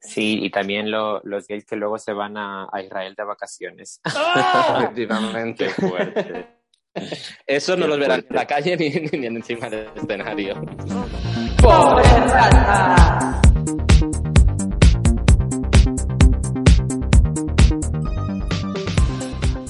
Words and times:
Sí, 0.00 0.38
y 0.42 0.50
también 0.50 0.90
lo, 0.90 1.20
los 1.24 1.46
gays 1.46 1.64
que 1.64 1.76
luego 1.76 1.98
se 1.98 2.12
van 2.12 2.36
a, 2.36 2.68
a 2.72 2.82
Israel 2.82 3.14
de 3.14 3.24
vacaciones. 3.24 4.00
¡Ah! 4.14 4.78
Efectivamente. 4.78 5.66
Qué 5.66 5.88
fuerte. 5.88 6.46
Eso 7.46 7.76
no 7.76 7.86
los 7.86 7.98
verán 7.98 8.24
en 8.28 8.36
la 8.36 8.46
calle 8.46 8.76
ni, 8.76 8.90
ni 8.90 9.26
encima 9.26 9.68
del 9.68 9.88
escenario. 9.94 10.60
¡Pobre 11.62 12.02
rata! 12.26 13.40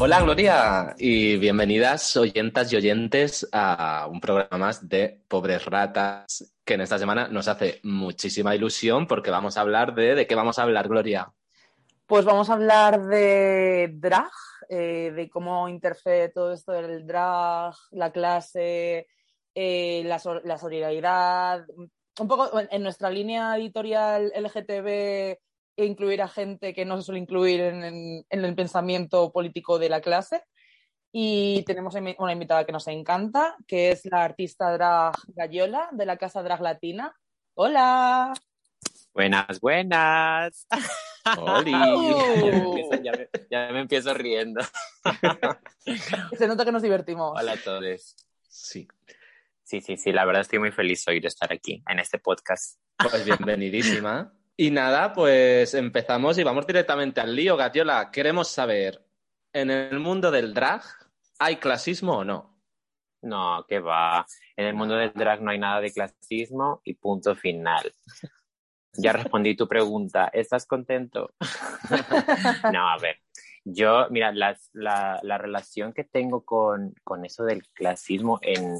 Hola 0.02 0.22
Gloria 0.22 0.94
y 0.96 1.36
bienvenidas 1.36 2.16
oyentas 2.16 2.72
y 2.72 2.76
oyentes 2.76 3.46
a 3.52 4.08
un 4.10 4.18
programa 4.18 4.56
más 4.56 4.88
de 4.88 5.20
Pobres 5.28 5.66
Ratas 5.66 6.54
que 6.64 6.72
en 6.72 6.80
esta 6.80 6.98
semana 6.98 7.28
nos 7.28 7.48
hace 7.48 7.80
muchísima 7.82 8.54
ilusión 8.54 9.06
porque 9.06 9.30
vamos 9.30 9.58
a 9.58 9.60
hablar 9.60 9.94
de... 9.94 10.14
¿De 10.14 10.26
qué 10.26 10.34
vamos 10.34 10.58
a 10.58 10.62
hablar, 10.62 10.88
Gloria? 10.88 11.30
Pues 12.06 12.24
vamos 12.24 12.48
a 12.48 12.54
hablar 12.54 13.08
de 13.08 13.90
drag, 13.92 14.30
eh, 14.70 15.12
de 15.14 15.28
cómo 15.28 15.68
interfiere 15.68 16.30
todo 16.30 16.54
esto 16.54 16.72
del 16.72 17.06
drag, 17.06 17.74
la 17.90 18.10
clase, 18.10 19.06
eh, 19.54 20.02
la, 20.06 20.18
la 20.44 20.56
solidaridad, 20.56 21.66
un 21.76 22.26
poco 22.26 22.58
en 22.58 22.82
nuestra 22.82 23.10
línea 23.10 23.54
editorial 23.58 24.32
LGTB 24.34 25.36
e 25.76 25.84
incluir 25.84 26.20
a 26.22 26.28
gente 26.28 26.74
que 26.74 26.84
no 26.84 26.96
se 26.96 27.02
suele 27.04 27.20
incluir 27.20 27.60
en, 27.60 27.84
en- 27.84 28.26
en 28.28 28.44
el 28.44 28.54
pensamiento 28.54 29.32
político 29.32 29.78
de 29.78 29.88
la 29.88 30.00
clase. 30.00 30.42
Y 31.12 31.64
tenemos 31.64 31.94
una 32.18 32.32
invitada 32.32 32.64
que 32.64 32.70
nos 32.72 32.86
encanta, 32.86 33.56
que 33.66 33.90
es 33.90 34.04
la 34.04 34.22
artista 34.22 34.70
drag 34.72 35.14
Gallola 35.28 35.88
de 35.92 36.06
la 36.06 36.16
Casa 36.16 36.42
Drag 36.42 36.60
Latina. 36.60 37.12
Hola. 37.54 38.32
Buenas, 39.12 39.58
buenas. 39.60 40.66
¡Holi! 41.36 41.72
Ya 41.72 41.86
me 41.90 42.62
empiezo- 42.62 43.02
ya 43.02 43.12
me- 43.12 43.28
ya 43.50 43.68
me 43.72 43.80
empiezo 43.80 44.14
riendo. 44.14 44.60
Se 46.38 46.46
nota 46.46 46.64
que 46.64 46.72
nos 46.72 46.82
divertimos. 46.82 47.32
Hola 47.38 47.52
a 47.52 47.56
todos. 47.56 48.16
Sí, 48.48 48.86
Sí, 49.62 49.80
sí, 49.80 49.96
sí, 49.96 50.10
la 50.12 50.24
verdad 50.24 50.40
estoy 50.42 50.58
muy 50.58 50.72
feliz 50.72 51.06
hoy 51.06 51.20
de 51.20 51.28
estar 51.28 51.52
aquí 51.52 51.80
en 51.88 52.00
este 52.00 52.18
podcast. 52.18 52.80
pues 52.98 53.24
bienvenidísima. 53.24 54.32
Y 54.60 54.70
nada, 54.70 55.14
pues 55.14 55.72
empezamos 55.72 56.36
y 56.36 56.42
vamos 56.42 56.66
directamente 56.66 57.18
al 57.22 57.34
lío, 57.34 57.56
Gatiola. 57.56 58.10
Queremos 58.10 58.48
saber, 58.48 59.02
¿en 59.54 59.70
el 59.70 60.00
mundo 60.00 60.30
del 60.30 60.52
drag 60.52 60.82
hay 61.38 61.56
clasismo 61.56 62.18
o 62.18 62.24
no? 62.26 62.60
No, 63.22 63.64
que 63.66 63.78
va. 63.78 64.26
En 64.54 64.66
el 64.66 64.74
mundo 64.74 64.96
del 64.96 65.14
drag 65.14 65.40
no 65.40 65.50
hay 65.50 65.58
nada 65.58 65.80
de 65.80 65.90
clasismo 65.90 66.82
y 66.84 66.92
punto 66.92 67.34
final. 67.34 67.90
Ya 68.92 69.14
respondí 69.14 69.56
tu 69.56 69.66
pregunta. 69.66 70.28
¿Estás 70.30 70.66
contento? 70.66 71.32
No, 72.70 72.86
a 72.86 72.98
ver. 72.98 73.16
Yo, 73.64 74.08
mira, 74.10 74.30
las- 74.30 74.68
la, 74.74 75.20
la 75.22 75.38
relación 75.38 75.94
que 75.94 76.04
tengo 76.04 76.44
con, 76.44 76.92
con 77.02 77.24
eso 77.24 77.44
del 77.44 77.66
clasismo 77.72 78.38
en, 78.42 78.76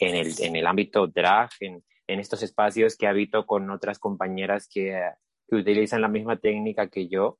en, 0.00 0.14
el, 0.16 0.34
en 0.38 0.56
el 0.56 0.66
ámbito 0.66 1.06
drag, 1.06 1.48
en, 1.60 1.82
en 2.06 2.20
estos 2.20 2.42
espacios 2.42 2.96
que 2.96 3.06
habito 3.06 3.46
con 3.46 3.70
otras 3.70 3.98
compañeras 3.98 4.68
que, 4.68 5.00
que 5.48 5.56
utilizan 5.56 6.00
la 6.00 6.08
misma 6.08 6.36
técnica 6.36 6.88
que 6.88 7.08
yo 7.08 7.38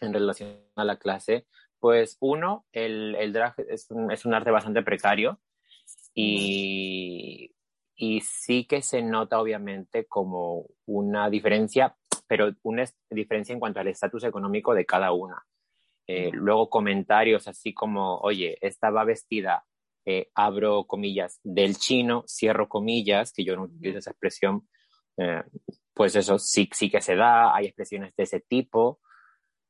en 0.00 0.12
relación 0.12 0.58
a 0.76 0.84
la 0.84 0.98
clase, 0.98 1.46
pues 1.78 2.16
uno, 2.20 2.66
el, 2.72 3.14
el 3.16 3.32
drag 3.32 3.54
es 3.68 3.90
un, 3.90 4.10
es 4.10 4.24
un 4.24 4.34
arte 4.34 4.50
bastante 4.50 4.82
precario 4.82 5.40
y, 6.14 7.54
y 7.94 8.20
sí 8.20 8.64
que 8.64 8.82
se 8.82 9.02
nota 9.02 9.40
obviamente 9.40 10.06
como 10.06 10.66
una 10.86 11.30
diferencia, 11.30 11.96
pero 12.26 12.52
una 12.62 12.84
diferencia 13.10 13.52
en 13.52 13.60
cuanto 13.60 13.80
al 13.80 13.88
estatus 13.88 14.24
económico 14.24 14.74
de 14.74 14.86
cada 14.86 15.12
una. 15.12 15.44
Eh, 16.06 16.30
luego 16.32 16.68
comentarios 16.68 17.48
así 17.48 17.72
como, 17.72 18.18
oye, 18.18 18.58
esta 18.60 18.90
va 18.90 19.04
vestida, 19.04 19.64
eh, 20.06 20.30
abro 20.34 20.84
comillas, 20.84 21.40
del 21.42 21.76
chino, 21.76 22.24
cierro 22.26 22.68
comillas, 22.68 23.32
que 23.32 23.44
yo 23.44 23.56
no 23.56 23.64
utilizo 23.64 23.98
esa 23.98 24.10
expresión, 24.10 24.68
eh, 25.16 25.42
pues 25.94 26.16
eso 26.16 26.38
sí, 26.38 26.68
sí 26.72 26.90
que 26.90 27.00
se 27.00 27.16
da, 27.16 27.54
hay 27.54 27.66
expresiones 27.66 28.14
de 28.16 28.24
ese 28.24 28.40
tipo, 28.40 29.00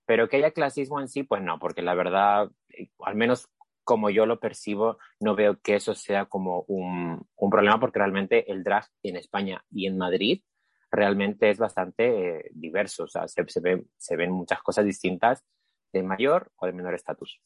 pero 0.06 0.28
que 0.28 0.37
haya 0.39 0.53
clasismo 0.53 1.00
en 1.00 1.09
sí, 1.09 1.23
pues 1.23 1.43
no, 1.43 1.59
porque 1.59 1.83
la 1.83 1.94
verdad, 1.94 2.50
eh, 2.71 2.89
al 3.00 3.15
menos 3.15 3.49
como 3.84 4.09
yo 4.11 4.27
lo 4.27 4.41
percibo, 4.41 4.99
no 5.21 5.34
veo 5.37 5.61
que 5.61 5.77
eso 5.77 5.94
sea 5.94 6.25
como 6.27 6.65
un, 6.69 7.27
un 7.37 7.50
problema, 7.50 7.78
porque 7.78 7.99
realmente 7.99 8.50
el 8.50 8.65
drag 8.65 8.87
en 9.03 9.17
España 9.17 9.62
y 9.71 9.87
en 9.87 9.99
Madrid 9.99 10.43
realmente 10.91 11.50
es 11.50 11.59
bastante 11.59 12.39
eh, 12.39 12.50
diverso, 12.53 13.05
o 13.05 13.09
sea, 13.09 13.28
se, 13.28 13.44
se, 13.49 13.84
se 13.97 14.17
ven 14.17 14.31
muchas 14.31 14.62
cosas 14.62 14.84
distintas 14.84 15.44
de 15.93 16.03
mayor 16.03 16.50
o 16.56 16.67
de 16.67 16.73
menor 16.73 16.94
estatus. 16.94 17.41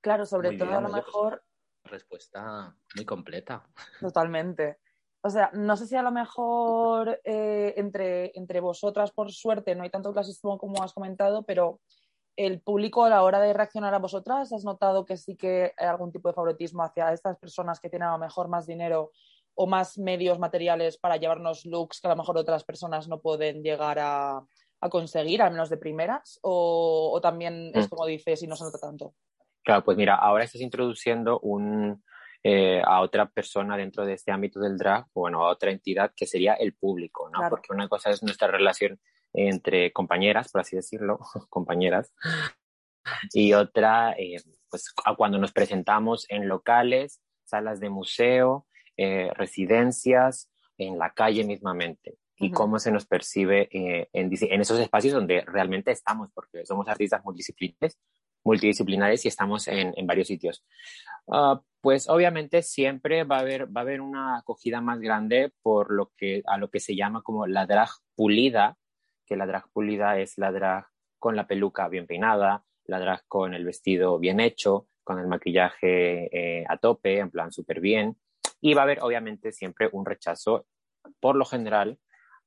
Claro, 0.00 0.26
sobre 0.26 0.50
Muy 0.50 0.58
todo 0.58 0.68
bien, 0.68 0.78
a 0.78 0.82
lo 0.82 0.88
pues- 0.90 1.04
mejor, 1.04 1.42
Respuesta 1.84 2.76
muy 2.96 3.04
completa. 3.06 3.66
totalmente. 4.00 4.78
O 5.22 5.30
sea, 5.30 5.50
no 5.54 5.76
sé 5.76 5.86
si 5.86 5.96
a 5.96 6.02
lo 6.02 6.12
mejor 6.12 7.20
eh, 7.24 7.74
entre, 7.76 8.30
entre 8.38 8.60
vosotras, 8.60 9.10
por 9.10 9.32
suerte, 9.32 9.74
no 9.74 9.82
hay 9.82 9.90
tanto 9.90 10.12
clasismo 10.12 10.58
como 10.58 10.82
has 10.82 10.92
comentado, 10.92 11.42
pero 11.44 11.80
el 12.36 12.60
público 12.60 13.04
a 13.04 13.08
la 13.10 13.22
hora 13.24 13.40
de 13.40 13.52
reaccionar 13.52 13.94
a 13.94 13.98
vosotras, 13.98 14.52
¿has 14.52 14.64
notado 14.64 15.04
que 15.04 15.16
sí 15.16 15.34
que 15.36 15.72
hay 15.76 15.86
algún 15.88 16.12
tipo 16.12 16.28
de 16.28 16.34
favoritismo 16.34 16.84
hacia 16.84 17.12
estas 17.12 17.36
personas 17.38 17.80
que 17.80 17.88
tienen 17.90 18.08
a 18.08 18.12
lo 18.12 18.18
mejor 18.18 18.48
más 18.48 18.66
dinero 18.66 19.10
o 19.54 19.66
más 19.66 19.98
medios 19.98 20.38
materiales 20.38 20.98
para 20.98 21.16
llevarnos 21.16 21.64
looks 21.66 22.00
que 22.00 22.06
a 22.06 22.10
lo 22.10 22.16
mejor 22.16 22.38
otras 22.38 22.62
personas 22.62 23.08
no 23.08 23.20
pueden 23.20 23.62
llegar 23.64 23.98
a, 23.98 24.44
a 24.80 24.88
conseguir, 24.88 25.42
al 25.42 25.50
menos 25.50 25.68
de 25.68 25.78
primeras? 25.78 26.38
¿O, 26.42 27.10
o 27.12 27.20
también 27.20 27.72
es 27.74 27.86
Mm. 27.86 27.88
como 27.88 28.06
dices 28.06 28.40
y 28.42 28.46
no 28.46 28.54
se 28.54 28.64
nota 28.64 28.78
tanto? 28.78 29.14
Claro, 29.68 29.84
pues 29.84 29.98
mira, 29.98 30.14
ahora 30.14 30.44
estás 30.44 30.62
introduciendo 30.62 31.40
un, 31.40 32.02
eh, 32.42 32.80
a 32.82 33.02
otra 33.02 33.28
persona 33.28 33.76
dentro 33.76 34.06
de 34.06 34.14
este 34.14 34.32
ámbito 34.32 34.60
del 34.60 34.78
drag, 34.78 35.04
bueno, 35.12 35.44
a 35.44 35.50
otra 35.50 35.70
entidad 35.70 36.10
que 36.16 36.24
sería 36.26 36.54
el 36.54 36.72
público, 36.72 37.28
¿no? 37.28 37.40
Claro. 37.40 37.50
Porque 37.50 37.74
una 37.74 37.86
cosa 37.86 38.08
es 38.08 38.22
nuestra 38.22 38.48
relación 38.48 38.98
entre 39.34 39.92
compañeras, 39.92 40.50
por 40.50 40.62
así 40.62 40.74
decirlo, 40.74 41.18
compañeras, 41.50 42.14
y 43.34 43.52
otra, 43.52 44.12
eh, 44.12 44.36
pues 44.70 44.90
cuando 45.18 45.36
nos 45.36 45.52
presentamos 45.52 46.24
en 46.30 46.48
locales, 46.48 47.20
salas 47.44 47.78
de 47.78 47.90
museo, 47.90 48.66
eh, 48.96 49.30
residencias, 49.34 50.50
en 50.78 50.98
la 50.98 51.12
calle 51.12 51.44
mismamente. 51.44 52.16
Y 52.38 52.46
Ujú. 52.46 52.54
cómo 52.54 52.78
se 52.78 52.90
nos 52.90 53.04
percibe 53.04 53.68
eh, 53.70 54.08
en, 54.14 54.30
en 54.32 54.60
esos 54.62 54.80
espacios 54.80 55.12
donde 55.12 55.42
realmente 55.42 55.90
estamos, 55.90 56.30
porque 56.32 56.64
somos 56.64 56.88
artistas 56.88 57.22
multidisciplinares, 57.22 57.98
multidisciplinares 58.44 59.24
y 59.24 59.28
estamos 59.28 59.68
en, 59.68 59.94
varios 60.06 60.28
sitios. 60.28 60.64
Ah, 61.30 61.60
pues 61.80 62.08
obviamente 62.08 62.62
siempre 62.62 63.24
va 63.24 63.36
a 63.36 63.40
haber, 63.40 63.66
va 63.66 63.80
a 63.80 63.84
haber 63.84 64.00
una 64.00 64.38
acogida 64.38 64.80
más 64.80 65.00
grande 65.00 65.52
por 65.62 65.92
lo 65.92 66.12
que, 66.16 66.42
a 66.46 66.58
lo 66.58 66.70
que 66.70 66.80
se 66.80 66.96
llama 66.96 67.22
como 67.22 67.46
la 67.46 67.66
drag 67.66 67.90
pulida, 68.16 68.76
que 69.26 69.36
la 69.36 69.46
drag 69.46 69.68
pulida 69.70 70.18
es 70.18 70.38
la 70.38 70.50
drag 70.50 70.86
con 71.18 71.36
la 71.36 71.46
peluca 71.46 71.88
bien 71.88 72.06
peinada, 72.06 72.64
la 72.84 72.98
drag 72.98 73.24
con 73.28 73.54
el 73.54 73.64
vestido 73.64 74.18
bien 74.18 74.40
hecho, 74.40 74.88
con 75.04 75.18
el 75.18 75.26
maquillaje 75.26 76.28
eh, 76.32 76.64
a 76.68 76.76
tope, 76.78 77.18
en 77.18 77.30
plan 77.30 77.52
súper 77.52 77.80
bien. 77.80 78.16
Y 78.60 78.74
va 78.74 78.82
a 78.82 78.84
haber 78.84 79.02
obviamente 79.02 79.52
siempre 79.52 79.88
un 79.92 80.04
rechazo, 80.04 80.66
por 81.20 81.36
lo 81.36 81.44
general, 81.44 81.98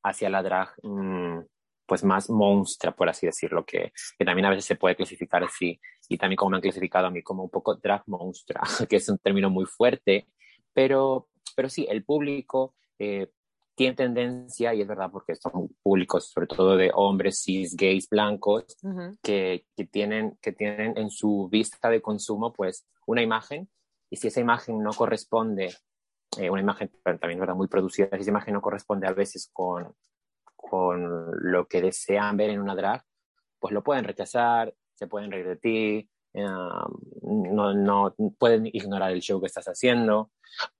hacia 0.03 0.29
la 0.29 0.43
drag 0.43 0.69
mm, 0.83 1.39
pues 1.91 2.05
más 2.05 2.29
monstrua, 2.29 2.95
por 2.95 3.09
así 3.09 3.25
decirlo, 3.25 3.65
que, 3.65 3.91
que 4.17 4.23
también 4.23 4.45
a 4.45 4.49
veces 4.49 4.63
se 4.63 4.77
puede 4.77 4.95
clasificar 4.95 5.43
así, 5.43 5.77
y 6.07 6.17
también 6.17 6.37
como 6.37 6.51
me 6.51 6.55
han 6.55 6.61
clasificado 6.61 7.07
a 7.07 7.09
mí 7.09 7.21
como 7.21 7.43
un 7.43 7.49
poco 7.49 7.75
drag 7.75 8.03
monstrua, 8.07 8.61
que 8.89 8.95
es 8.95 9.09
un 9.09 9.17
término 9.17 9.49
muy 9.49 9.65
fuerte, 9.65 10.29
pero, 10.71 11.27
pero 11.53 11.67
sí, 11.67 11.85
el 11.89 12.05
público 12.05 12.75
eh, 12.97 13.29
tiene 13.75 13.97
tendencia, 13.97 14.73
y 14.73 14.79
es 14.79 14.87
verdad 14.87 15.09
porque 15.11 15.35
son 15.35 15.67
públicos 15.83 16.29
sobre 16.29 16.47
todo 16.47 16.77
de 16.77 16.91
hombres, 16.93 17.41
cis, 17.43 17.75
gays, 17.75 18.07
blancos, 18.07 18.77
Ujú. 18.83 19.17
que, 19.21 19.65
que, 19.75 19.85
tienen, 19.85 20.37
que 20.41 20.53
tienen 20.53 20.97
en 20.97 21.09
su 21.09 21.49
vista 21.51 21.89
de 21.89 22.01
consumo 22.01 22.53
pues 22.53 22.87
una 23.05 23.21
imagen, 23.21 23.69
y 24.09 24.15
si 24.15 24.29
esa 24.29 24.39
imagen 24.39 24.81
no 24.81 24.91
corresponde, 24.91 25.75
eh, 26.37 26.49
una 26.49 26.61
imagen 26.61 26.89
también 27.03 27.41
¿verdad? 27.41 27.55
muy 27.55 27.67
producida, 27.67 28.07
esa 28.13 28.29
imagen 28.29 28.53
no 28.53 28.61
corresponde 28.61 29.07
a 29.07 29.11
veces 29.11 29.49
con, 29.51 29.93
con 30.61 31.31
lo 31.51 31.67
que 31.67 31.81
desean 31.81 32.37
ver 32.37 32.51
en 32.51 32.61
una 32.61 32.75
drag, 32.75 33.03
pues 33.59 33.73
lo 33.73 33.83
pueden 33.83 34.05
rechazar, 34.05 34.73
se 34.93 35.07
pueden 35.07 35.31
reír 35.31 35.47
de 35.47 35.55
ti, 35.57 36.09
eh, 36.33 36.45
no, 37.23 37.73
no 37.73 38.15
pueden 38.37 38.67
ignorar 38.67 39.11
el 39.11 39.21
show 39.21 39.39
que 39.39 39.47
estás 39.47 39.65
haciendo, 39.67 40.31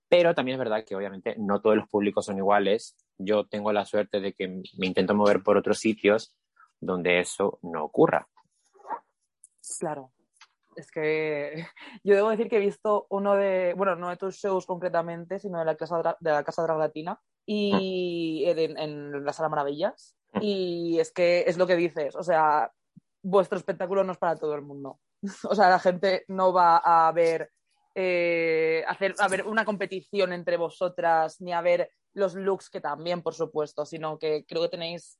pero 0.08 0.34
también 0.34 0.56
es 0.56 0.58
verdad 0.58 0.84
que 0.84 0.94
obviamente 0.94 1.34
no 1.38 1.60
todos 1.60 1.76
los 1.76 1.88
públicos 1.88 2.26
son 2.26 2.38
iguales. 2.38 2.96
Yo 3.18 3.46
tengo 3.46 3.72
la 3.72 3.84
suerte 3.84 4.20
de 4.20 4.34
que 4.34 4.48
me 4.48 4.86
intento 4.86 5.14
mover 5.14 5.42
por 5.42 5.56
otros 5.56 5.78
sitios 5.78 6.36
donde 6.80 7.20
eso 7.20 7.58
no 7.62 7.84
ocurra. 7.84 8.28
Claro. 9.78 10.12
Es 10.76 10.90
que 10.90 11.66
yo 12.04 12.14
debo 12.14 12.30
decir 12.30 12.48
que 12.48 12.56
he 12.56 12.60
visto 12.60 13.06
uno 13.10 13.34
de, 13.36 13.74
bueno, 13.76 13.96
no 13.96 14.10
de 14.10 14.16
tus 14.16 14.36
shows 14.36 14.66
concretamente, 14.66 15.38
sino 15.38 15.58
de 15.58 15.64
la 15.64 15.76
Casa, 15.76 16.16
de 16.20 16.30
la 16.30 16.44
casa 16.44 16.62
Drag 16.62 16.78
Latina 16.78 17.20
y 17.46 18.44
en, 18.46 18.78
en 18.78 19.24
la 19.24 19.32
Sala 19.32 19.48
Maravillas. 19.48 20.16
Y 20.40 20.98
es 20.98 21.12
que 21.12 21.44
es 21.46 21.58
lo 21.58 21.66
que 21.66 21.76
dices, 21.76 22.16
o 22.16 22.22
sea, 22.22 22.72
vuestro 23.22 23.58
espectáculo 23.58 24.02
no 24.04 24.12
es 24.12 24.18
para 24.18 24.36
todo 24.36 24.54
el 24.54 24.62
mundo. 24.62 24.98
O 25.48 25.54
sea, 25.54 25.68
la 25.68 25.78
gente 25.78 26.24
no 26.28 26.52
va 26.52 26.78
a 26.78 27.12
ver, 27.12 27.50
eh, 27.94 28.84
hacer, 28.88 29.14
a 29.18 29.28
ver 29.28 29.46
una 29.46 29.64
competición 29.64 30.32
entre 30.32 30.56
vosotras, 30.56 31.40
ni 31.40 31.52
a 31.52 31.60
ver 31.60 31.90
los 32.14 32.34
looks 32.34 32.68
que 32.68 32.80
también, 32.80 33.22
por 33.22 33.34
supuesto, 33.34 33.86
sino 33.86 34.18
que 34.18 34.44
creo 34.46 34.62
que 34.62 34.68
tenéis 34.68 35.18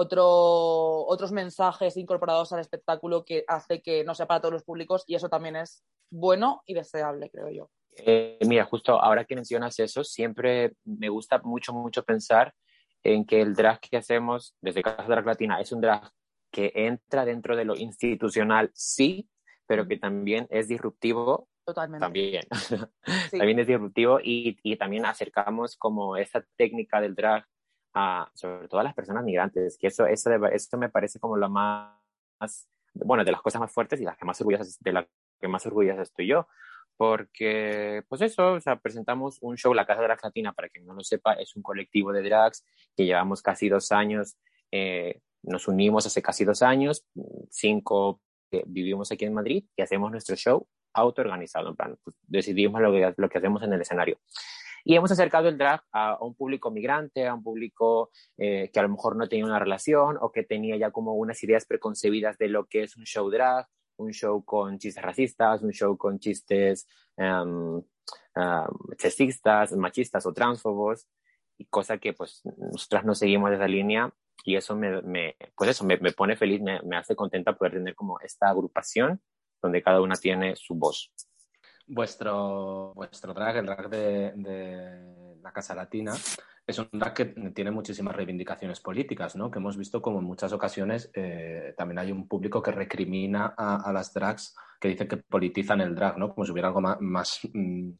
otro, 0.00 1.06
otros 1.06 1.32
mensajes 1.32 1.96
incorporados 1.96 2.52
al 2.52 2.60
espectáculo 2.60 3.24
que 3.24 3.44
hace 3.48 3.82
que 3.82 4.04
no 4.04 4.14
sea 4.14 4.26
para 4.26 4.40
todos 4.40 4.52
los 4.52 4.62
públicos 4.62 5.02
y 5.08 5.16
eso 5.16 5.28
también 5.28 5.56
es 5.56 5.82
bueno 6.08 6.62
y 6.66 6.74
deseable, 6.74 7.28
creo 7.30 7.50
yo. 7.50 7.70
Eh, 7.96 8.38
mira, 8.46 8.64
justo 8.64 9.02
ahora 9.02 9.24
que 9.24 9.34
mencionas 9.34 9.76
eso, 9.80 10.04
siempre 10.04 10.74
me 10.84 11.08
gusta 11.08 11.40
mucho, 11.42 11.72
mucho 11.72 12.04
pensar 12.04 12.54
en 13.02 13.26
que 13.26 13.40
el 13.40 13.56
drag 13.56 13.80
que 13.80 13.96
hacemos 13.96 14.54
desde 14.60 14.82
Casa 14.82 15.02
Drag 15.02 15.26
Latina 15.26 15.60
es 15.60 15.72
un 15.72 15.80
drag 15.80 16.08
que 16.52 16.70
entra 16.76 17.24
dentro 17.24 17.56
de 17.56 17.64
lo 17.64 17.74
institucional, 17.74 18.70
sí, 18.74 19.28
pero 19.66 19.88
que 19.88 19.96
también 19.96 20.46
es 20.48 20.68
disruptivo. 20.68 21.48
Totalmente. 21.64 22.04
También. 22.04 22.44
también 23.32 23.58
es 23.58 23.66
disruptivo 23.66 24.20
y, 24.22 24.58
y, 24.62 24.76
también 24.76 25.06
acercamos 25.06 25.76
como 25.76 26.16
esa 26.16 26.44
técnica 26.56 27.00
del 27.00 27.16
drag 27.16 27.44
a, 27.94 28.30
sobre 28.34 28.68
todo 28.68 28.80
a 28.80 28.84
las 28.84 28.94
personas 28.94 29.24
migrantes, 29.24 29.78
que 29.78 29.88
eso, 29.88 30.06
eso, 30.06 30.30
eso 30.46 30.78
me 30.78 30.88
parece 30.88 31.18
como 31.18 31.36
lo 31.36 31.48
más, 31.48 32.68
bueno, 32.94 33.24
de 33.24 33.32
las 33.32 33.42
cosas 33.42 33.60
más 33.60 33.72
fuertes 33.72 34.00
y 34.00 34.04
las 34.04 34.16
que 34.16 34.24
más 34.24 34.40
orgullosas, 34.40 34.78
de 34.80 34.92
la 34.92 35.08
que 35.40 35.48
más 35.48 35.64
orgullosa 35.66 36.02
estoy 36.02 36.26
yo, 36.26 36.46
porque, 36.96 38.02
pues 38.08 38.20
eso, 38.22 38.54
o 38.54 38.60
sea, 38.60 38.76
presentamos 38.76 39.38
un 39.40 39.56
show, 39.56 39.72
La 39.72 39.86
Casa 39.86 40.02
la 40.02 40.18
Latina, 40.20 40.52
para 40.52 40.68
quien 40.68 40.84
no 40.84 40.94
lo 40.94 41.04
sepa, 41.04 41.34
es 41.34 41.54
un 41.54 41.62
colectivo 41.62 42.12
de 42.12 42.22
drags 42.22 42.64
que 42.96 43.04
llevamos 43.04 43.40
casi 43.40 43.68
dos 43.68 43.92
años, 43.92 44.36
eh, 44.72 45.20
nos 45.42 45.68
unimos 45.68 46.06
hace 46.06 46.20
casi 46.20 46.44
dos 46.44 46.62
años, 46.62 47.06
cinco 47.50 48.20
que 48.50 48.64
vivimos 48.66 49.12
aquí 49.12 49.24
en 49.24 49.34
Madrid 49.34 49.64
y 49.76 49.82
hacemos 49.82 50.10
nuestro 50.10 50.34
show 50.34 50.66
autoorganizado, 50.92 51.68
en 51.68 51.76
plan, 51.76 51.98
pues, 52.02 52.16
decidimos 52.22 52.80
lo 52.80 52.90
que, 52.90 53.14
lo 53.16 53.28
que 53.28 53.38
hacemos 53.38 53.62
en 53.62 53.72
el 53.72 53.80
escenario. 53.80 54.18
Y 54.88 54.96
hemos 54.96 55.12
acercado 55.12 55.50
el 55.50 55.58
drag 55.58 55.82
a, 55.92 56.16
un 56.24 56.34
público 56.34 56.70
migrante, 56.70 57.26
a 57.26 57.34
un 57.34 57.42
público 57.42 58.10
eh, 58.38 58.70
que 58.72 58.80
a 58.80 58.82
lo 58.82 58.88
mejor 58.88 59.16
no 59.16 59.28
tenía 59.28 59.44
una 59.44 59.58
relación 59.58 60.16
o 60.18 60.32
que 60.32 60.44
tenía 60.44 60.78
ya 60.78 60.90
como 60.90 61.12
unas 61.12 61.42
ideas 61.44 61.66
preconcebidas 61.66 62.38
de 62.38 62.48
lo 62.48 62.64
que 62.64 62.84
es 62.84 62.96
un 62.96 63.04
show 63.04 63.28
drag, 63.28 63.66
un 63.98 64.12
show 64.12 64.42
con 64.42 64.78
chistes 64.78 65.04
racistas, 65.04 65.62
un 65.62 65.72
show 65.72 65.94
con 65.98 66.18
chistes 66.18 66.88
um, 67.18 67.82
machistas 69.76 70.24
o 70.24 70.32
transfobos, 70.32 71.06
y 71.58 71.66
cosa 71.66 71.98
que 71.98 72.14
pues 72.14 72.40
nosotras 72.56 73.04
no 73.04 73.14
seguimos 73.14 73.52
esa 73.52 73.68
línea 73.68 74.10
y 74.42 74.56
eso 74.56 74.74
me, 74.74 75.02
me 75.02 75.36
pues 75.54 75.68
eso, 75.68 75.84
me, 75.84 75.98
me 75.98 76.12
pone 76.12 76.34
feliz, 76.34 76.62
me, 76.62 76.80
me 76.80 76.96
hace 76.96 77.14
contenta 77.14 77.58
poder 77.58 77.74
tener 77.74 77.94
como 77.94 78.20
esta 78.20 78.48
agrupación 78.48 79.20
donde 79.60 79.82
cada 79.82 80.00
una 80.00 80.16
tiene 80.16 80.56
su 80.56 80.74
voz. 80.76 81.12
Vuestro, 81.88 82.92
vuestro 82.94 83.32
drag, 83.32 83.56
el 83.56 83.66
drag 83.66 83.88
de, 83.88 85.36
la 85.42 85.52
Casa 85.52 85.74
Latina, 85.74 86.14
es 86.66 86.78
un 86.78 86.88
drag 86.92 87.14
que 87.14 87.24
tiene 87.54 87.70
muchísimas 87.70 88.14
reivindicaciones 88.14 88.80
políticas, 88.80 89.36
¿no? 89.36 89.50
Que 89.50 89.58
hemos 89.58 89.76
visto 89.76 90.02
como 90.02 90.18
en 90.18 90.26
muchas 90.26 90.52
ocasiones 90.52 91.10
eh, 91.14 91.74
también 91.76 91.98
hay 91.98 92.12
un 92.12 92.28
público 92.28 92.62
que 92.62 92.72
recrimina 92.72 93.54
a, 93.56 93.90
las 93.92 94.12
drags 94.12 94.54
que 94.78 94.88
dice 94.88 95.08
que 95.08 95.16
politizan 95.16 95.80
el 95.80 95.94
drag, 95.94 96.18
¿no? 96.18 96.34
Como 96.34 96.44
si 96.44 96.52
hubiera 96.52 96.68
algo 96.68 96.82
más, 96.82 97.00
más 97.00 97.40
mmm, 97.52 97.90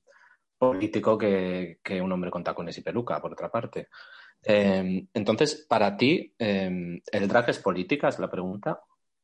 político 0.59 1.17
que, 1.17 1.81
que, 1.83 2.03
un 2.03 2.13
hombre 2.13 2.31
con 2.31 2.45
tacones 2.45 2.77
y 2.77 2.83
peluca, 2.83 3.21
por 3.21 3.33
otra 3.33 3.51
parte. 3.51 3.89
Eh, 4.43 5.07
entonces, 5.13 5.67
para 5.69 5.97
ti, 5.97 6.35
eh, 6.39 7.01
¿el 7.13 7.29
drag 7.29 7.51
es 7.51 7.59
política? 7.59 8.09
Es 8.09 8.19
la 8.19 8.31
pregunta. 8.31 8.81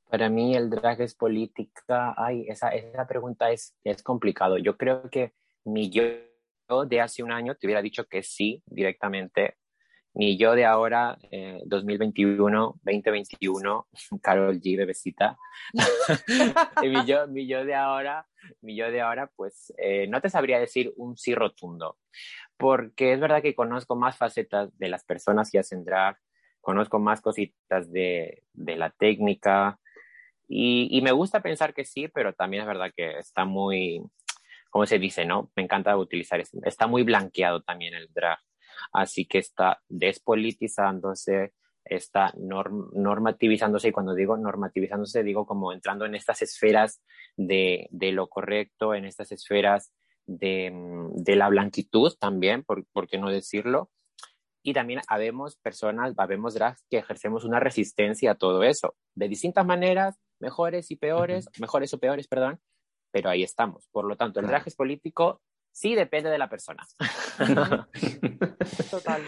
Para 0.08 0.28
mí 0.28 0.54
el 0.54 0.70
drag 0.70 1.00
es 1.00 1.14
política. 1.14 2.14
Ay, 2.16 2.46
esa, 2.48 2.70
esa 2.70 3.06
pregunta 3.06 3.50
es, 3.50 3.76
es 3.84 4.02
complicado. 4.02 4.58
Yo 4.58 4.76
creo 4.76 5.08
que 5.10 5.32
mi 5.64 5.90
yo 5.90 6.02
de 6.88 7.00
hace 7.00 7.22
un 7.22 7.32
año 7.32 7.54
te 7.54 7.66
hubiera 7.66 7.82
dicho 7.82 8.04
que 8.06 8.22
sí 8.22 8.62
directamente. 8.66 9.56
Mi 10.16 10.36
yo 10.38 10.54
de 10.54 10.64
ahora, 10.64 11.18
eh, 11.32 11.60
2021, 11.66 12.80
2021, 12.84 13.88
Carol 14.22 14.60
G, 14.60 14.76
bebecita. 14.76 15.36
mi, 16.82 17.04
yo, 17.04 17.26
mi 17.26 17.48
yo 17.48 17.64
de 17.64 17.74
ahora, 17.74 18.28
mi 18.60 18.76
yo 18.76 18.92
de 18.92 19.00
ahora, 19.00 19.28
pues 19.34 19.72
eh, 19.76 20.06
no 20.06 20.20
te 20.20 20.30
sabría 20.30 20.60
decir 20.60 20.92
un 20.96 21.16
sí 21.16 21.34
rotundo. 21.34 21.98
Porque 22.56 23.12
es 23.12 23.18
verdad 23.18 23.42
que 23.42 23.56
conozco 23.56 23.96
más 23.96 24.16
facetas 24.16 24.70
de 24.78 24.88
las 24.88 25.04
personas 25.04 25.50
que 25.50 25.58
hacen 25.58 25.84
drag, 25.84 26.16
conozco 26.60 27.00
más 27.00 27.20
cositas 27.20 27.90
de, 27.90 28.44
de 28.52 28.76
la 28.76 28.90
técnica, 28.90 29.80
y, 30.48 31.00
me 31.02 31.12
gusta 31.12 31.40
pensar 31.40 31.74
que 31.74 31.84
sí, 31.84 32.08
pero 32.08 32.32
también 32.32 32.62
es 32.62 32.66
verdad 32.66 32.90
que 32.94 33.18
está 33.18 33.44
muy, 33.44 34.02
¿cómo 34.70 34.86
se 34.86 34.98
dice, 34.98 35.24
no? 35.24 35.50
Me 35.56 35.62
encanta 35.62 35.96
utilizar. 35.96 36.42
Está 36.64 36.86
muy 36.86 37.02
blanqueado 37.02 37.62
también 37.62 37.94
el 37.94 38.08
drag. 38.12 38.38
Así 38.92 39.26
que 39.26 39.38
está 39.38 39.80
despolitizándose, 39.88 41.54
está 41.84 42.32
norm 42.36 42.90
normativizándose. 42.94 43.88
Y 43.88 43.92
cuando 43.92 44.14
digo 44.14 44.36
normativizándose, 44.36 45.22
digo 45.22 45.46
como 45.46 45.72
entrando 45.72 46.04
en 46.04 46.14
estas 46.14 46.42
esferas 46.42 47.02
de, 47.36 47.88
de 47.90 48.12
lo 48.12 48.28
correcto, 48.28 48.94
en 48.94 49.04
estas 49.06 49.32
esferas 49.32 49.92
de, 50.26 50.72
de 51.14 51.36
la 51.36 51.48
blanquitud 51.48 52.12
también, 52.18 52.64
por, 52.64 52.84
por 52.92 53.08
qué 53.08 53.18
no 53.18 53.30
decirlo? 53.30 53.90
Y 54.64 54.72
también 54.72 55.02
habemos 55.08 55.56
personas, 55.56 56.14
habemos 56.16 56.54
drags 56.54 56.82
que 56.90 56.96
ejercemos 56.96 57.44
una 57.44 57.60
resistencia 57.60 58.32
a 58.32 58.34
todo 58.34 58.62
eso, 58.64 58.96
de 59.14 59.28
distintas 59.28 59.64
maneras, 59.66 60.18
mejores 60.40 60.90
y 60.90 60.96
peores, 60.96 61.46
uh 61.46 61.50
-huh. 61.50 61.60
mejores 61.60 61.92
o 61.92 61.98
peores, 61.98 62.26
perdón, 62.26 62.58
pero 63.12 63.28
ahí 63.28 63.42
estamos. 63.42 63.86
Por 63.92 64.06
lo 64.06 64.16
tanto, 64.16 64.40
el 64.40 64.46
drag 64.46 64.62
es 64.66 64.74
político, 64.74 65.42
sí 65.70 65.94
depende 65.94 66.30
de 66.30 66.38
la 66.38 66.48
persona. 66.48 66.82
Total. 68.90 69.22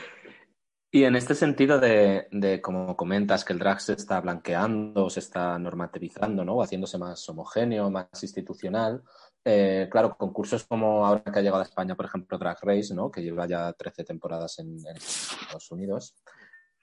Y 0.90 1.04
en 1.04 1.16
este 1.16 1.34
sentido 1.34 1.78
de, 1.78 2.28
de, 2.30 2.62
como 2.62 2.96
comentas, 2.96 3.44
que 3.44 3.52
el 3.52 3.58
drag 3.58 3.82
se 3.82 3.92
está 3.92 4.20
blanqueando, 4.22 5.10
se 5.10 5.20
está 5.20 5.58
normativizando, 5.58 6.44
¿no? 6.46 6.54
O 6.54 6.62
haciéndose 6.62 6.96
más 6.96 7.28
homogéneo, 7.28 7.90
más 7.90 8.08
institucional, 8.22 9.02
eh, 9.48 9.88
claro, 9.88 10.16
concursos 10.16 10.64
como 10.64 11.06
ahora 11.06 11.22
que 11.22 11.38
ha 11.38 11.42
llegado 11.42 11.60
a 11.62 11.64
España, 11.64 11.94
por 11.94 12.06
ejemplo, 12.06 12.36
Drag 12.36 12.58
Race, 12.62 12.92
¿no? 12.92 13.12
que 13.12 13.22
lleva 13.22 13.46
ya 13.46 13.72
13 13.72 14.02
temporadas 14.02 14.58
en, 14.58 14.76
en 14.84 14.96
Estados 14.96 15.70
Unidos. 15.70 16.16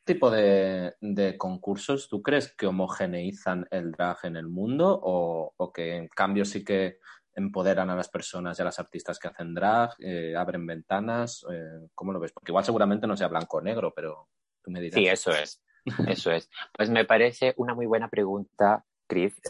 ¿Qué 0.06 0.14
tipo 0.14 0.32
de, 0.32 0.96
concursos 1.38 2.08
tú 2.08 2.22
crees 2.22 2.56
que 2.56 2.66
homogeneizan 2.66 3.68
el 3.70 3.92
drag 3.92 4.18
en 4.24 4.38
el 4.38 4.48
mundo 4.48 4.98
o, 5.04 5.54
o, 5.58 5.74
que 5.74 5.98
en 5.98 6.08
cambio 6.08 6.46
sí 6.46 6.64
que 6.64 7.00
empoderan 7.36 7.90
a 7.90 7.98
las 7.98 8.08
personas 8.08 8.58
y 8.58 8.62
a 8.62 8.66
las 8.66 8.80
artistas 8.80 9.20
que 9.20 9.28
hacen 9.28 9.54
drag, 9.54 9.92
eh, 10.00 10.34
abren 10.34 10.66
ventanas? 10.66 11.46
Eh, 11.52 11.90
¿Cómo 11.94 12.14
lo 12.14 12.22
ves? 12.22 12.32
Porque 12.32 12.52
igual 12.52 12.64
seguramente 12.64 13.08
no 13.08 13.18
sea 13.18 13.28
blanco 13.28 13.58
o 13.58 13.62
negro, 13.62 13.94
pero 13.94 14.30
tú 14.62 14.72
me 14.72 14.80
dirás. 14.80 14.96
Sí, 14.96 15.06
eso 15.06 15.32
es. 15.32 15.62
Eso 16.08 16.32
es. 16.32 16.50
Pues 16.72 16.90
me 16.90 17.04
parece 17.04 17.54
una 17.58 17.74
muy 17.74 17.88
buena 17.88 18.10
pregunta 18.10 18.86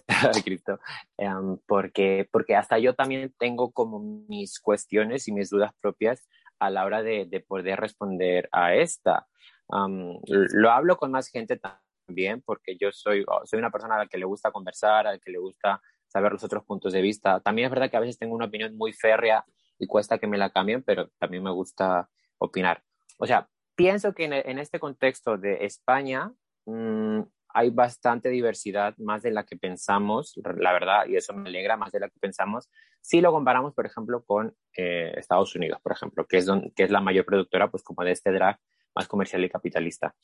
Cristo, 0.43 0.79
um, 1.17 1.57
porque, 1.67 2.27
porque 2.31 2.55
hasta 2.55 2.79
yo 2.79 2.93
también 2.95 3.33
tengo 3.37 3.71
como 3.71 3.99
mis 4.27 4.59
cuestiones 4.59 5.27
y 5.27 5.31
mis 5.31 5.49
dudas 5.49 5.71
propias 5.81 6.27
a 6.59 6.69
la 6.69 6.85
hora 6.85 7.03
de, 7.03 7.25
de 7.25 7.39
poder 7.39 7.79
responder 7.79 8.49
a 8.51 8.75
esta. 8.75 9.27
Um, 9.67 10.19
lo 10.27 10.71
hablo 10.71 10.97
con 10.97 11.11
más 11.11 11.27
gente 11.29 11.57
también 11.57 12.41
porque 12.41 12.77
yo 12.77 12.91
soy, 12.91 13.25
soy 13.45 13.59
una 13.59 13.71
persona 13.71 13.95
a 13.95 13.99
la 13.99 14.07
que 14.07 14.17
le 14.17 14.25
gusta 14.25 14.51
conversar, 14.51 15.07
a 15.07 15.13
la 15.13 15.19
que 15.19 15.31
le 15.31 15.39
gusta 15.39 15.81
saber 16.07 16.31
los 16.31 16.43
otros 16.43 16.63
puntos 16.63 16.93
de 16.93 17.01
vista. 17.01 17.39
También 17.39 17.65
es 17.65 17.71
verdad 17.71 17.89
que 17.89 17.97
a 17.97 18.01
veces 18.01 18.17
tengo 18.17 18.35
una 18.35 18.45
opinión 18.45 18.75
muy 18.77 18.93
férrea 18.93 19.45
y 19.79 19.87
cuesta 19.87 20.19
que 20.19 20.27
me 20.27 20.37
la 20.37 20.51
cambien, 20.51 20.83
pero 20.83 21.09
también 21.17 21.43
me 21.43 21.51
gusta 21.51 22.09
opinar. 22.37 22.83
O 23.17 23.25
sea, 23.25 23.49
pienso 23.75 24.13
que 24.13 24.25
en, 24.25 24.33
en 24.33 24.59
este 24.59 24.79
contexto 24.79 25.37
de 25.37 25.65
España, 25.65 26.31
mmm, 26.65 27.21
hay 27.53 27.69
bastante 27.69 28.29
diversidad, 28.29 28.97
más 28.97 29.21
de 29.21 29.31
la 29.31 29.45
que 29.45 29.55
pensamos, 29.55 30.33
la 30.57 30.73
verdad, 30.73 31.05
y 31.07 31.15
eso 31.15 31.33
me 31.33 31.49
alegra, 31.49 31.77
más 31.77 31.91
de 31.91 31.99
la 31.99 32.09
que 32.09 32.19
pensamos, 32.19 32.69
si 32.99 33.21
lo 33.21 33.31
comparamos, 33.31 33.73
por 33.73 33.85
ejemplo, 33.85 34.23
con 34.23 34.55
eh, 34.75 35.13
Estados 35.17 35.55
Unidos, 35.55 35.79
por 35.81 35.91
ejemplo, 35.91 36.25
que 36.25 36.37
es, 36.37 36.45
don, 36.45 36.71
que 36.75 36.83
es 36.83 36.91
la 36.91 37.01
mayor 37.01 37.25
productora, 37.25 37.69
pues 37.69 37.83
como 37.83 38.03
de 38.03 38.11
este 38.11 38.31
drag 38.31 38.59
más 38.95 39.07
comercial 39.07 39.43
y 39.43 39.49
capitalista. 39.49 40.15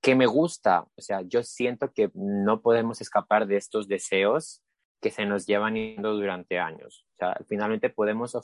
¿Qué 0.00 0.14
me 0.14 0.26
gusta? 0.26 0.86
O 0.94 1.00
sea, 1.00 1.22
yo 1.22 1.42
siento 1.42 1.92
que 1.92 2.10
no 2.14 2.62
podemos 2.62 3.00
escapar 3.00 3.46
de 3.46 3.56
estos 3.56 3.88
deseos 3.88 4.62
que 5.00 5.10
se 5.10 5.26
nos 5.26 5.46
llevan 5.46 5.74
yendo 5.74 6.14
durante 6.14 6.58
años. 6.58 7.06
O 7.14 7.16
sea, 7.16 7.36
finalmente 7.48 7.90
podemos 7.90 8.36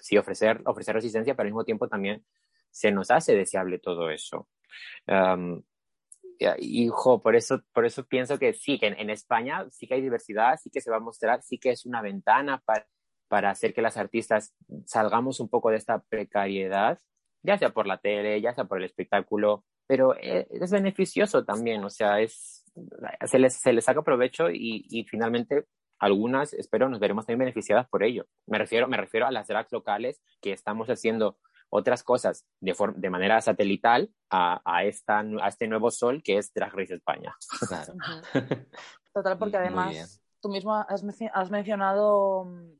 sí 0.00 0.16
ofrecer, 0.16 0.62
ofrecer 0.64 0.94
resistencia, 0.94 1.34
pero 1.34 1.46
al 1.46 1.52
mismo 1.52 1.64
tiempo 1.64 1.88
también 1.88 2.24
se 2.70 2.90
nos 2.90 3.10
hace 3.10 3.36
deseable 3.36 3.78
todo 3.78 4.10
eso. 4.10 4.48
Y 6.58 6.90
por 7.22 7.36
eso, 7.36 7.62
por 7.72 7.84
eso 7.84 8.04
pienso 8.04 8.38
que 8.38 8.52
sí, 8.52 8.78
que 8.78 8.88
en, 8.88 9.10
España 9.10 9.66
sí 9.70 9.86
que 9.86 9.94
hay 9.94 10.02
diversidad, 10.02 10.58
sí 10.62 10.70
que 10.70 10.80
se 10.80 10.90
va 10.90 10.96
a 10.96 11.00
mostrar, 11.00 11.42
sí 11.42 11.58
que 11.58 11.70
es 11.70 11.86
una 11.86 12.02
ventana 12.02 12.62
para, 12.64 12.86
para 13.28 13.50
hacer 13.50 13.74
que 13.74 13.82
las 13.82 13.96
artistas 13.96 14.54
salgamos 14.84 15.40
un 15.40 15.48
poco 15.48 15.70
de 15.70 15.76
esta 15.76 16.02
precariedad, 16.02 16.98
ya 17.42 17.58
sea 17.58 17.70
por 17.70 17.86
la 17.86 17.98
tele, 17.98 18.40
ya 18.40 18.54
sea 18.54 18.64
por 18.64 18.78
el 18.78 18.84
espectáculo, 18.84 19.64
pero 19.86 20.14
eh, 20.16 20.46
es 20.50 20.70
beneficioso 20.70 21.44
también, 21.44 21.84
o 21.84 21.90
sea, 21.90 22.20
es, 22.20 22.64
se, 23.26 23.38
les, 23.38 23.54
se 23.54 23.72
les 23.72 23.84
saca 23.84 24.02
provecho 24.02 24.50
y, 24.50 24.86
y 24.88 25.04
finalmente 25.04 25.66
algunas, 26.02 26.52
espero, 26.52 26.88
nos 26.88 26.98
veremos 26.98 27.26
también 27.26 27.46
beneficiadas 27.46 27.88
por 27.88 28.02
ello. 28.02 28.26
Me 28.46 28.58
refiero, 28.58 28.88
me 28.88 28.96
refiero 28.96 29.24
a 29.24 29.30
las 29.30 29.46
drags 29.46 29.70
locales 29.70 30.20
que 30.40 30.52
estamos 30.52 30.88
haciendo 30.88 31.38
otras 31.72 32.02
cosas 32.02 32.44
de, 32.60 32.76
de 32.96 33.10
manera 33.10 33.40
satelital 33.40 34.10
a, 34.30 34.60
a, 34.64 34.84
esta, 34.84 35.20
a 35.20 35.48
este 35.48 35.66
nuevo 35.66 35.90
sol 35.90 36.22
que 36.22 36.36
es 36.36 36.52
Drag 36.52 36.72
Race 36.74 36.94
España. 36.94 37.34
Claro. 37.66 37.94
Total, 39.14 39.38
porque 39.38 39.56
además 39.56 40.22
tú 40.40 40.50
mismo 40.50 40.74
has, 40.74 41.02
has, 41.32 41.50
mencionado 41.50 42.44
mm, 42.44 42.72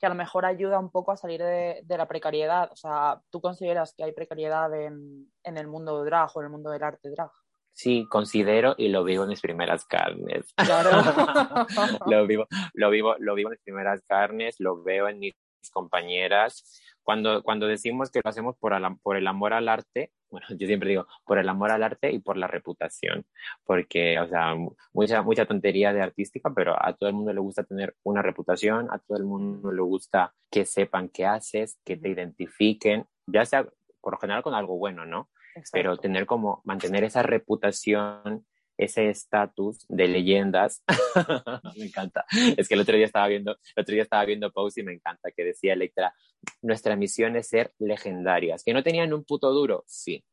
que 0.00 0.06
a 0.06 0.08
lo 0.08 0.16
mejor 0.16 0.44
ayuda 0.44 0.80
un 0.80 0.90
poco 0.90 1.12
a 1.12 1.16
salir 1.16 1.40
de, 1.40 1.82
de, 1.84 1.96
la 1.96 2.08
precariedad. 2.08 2.68
O 2.72 2.76
sea, 2.76 3.20
¿tú 3.30 3.40
consideras 3.40 3.94
que 3.96 4.02
hay 4.02 4.12
precariedad 4.12 4.74
en, 4.74 5.30
en 5.44 5.56
el 5.56 5.68
mundo 5.68 6.02
de 6.02 6.06
drag 6.06 6.30
o 6.34 6.40
en 6.40 6.46
el 6.46 6.52
mundo 6.52 6.70
del 6.70 6.82
arte 6.82 7.10
drag? 7.10 7.30
Sí, 7.72 8.06
considero 8.10 8.74
y 8.76 8.88
lo 8.88 9.04
vivo 9.04 9.22
en 9.22 9.30
mis 9.30 9.40
primeras 9.40 9.84
carnes. 9.86 10.52
Claro. 10.56 10.90
lo, 12.06 12.26
vivo, 12.26 12.46
lo, 12.74 12.90
vivo, 12.90 13.14
lo 13.18 13.34
vivo 13.34 13.50
en 13.50 13.52
mis 13.52 13.62
primeras 13.62 14.02
carnes, 14.06 14.56
lo 14.58 14.82
veo 14.82 15.08
en 15.08 15.20
mis 15.20 15.34
compañeras. 15.72 16.82
Cuando, 17.02 17.42
cuando 17.42 17.66
decimos 17.66 18.10
que 18.10 18.20
lo 18.22 18.30
hacemos 18.30 18.56
por, 18.58 18.72
por 19.02 19.16
el 19.16 19.26
amor 19.26 19.52
al 19.52 19.68
arte, 19.68 20.12
bueno, 20.30 20.46
yo 20.58 20.66
siempre 20.66 20.90
digo 20.90 21.06
por 21.24 21.38
el 21.38 21.48
amor 21.48 21.70
al 21.70 21.82
arte 21.82 22.10
y 22.10 22.18
por 22.18 22.36
la 22.36 22.46
reputación, 22.46 23.24
porque, 23.64 24.18
o 24.18 24.28
sea, 24.28 24.54
mucha, 24.92 25.22
mucha 25.22 25.46
tontería 25.46 25.92
de 25.92 26.02
artística, 26.02 26.52
pero 26.54 26.74
a 26.78 26.92
todo 26.94 27.08
el 27.08 27.14
mundo 27.14 27.32
le 27.32 27.40
gusta 27.40 27.64
tener 27.64 27.94
una 28.02 28.22
reputación, 28.22 28.88
a 28.90 28.98
todo 28.98 29.18
el 29.18 29.24
mundo 29.24 29.72
le 29.72 29.82
gusta 29.82 30.34
que 30.50 30.64
sepan 30.64 31.08
qué 31.08 31.26
haces, 31.26 31.78
que 31.84 31.96
te 31.96 32.08
identifiquen, 32.08 33.06
ya 33.26 33.44
sea 33.44 33.66
por 34.00 34.14
lo 34.14 34.18
general 34.18 34.42
con 34.42 34.54
algo 34.54 34.76
bueno, 34.76 35.06
¿no? 35.06 35.28
pero 35.72 35.96
tener 35.96 36.26
como, 36.26 36.62
mantener 36.64 37.04
esa 37.04 37.22
reputación, 37.22 38.46
ese 38.84 39.08
estatus 39.08 39.86
de 39.88 40.08
leyendas, 40.08 40.82
me 41.76 41.86
encanta. 41.86 42.24
Es 42.56 42.68
que 42.68 42.74
el 42.74 42.80
otro 42.80 42.96
día 42.96 43.06
estaba 43.06 43.28
viendo, 43.28 43.52
el 43.52 43.82
otro 43.82 43.92
día 43.92 44.02
estaba 44.02 44.24
viendo 44.24 44.50
Pose 44.52 44.80
y 44.80 44.84
me 44.84 44.92
encanta, 44.92 45.30
que 45.30 45.44
decía 45.44 45.72
Electra, 45.72 46.14
nuestra 46.62 46.96
misión 46.96 47.36
es 47.36 47.48
ser 47.48 47.72
legendarias, 47.78 48.64
que 48.64 48.74
no 48.74 48.82
tenían 48.82 49.12
un 49.12 49.24
puto 49.24 49.52
duro, 49.52 49.84
sí, 49.86 50.24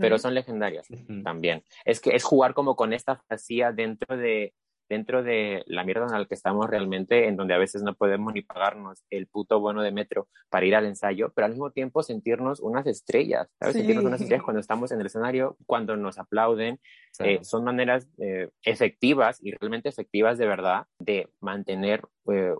pero 0.00 0.18
son 0.18 0.34
legendarias 0.34 0.86
también. 1.22 1.62
Es 1.84 2.00
que 2.00 2.10
es 2.16 2.24
jugar 2.24 2.52
como 2.52 2.74
con 2.74 2.92
esta 2.92 3.16
fantasía 3.16 3.70
dentro 3.72 4.16
de, 4.16 4.54
dentro 4.88 5.22
de 5.22 5.62
la 5.66 5.84
mierda 5.84 6.06
en 6.06 6.12
la 6.12 6.24
que 6.24 6.34
estamos 6.34 6.68
realmente, 6.68 7.28
en 7.28 7.36
donde 7.36 7.54
a 7.54 7.58
veces 7.58 7.82
no 7.82 7.94
podemos 7.94 8.32
ni 8.32 8.42
pagarnos 8.42 9.04
el 9.10 9.26
puto 9.26 9.60
bono 9.60 9.82
de 9.82 9.92
metro 9.92 10.28
para 10.48 10.66
ir 10.66 10.74
al 10.74 10.86
ensayo, 10.86 11.30
pero 11.34 11.46
al 11.46 11.52
mismo 11.52 11.70
tiempo 11.70 12.02
sentirnos 12.02 12.60
unas 12.60 12.86
estrellas, 12.86 13.48
¿sabes? 13.60 13.76
Sentirnos 13.76 14.04
unas 14.04 14.20
estrellas 14.20 14.44
cuando 14.44 14.60
estamos 14.60 14.90
en 14.92 15.00
el 15.00 15.06
escenario, 15.06 15.56
cuando 15.66 15.96
nos 15.96 16.18
aplauden. 16.18 16.80
Eh, 17.20 17.40
son 17.42 17.64
maneras 17.64 18.08
eh, 18.18 18.50
efectivas 18.62 19.38
y 19.42 19.50
realmente 19.52 19.88
efectivas 19.88 20.38
de 20.38 20.46
verdad 20.46 20.86
de 20.98 21.28
mantener 21.40 22.02
eh, 22.32 22.54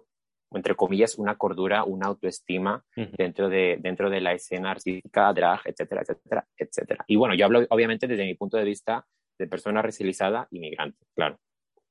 entre 0.50 0.74
comillas, 0.74 1.18
una 1.18 1.36
cordura, 1.36 1.84
una 1.84 2.06
autoestima 2.06 2.82
dentro, 3.18 3.50
de, 3.50 3.76
dentro 3.80 4.08
de 4.08 4.22
la 4.22 4.32
escena 4.32 4.70
artística, 4.70 5.30
drag, 5.34 5.60
etcétera, 5.66 6.00
etcétera, 6.00 6.46
etcétera. 6.56 7.04
Y 7.06 7.16
bueno, 7.16 7.34
yo 7.34 7.44
hablo 7.44 7.66
obviamente 7.68 8.06
desde 8.06 8.24
mi 8.24 8.34
punto 8.34 8.56
de 8.56 8.64
vista 8.64 9.06
de 9.38 9.46
persona 9.46 9.82
racializada 9.82 10.48
inmigrante, 10.50 11.04
claro 11.14 11.38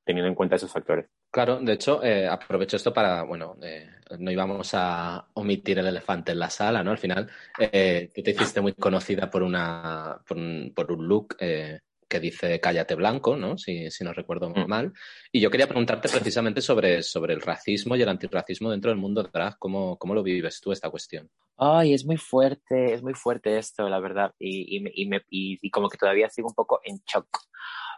teniendo 0.08 0.30
en 0.30 0.36
cuenta 0.36 0.56
esos 0.56 0.72
factores. 0.72 1.06
Claro, 1.30 1.60
de 1.60 1.74
hecho, 1.74 2.02
eh, 2.04 2.28
aprovecho 2.28 2.78
esto 2.78 2.94
para, 2.94 3.24
bueno, 3.24 3.58
eh, 3.62 3.88
no 4.18 4.32
íbamos 4.32 4.72
a 4.74 5.28
omitir 5.34 5.78
el 5.78 5.88
elefante 5.88 6.32
en 6.32 6.40
la 6.40 6.50
sala, 6.50 6.82
¿no? 6.82 6.92
Al 6.92 6.98
final, 6.98 7.30
eh, 7.60 8.10
tú 8.16 8.24
te 8.24 8.32
hiciste 8.32 8.62
muy 8.62 8.74
conocida 8.74 9.30
por, 9.30 9.44
una, 9.44 10.18
por, 10.26 10.38
un, 10.38 10.72
por 10.74 10.92
un 10.92 11.08
look 11.08 11.36
que 11.38 12.22
dice 12.22 12.62
cállate 12.62 12.96
blanco, 12.96 13.36
¿no? 13.36 13.58
Si, 13.58 13.92
si 13.92 14.06
no 14.06 14.14
recuerdo 14.14 14.50
mm. 14.50 14.66
mal. 14.66 14.94
Y 15.30 15.42
yo 15.42 15.52
quería 15.52 15.68
preguntarte 15.68 16.08
precisamente 16.08 16.62
sobre, 16.62 17.04
sobre 17.04 17.34
el 17.34 17.42
racismo 17.42 17.98
y 17.98 18.02
el 18.02 18.08
antirracismo 18.08 18.72
dentro 18.72 18.90
del 18.90 18.98
mundo 18.98 19.24
drag. 19.24 19.60
¿Cómo, 19.60 19.98
¿Cómo 19.98 20.16
lo 20.16 20.24
vives 20.24 20.62
tú 20.62 20.72
esta 20.72 20.90
cuestión? 20.90 21.30
Ay, 21.58 21.94
es 21.94 22.06
muy 22.06 22.16
fuerte, 22.16 22.94
es 22.94 23.04
muy 23.04 23.14
fuerte 23.14 23.58
esto, 23.58 23.90
la 23.90 24.00
verdad. 24.00 24.34
Y, 24.40 24.78
y, 24.78 25.04
y, 25.04 25.08
me, 25.10 25.22
y 25.30 25.70
como 25.70 25.90
que 25.90 25.98
todavía 25.98 26.30
sigo 26.30 26.48
un 26.48 26.56
poco 26.56 26.80
en 26.86 27.02
shock 27.06 27.28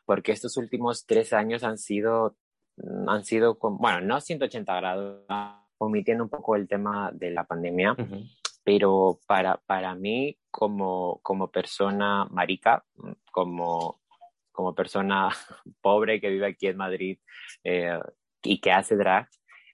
porque 0.10 0.32
estos 0.32 0.58
últimos 0.58 1.06
tres 1.06 1.34
años 1.34 1.64
han 1.64 1.78
sido, 1.78 2.36
mm, 2.78 3.08
han 3.10 3.26
sido, 3.26 3.60
bueno, 3.62 4.02
no 4.02 4.20
180 4.20 4.76
grados, 4.78 5.24
omitiendo 5.78 6.24
un 6.24 6.32
poco 6.32 6.56
el 6.56 6.68
tema 6.68 7.12
de 7.14 7.30
la 7.30 7.44
pandemia, 7.44 7.96
pero 8.64 9.20
para, 9.28 9.58
para 9.68 9.94
mí 9.94 10.36
como, 10.50 11.20
como 11.22 11.52
persona 11.52 12.26
marica, 12.32 12.84
mm, 12.96 13.12
como, 13.32 14.02
como 14.52 14.74
persona 14.74 15.30
pobre 15.80 16.20
que 16.20 16.30
vive 16.30 16.48
aquí 16.48 16.66
en 16.66 16.78
Madrid 16.78 17.20
eh, 17.64 18.00
y 18.42 18.60
que 18.62 18.72
hace 18.72 18.96
drag, 18.96 19.30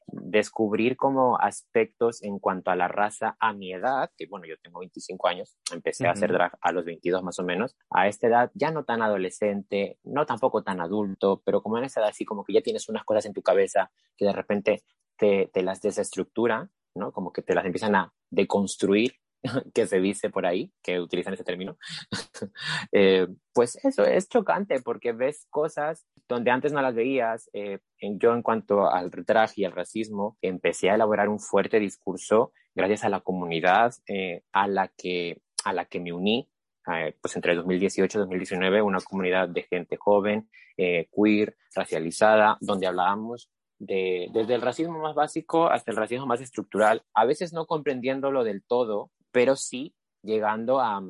descubrir 0.07 0.97
como 0.97 1.39
aspectos 1.39 2.23
en 2.23 2.39
cuanto 2.39 2.71
a 2.71 2.75
la 2.75 2.87
raza 2.87 3.35
a 3.39 3.53
mi 3.53 3.73
edad, 3.73 4.11
que 4.17 4.27
bueno, 4.27 4.45
yo 4.45 4.55
tengo 4.61 4.79
25 4.79 5.27
años, 5.27 5.57
empecé 5.71 6.07
a 6.07 6.11
hacer 6.11 6.31
drag 6.31 6.57
a 6.61 6.71
los 6.71 6.85
22 6.85 7.23
más 7.23 7.39
o 7.39 7.43
menos, 7.43 7.75
a 7.89 8.07
esta 8.07 8.27
edad 8.27 8.51
ya 8.53 8.71
no 8.71 8.83
tan 8.83 9.01
adolescente, 9.01 9.97
no 10.03 10.25
tampoco 10.25 10.63
tan 10.63 10.79
adulto, 10.79 11.41
pero 11.45 11.61
como 11.61 11.77
en 11.77 11.85
esa 11.85 11.99
edad 11.99 12.09
así 12.09 12.25
como 12.25 12.43
que 12.43 12.53
ya 12.53 12.61
tienes 12.61 12.87
unas 12.89 13.03
cosas 13.03 13.25
en 13.25 13.33
tu 13.33 13.41
cabeza 13.41 13.91
que 14.17 14.25
de 14.25 14.33
repente 14.33 14.83
te, 15.17 15.49
te 15.53 15.63
las 15.63 15.81
desestructura, 15.81 16.69
¿no? 16.95 17.11
Como 17.11 17.31
que 17.31 17.41
te 17.41 17.55
las 17.55 17.65
empiezan 17.65 17.95
a 17.95 18.13
deconstruir 18.29 19.15
que 19.73 19.87
se 19.87 19.99
dice 19.99 20.29
por 20.29 20.45
ahí, 20.45 20.71
que 20.81 20.99
utilizan 20.99 21.33
ese 21.33 21.43
término, 21.43 21.77
eh, 22.91 23.27
pues 23.53 23.77
eso 23.83 24.03
es 24.05 24.27
chocante 24.29 24.81
porque 24.81 25.11
ves 25.13 25.47
cosas 25.49 26.05
donde 26.27 26.51
antes 26.51 26.73
no 26.73 26.81
las 26.81 26.95
veías. 26.95 27.49
Eh, 27.53 27.79
yo 27.99 28.33
en 28.33 28.41
cuanto 28.41 28.89
al 28.89 29.11
traje 29.25 29.61
y 29.61 29.65
al 29.65 29.71
racismo, 29.71 30.37
empecé 30.41 30.89
a 30.89 30.95
elaborar 30.95 31.29
un 31.29 31.39
fuerte 31.39 31.79
discurso 31.79 32.51
gracias 32.73 33.03
a 33.03 33.09
la 33.09 33.21
comunidad 33.21 33.93
eh, 34.07 34.43
a, 34.51 34.67
la 34.67 34.91
que, 34.97 35.41
a 35.63 35.73
la 35.73 35.85
que 35.85 35.99
me 35.99 36.13
uní. 36.13 36.49
pues 37.21 37.35
entre 37.35 37.55
2018 37.55 38.17
y 38.17 38.21
2019, 38.21 38.81
una 38.81 38.99
comunidad 38.99 39.49
de 39.49 39.63
gente 39.63 39.97
joven, 39.97 40.49
queer, 40.75 41.55
racializada, 41.73 42.57
donde 42.59 42.87
hablábamos 42.87 43.49
de, 43.79 44.29
desde 44.33 44.55
el 44.55 44.61
racismo 44.61 44.99
más 44.99 45.15
básico 45.15 45.67
hasta 45.67 45.91
el 45.91 45.97
racismo 45.97 46.25
más 46.25 46.41
estructural, 46.41 47.03
a 47.13 47.25
veces 47.25 47.53
no 47.53 47.65
comprendiéndolo 47.65 48.43
del 48.43 48.63
todo, 48.63 49.11
pero 49.35 49.57
sí 49.57 49.93
llegando 50.23 50.79
a, 50.79 51.03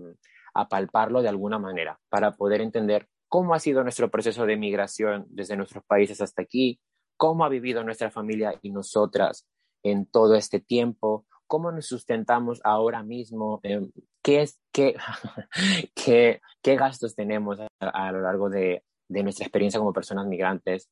a 0.55 0.67
palparlo 0.67 1.21
de 1.21 1.29
alguna 1.29 1.59
manera 1.59 1.99
para 2.09 2.31
poder 2.31 2.59
entender 2.59 3.07
cómo 3.29 3.53
ha 3.53 3.59
sido 3.59 3.83
nuestro 3.83 4.09
proceso 4.09 4.47
de 4.47 4.57
migración 4.57 5.27
desde 5.29 5.55
nuestros 5.55 5.83
países 5.85 6.21
hasta 6.21 6.41
aquí, 6.41 6.79
cómo 7.17 7.45
ha 7.45 7.49
vivido 7.49 7.83
nuestra 7.83 8.09
familia 8.09 8.57
y 8.63 8.71
nosotras 8.71 9.47
en 9.83 10.07
todo 10.07 10.33
este 10.33 10.59
tiempo, 10.59 11.27
cómo 11.45 11.71
nos 11.71 11.85
sustentamos 11.85 12.61
ahora 12.63 13.03
mismo, 13.03 13.59
eh, 13.61 13.87
qué, 14.23 14.41
es, 14.41 14.59
qué, 14.71 14.95
qué, 15.95 16.41
qué, 16.63 16.75
gastos 16.77 17.13
tenemos 17.13 17.59
a, 17.59 17.67
a 17.79 18.11
lo 18.11 18.21
largo 18.21 18.49
de, 18.49 18.83
de, 19.07 19.21
nuestra 19.21 19.45
experiencia 19.45 19.79
como 19.79 19.93
personas 19.93 20.25
migrantes, 20.25 20.89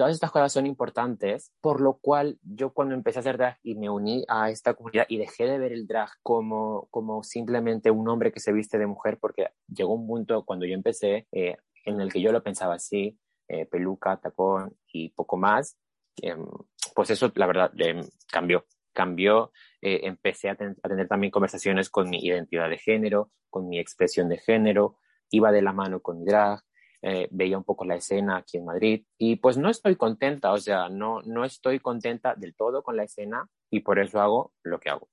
Todas 0.00 0.14
estas 0.14 0.30
cosas 0.30 0.50
son 0.50 0.64
importantes, 0.64 1.52
por 1.60 1.82
lo 1.82 1.98
cual 1.98 2.38
yo 2.42 2.72
cuando 2.72 2.94
empecé 2.94 3.18
a 3.18 3.20
hacer 3.20 3.36
drag 3.36 3.58
y 3.62 3.74
me 3.74 3.90
uní 3.90 4.24
a 4.28 4.48
esta 4.48 4.72
comunidad 4.72 5.04
y 5.10 5.18
dejé 5.18 5.44
de 5.44 5.58
ver 5.58 5.72
el 5.72 5.86
drag 5.86 6.08
como, 6.22 6.88
como 6.90 7.22
simplemente 7.22 7.90
un 7.90 8.08
hombre 8.08 8.32
que 8.32 8.40
se 8.40 8.50
viste 8.50 8.78
de 8.78 8.86
mujer, 8.86 9.18
porque 9.20 9.48
llegó 9.68 9.92
un 9.92 10.06
punto 10.06 10.46
cuando 10.46 10.64
yo 10.64 10.72
empecé 10.72 11.28
eh, 11.32 11.58
en 11.84 12.00
el 12.00 12.10
que 12.10 12.22
yo 12.22 12.32
lo 12.32 12.42
pensaba 12.42 12.76
así, 12.76 13.18
eh, 13.46 13.66
peluca, 13.66 14.16
tacón 14.16 14.74
y 14.90 15.10
poco 15.10 15.36
más, 15.36 15.76
em, 16.22 16.46
pues 16.94 17.10
eso 17.10 17.30
la 17.34 17.46
verdad 17.46 17.70
em, 17.76 18.00
cambió 18.32 18.64
cambió, 18.94 19.52
eh, 19.82 20.00
empecé 20.04 20.48
a, 20.48 20.52
a, 20.52 20.88
tener 20.88 21.08
también 21.08 21.30
conversaciones 21.30 21.90
con 21.90 22.08
mi 22.08 22.24
identidad 22.24 22.70
de 22.70 22.78
género, 22.78 23.32
con 23.50 23.68
mi 23.68 23.78
expresión 23.78 24.30
de 24.30 24.38
género, 24.38 24.96
iba 25.28 25.52
de 25.52 25.60
la 25.60 25.74
mano 25.74 26.00
con 26.00 26.20
mi 26.20 26.24
drag, 26.24 26.62
eh, 27.02 27.28
veía 27.30 27.58
un 27.58 27.64
poco 27.64 27.84
la 27.84 27.96
escena 27.96 28.38
aquí 28.38 28.58
en 28.58 28.64
Madrid 28.64 29.04
y 29.18 29.36
pues 29.36 29.56
no 29.56 29.70
estoy 29.70 29.96
contenta, 29.96 30.52
o 30.52 30.58
sea, 30.58 30.88
no, 30.88 31.22
no 31.22 31.44
estoy 31.44 31.80
contenta 31.80 32.34
del 32.34 32.54
todo 32.54 32.82
con 32.82 32.96
la 32.96 33.04
escena 33.04 33.48
y 33.70 33.80
por 33.80 33.98
eso 33.98 34.20
hago 34.20 34.52
lo 34.62 34.78
que 34.80 34.90
hago. 34.90 35.08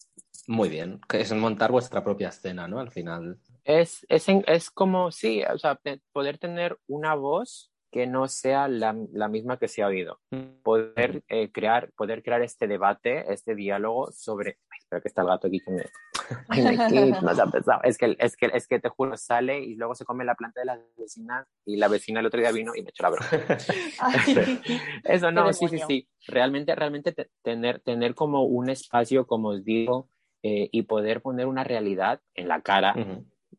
Muy 0.47 0.69
bien, 0.69 1.01
que 1.09 1.19
es 1.19 1.33
montar 1.33 1.71
vuestra 1.71 2.03
propia 2.03 2.29
escena, 2.29 2.67
¿no? 2.67 2.79
Al 2.79 2.91
final. 2.91 3.37
Es, 3.63 4.05
es, 4.07 4.27
es 4.29 4.71
como, 4.71 5.11
sí, 5.11 5.43
o 5.43 5.57
sea, 5.57 5.79
poder 6.13 6.37
tener 6.37 6.77
una 6.87 7.15
voz 7.15 7.71
que 7.91 8.05
no 8.05 8.27
sea 8.27 8.67
la, 8.67 8.95
la 9.11 9.27
misma 9.27 9.57
que 9.57 9.67
se 9.67 9.81
ha 9.81 9.87
oído. 9.87 10.19
Poder, 10.63 11.23
eh, 11.27 11.51
crear, 11.51 11.91
poder 11.93 12.21
crear 12.21 12.41
este 12.41 12.67
debate, 12.67 13.31
este 13.33 13.55
diálogo 13.55 14.11
sobre... 14.11 14.57
Ay, 14.89 14.99
espera 14.99 15.01
que 15.01 15.07
está 15.07 15.21
el 15.21 15.27
gato 15.27 15.47
aquí 15.47 15.59
que 15.59 15.71
me... 15.71 15.85
Ay, 16.49 17.11
no 17.21 17.35
se 17.35 17.41
ha 17.41 17.45
pensado. 17.47 17.81
Es 17.83 17.97
que, 17.97 18.15
es, 18.19 18.37
que, 18.37 18.49
es 18.53 18.67
que 18.67 18.79
te 18.79 18.89
juro, 18.89 19.17
sale 19.17 19.59
y 19.59 19.75
luego 19.75 19.95
se 19.95 20.05
come 20.05 20.23
la 20.23 20.35
planta 20.35 20.61
de 20.61 20.65
la 20.65 20.79
vecina 20.97 21.45
y 21.65 21.77
la 21.77 21.87
vecina 21.87 22.19
el 22.19 22.25
otro 22.25 22.39
día 22.39 22.51
vino 22.51 22.73
y 22.75 22.83
me 22.83 22.89
echó 22.89 23.03
la 23.03 23.09
broma. 23.09 23.27
Eso 25.03 25.31
no, 25.31 25.51
sí, 25.53 25.67
sí, 25.67 25.79
sí. 25.87 26.07
Realmente, 26.27 26.75
realmente 26.75 27.13
tener, 27.41 27.81
tener 27.81 28.15
como 28.15 28.43
un 28.43 28.69
espacio, 28.69 29.27
como 29.27 29.49
os 29.49 29.63
digo, 29.63 30.09
eh, 30.43 30.69
y 30.71 30.83
poder 30.83 31.21
poner 31.21 31.47
una 31.47 31.63
realidad 31.63 32.21
en 32.35 32.47
la 32.47 32.61
cara 32.61 32.95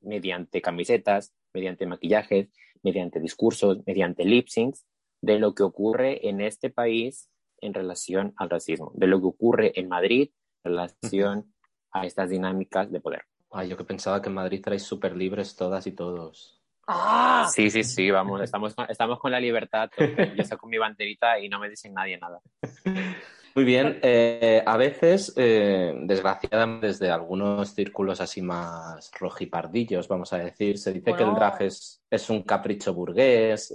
mediante 0.01 0.63
camisetas, 0.63 1.35
mediante 1.53 1.87
maquillajes, 1.87 2.49
mediante 2.83 3.21
discursos, 3.21 3.79
mediante 3.87 4.25
lip 4.25 4.49
syncs, 4.49 4.87
de 5.21 5.39
lo 5.39 5.55
que 5.55 5.65
ocurre 5.65 6.29
en 6.29 6.41
este 6.41 6.71
país 6.71 7.29
en 7.61 7.75
relación 7.75 8.35
al 8.37 8.51
racismo, 8.51 8.93
de 8.95 9.09
lo 9.09 9.21
que 9.21 9.27
ocurre 9.27 9.73
en 9.79 9.89
Madrid 9.89 10.31
relación 10.69 11.53
a 11.93 12.07
estas 12.07 12.31
dinámicas 12.31 12.91
de 12.91 13.01
poder. 13.01 13.23
Ay, 13.51 13.69
yo 13.69 13.77
que 13.77 13.85
pensaba 13.85 14.21
que 14.21 14.29
en 14.29 14.35
Madrid 14.35 14.63
traéis 14.63 14.83
súper 14.83 15.17
libres 15.17 15.57
todas 15.57 15.87
y 15.87 15.93
todos. 15.93 16.61
¡Ah! 16.87 17.49
Sí, 17.53 17.71
sí, 17.71 17.85
sí, 17.85 18.11
vamos, 18.11 18.41
estamos, 18.43 18.75
estamos 18.89 19.19
con 19.19 19.31
la 19.31 19.41
libertad. 19.41 19.91
Yo 20.37 20.45
saco 20.45 20.67
mi 20.67 20.79
banderita 20.79 21.39
y 21.39 21.49
no 21.49 21.59
me 21.59 21.69
dicen 21.69 21.93
nadie 21.95 22.19
nada. 22.19 22.41
Muy 23.55 23.65
bien. 23.65 23.99
Eh, 24.03 24.63
a 24.65 24.77
veces, 24.77 25.33
eh, 25.37 25.93
desgraciadamente, 26.03 26.87
desde 26.87 27.11
algunos 27.11 27.71
círculos 27.71 28.21
así 28.21 28.41
más 28.41 29.11
rojipardillos, 29.19 30.07
vamos 30.09 30.33
a 30.33 30.39
decir, 30.39 30.79
se 30.79 30.93
dice 30.93 31.13
que 31.15 31.25
el 31.25 31.35
drag 31.35 31.63
es, 31.63 32.31
un 32.31 32.43
capricho 32.43 32.95
burgués, 32.95 33.75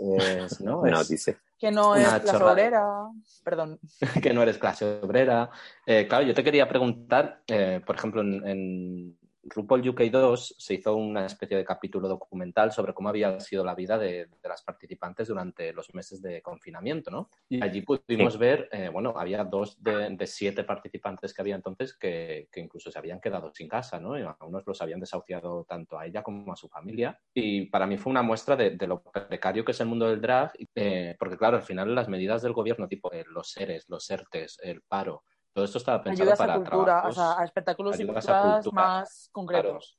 ¿no? 0.62 0.81
no, 0.85 1.03
dice. 1.03 1.38
Que 1.63 1.72
no 1.72 1.96
es 1.96 2.05
clase 2.20 2.43
obrera. 2.43 3.08
Perdón. 3.41 3.79
que 4.22 4.34
no 4.34 4.43
eres 4.43 4.58
clase 4.58 5.00
obrera. 5.01 5.50
Eh, 5.86 6.08
claro, 6.10 6.25
yo 6.25 6.34
te 6.34 6.43
quería 6.43 6.67
preguntar, 6.67 7.41
por 7.86 7.96
ejemplo, 7.96 8.20
en 8.20 9.17
RuPaul 9.43 9.89
UK 9.89 10.01
2 10.03 10.55
se 10.57 10.75
hizo 10.75 10.95
una 10.95 11.25
especie 11.25 11.57
de 11.57 11.65
capítulo 11.65 12.07
documental 12.07 12.71
sobre 12.71 12.93
cómo 12.93 13.09
había 13.09 13.39
sido 13.39 13.63
la 13.63 13.75
vida 13.75 13.97
de, 13.97 14.29
las 14.43 14.63
participantes 14.63 15.27
durante 15.27 15.73
los 15.73 15.93
meses 15.93 16.21
de 16.21 16.41
confinamiento, 16.41 17.12
¿no? 17.12 17.29
Y 17.50 17.63
allí 17.63 17.81
pudimos 17.81 18.38
ver, 18.38 18.69
eh, 18.71 18.89
bueno, 18.89 19.13
había 19.17 19.43
dos 19.43 19.81
de, 19.81 20.17
siete 20.25 20.63
participantes 20.63 21.33
que 21.33 21.41
había 21.41 21.55
entonces 21.55 21.97
que, 21.97 22.47
incluso 22.55 22.91
se 22.91 23.00
habían 23.00 23.19
quedado 23.19 23.51
sin 23.53 23.67
casa, 23.67 24.00
¿no? 24.00 24.17
Y 24.17 24.21
a 24.21 24.35
unos 24.41 24.63
los 24.65 24.81
habían 24.81 25.00
desahuciado 25.00 25.65
tanto 25.65 25.97
a 25.97 26.05
ella 26.05 26.23
como 26.23 26.53
a 26.53 26.55
su 26.55 26.69
familia. 26.69 27.19
Y 27.33 27.65
para 27.65 27.88
mí 27.88 27.97
fue 27.97 28.12
una 28.12 28.21
muestra 28.21 28.55
de, 28.55 28.77
lo 28.88 29.01
precario 29.01 29.63
que 29.63 29.71
es 29.71 29.79
el 29.79 29.88
mundo 29.88 30.07
del 30.07 30.21
drag, 30.21 30.51
eh, 30.75 31.15
porque 31.17 31.38
claro, 31.38 31.57
al 31.57 31.63
final 31.63 31.93
las 31.95 32.09
medidas 32.09 32.41
del 32.41 32.53
gobierno, 32.53 32.88
tipo 32.88 33.12
eh, 33.12 33.25
los 33.27 33.51
seres, 33.51 33.85
los 33.89 34.09
ERTES, 34.09 34.59
el 34.63 34.81
paro, 34.81 35.23
todo 35.53 35.65
esto 35.65 35.77
estaba 35.77 36.03
pensado 36.03 36.36
para 36.36 36.55
cultura, 36.55 37.03
a 37.39 37.45
espectáculos 37.45 38.00
y 38.00 38.05
culturas 38.05 38.74
más 38.74 39.29
concretos. 39.31 39.98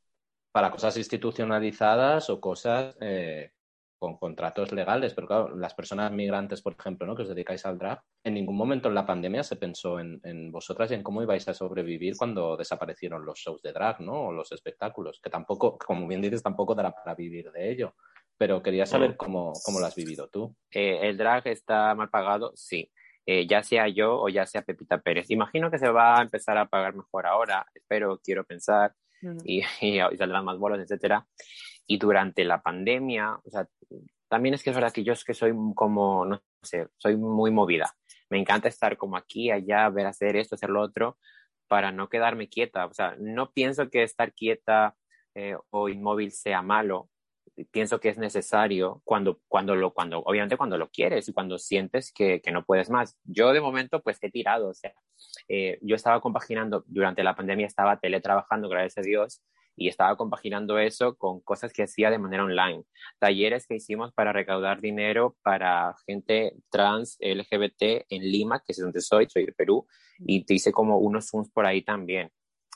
para 0.53 0.71
cosas 0.71 0.97
institucionalizadas 0.97 2.29
o 2.31 2.41
cosas 2.41 2.97
eh, 3.01 3.53
con 4.05 4.19
contratos 4.19 4.73
legales. 4.73 5.15
Pero 5.15 5.27
claro, 5.27 5.57
las 5.57 5.75
personas 5.75 6.13
migrantes, 6.13 6.61
por 6.61 6.75
ejemplo, 6.79 7.07
¿no? 7.07 7.17
que 7.17 7.23
os 7.23 7.29
dedicáis 7.29 7.65
al 7.65 7.79
drag, 7.79 8.03
en 8.23 8.35
ningún 8.35 8.57
momento 8.57 8.89
en 8.89 8.95
la 8.95 9.07
pandemia 9.07 9.43
se 9.43 9.57
pensó 9.57 9.99
en, 9.99 10.53
vosotras 10.53 10.91
y 10.91 10.95
en 10.95 11.03
cómo 11.03 11.23
ibais 11.23 11.49
a 11.49 11.55
sobrevivir 11.55 12.15
cuando 12.17 12.57
desaparecieron 12.57 13.25
los 13.25 13.39
shows 13.39 13.63
de 13.63 13.73
drag, 13.73 14.01
¿no? 14.01 14.27
O 14.27 14.33
los 14.33 14.53
espectáculos, 14.53 15.21
que 15.23 15.31
tampoco, 15.31 15.79
como 15.79 16.07
bien 16.07 16.21
dices, 16.21 16.43
tampoco 16.43 16.75
dará 16.75 16.93
para 16.93 17.15
vivir 17.15 17.51
de 17.51 17.71
ello. 17.71 17.95
Pero 18.37 18.63
quería 18.63 18.85
saber 18.85 19.17
cómo, 19.17 19.53
cómo 19.65 19.81
lo 19.81 19.87
has 19.87 19.95
vivido 19.95 20.29
tú. 20.29 20.55
Eh, 20.71 20.99
el 21.03 21.17
drag 21.17 21.47
está 21.47 21.95
mal 21.95 22.11
pagado, 22.11 22.53
sí. 22.57 22.91
Eh, 23.27 23.47
ya 23.47 23.63
sea 23.63 23.89
yo 23.89 24.21
o 24.21 24.29
ya 24.29 24.47
sea 24.47 24.63
Pepita 24.63 25.01
Pérez. 25.01 25.31
Imagino 25.31 25.71
que 25.71 25.79
se 25.79 25.89
va 25.89 26.19
a 26.19 26.23
empezar 26.23 26.59
a 26.59 26.67
pagar 26.67 26.95
mejor 26.95 27.27
ahora, 27.27 27.67
espero, 27.75 28.21
quiero 28.23 28.45
pensar, 28.45 28.95
y, 29.45 29.63
y, 29.81 29.99
saldrán 29.99 30.45
más 30.45 30.59
bolos, 30.59 30.79
etcétera. 30.79 31.27
Y 31.87 31.99
durante 31.99 32.45
la 32.45 32.63
pandemia, 32.63 33.39
o 33.43 33.51
sea, 33.51 33.67
también 34.29 34.55
es 34.55 34.63
que 34.63 34.71
es 34.71 34.77
verdad 34.77 34.93
que 34.93 35.05
yo 35.05 35.13
es 35.13 35.25
que 35.25 35.35
soy 35.35 35.55
como, 35.75 36.25
no 36.25 36.43
sé, 36.63 36.89
soy 36.99 37.17
muy 37.17 37.51
movida. 37.51 37.95
Me 38.31 38.39
encanta 38.39 38.69
estar 38.69 38.97
como 38.97 39.17
aquí, 39.17 39.51
allá, 39.51 39.89
ver 39.91 40.07
hacer 40.07 40.37
esto, 40.37 40.55
hacer 40.55 40.71
lo 40.71 40.81
otro, 40.83 41.19
para 41.69 41.93
no 41.93 42.09
quedarme 42.09 42.49
quieta. 42.49 42.87
O 42.87 42.95
sea, 42.95 43.17
no 43.19 43.53
pienso 43.53 43.91
que 43.91 44.03
estar 44.03 44.33
quieta 44.33 44.97
eh, 45.35 45.57
o 45.71 45.89
inmóvil 45.89 46.33
sea 46.33 46.63
malo, 46.63 47.11
pienso 47.71 48.01
que 48.01 48.09
es 48.09 48.19
necesario 48.19 49.01
cuando, 49.05 49.41
cuando 49.49 49.77
lo, 49.77 49.93
cuando, 49.93 50.21
obviamente 50.21 50.57
cuando 50.57 50.79
lo 50.79 50.91
quieres 50.91 51.29
y 51.29 51.33
cuando 51.33 51.59
sientes 51.59 52.13
que, 52.13 52.41
que 52.41 52.51
no 52.51 52.65
puedes 52.65 52.91
más. 52.91 53.17
Yo 53.25 53.53
de 53.53 53.61
momento 53.61 54.03
pues 54.03 54.19
he 54.23 54.31
tirado, 54.31 54.69
o 54.69 54.75
sea, 54.75 54.93
eh, 55.49 55.79
yo 55.83 55.97
estaba 55.97 56.21
compaginando, 56.21 56.85
durante 56.87 57.23
la 57.23 57.35
pandemia 57.35 57.67
estaba 57.67 57.99
teletrabajando, 57.99 58.69
gracias 58.69 58.99
a 58.99 59.07
Dios, 59.07 59.43
y 59.77 59.89
estaba 59.89 60.17
compaginando 60.17 60.79
eso 60.79 61.17
con 61.17 61.41
cosas 61.41 61.73
que 61.73 61.83
hacía 61.83 62.11
de 62.11 62.19
manera 62.19 62.45
online. 62.45 62.85
Talleres 63.19 63.67
que 63.67 63.77
hicimos 63.77 64.13
para 64.13 64.33
recaudar 64.33 64.81
dinero 64.81 65.37
para 65.43 65.95
gente 66.07 66.55
trans 66.71 67.17
LGBT 67.21 68.07
en 68.09 68.23
Lima, 68.23 68.61
que 68.61 68.73
es 68.73 68.79
donde 68.79 69.01
soy, 69.01 69.29
soy 69.29 69.47
de 69.47 69.53
Perú, 69.53 69.87
y 70.19 70.45
te 70.45 70.55
hice 70.55 70.73
como 70.73 70.99
unos 70.99 71.29
Zooms 71.31 71.51
por 71.51 71.67
ahí 71.67 71.83
también. 71.83 72.31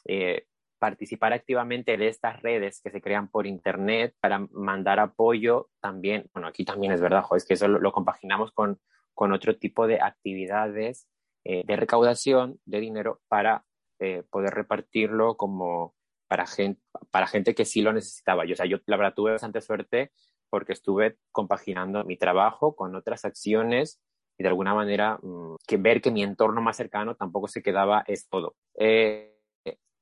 Eh, 0.06 0.46
participar 0.78 1.32
activamente 1.32 1.96
de 1.96 2.08
estas 2.08 2.40
redes 2.42 2.80
que 2.80 2.90
se 2.90 3.00
crean 3.00 3.28
por 3.28 3.46
Internet 3.46 4.14
para 4.20 4.38
mandar 4.52 5.00
apoyo 5.00 5.68
también, 5.80 6.28
bueno, 6.32 6.48
aquí 6.48 6.64
también 6.64 6.92
es 6.92 7.00
verdad, 7.00 7.24
es 7.36 7.44
que 7.44 7.54
eso 7.54 7.68
lo, 7.68 7.92
compaginamos 7.92 8.52
con, 8.52 8.80
con, 9.14 9.32
otro 9.32 9.56
tipo 9.56 9.86
de 9.86 10.00
actividades 10.00 11.08
eh, 11.44 11.64
de 11.66 11.76
recaudación 11.76 12.60
de 12.64 12.80
dinero 12.80 13.20
para 13.28 13.64
eh, 13.98 14.22
poder 14.30 14.54
repartirlo 14.54 15.36
como 15.36 15.94
para 16.28 16.46
gente, 16.46 16.80
para 17.10 17.26
gente 17.26 17.54
que 17.54 17.64
sí 17.64 17.82
lo 17.82 17.92
necesitaba. 17.92 18.44
Yo, 18.44 18.52
o 18.52 18.56
sea, 18.56 18.66
yo 18.66 18.78
la 18.86 18.96
verdad 18.96 19.14
tuve 19.14 19.32
bastante 19.32 19.60
suerte 19.60 20.12
porque 20.50 20.72
estuve 20.72 21.18
compaginando 21.32 22.04
mi 22.04 22.16
trabajo 22.16 22.76
con 22.76 22.94
otras 22.94 23.24
acciones 23.24 24.00
y 24.38 24.44
de 24.44 24.48
alguna 24.48 24.74
manera 24.74 25.18
mm, 25.22 25.56
que 25.66 25.76
ver 25.76 26.00
que 26.00 26.10
mi 26.10 26.22
entorno 26.22 26.60
más 26.60 26.76
cercano 26.76 27.16
tampoco 27.16 27.48
se 27.48 27.62
quedaba 27.62 28.04
es 28.06 28.28
todo. 28.28 28.56
Eh, 28.78 29.37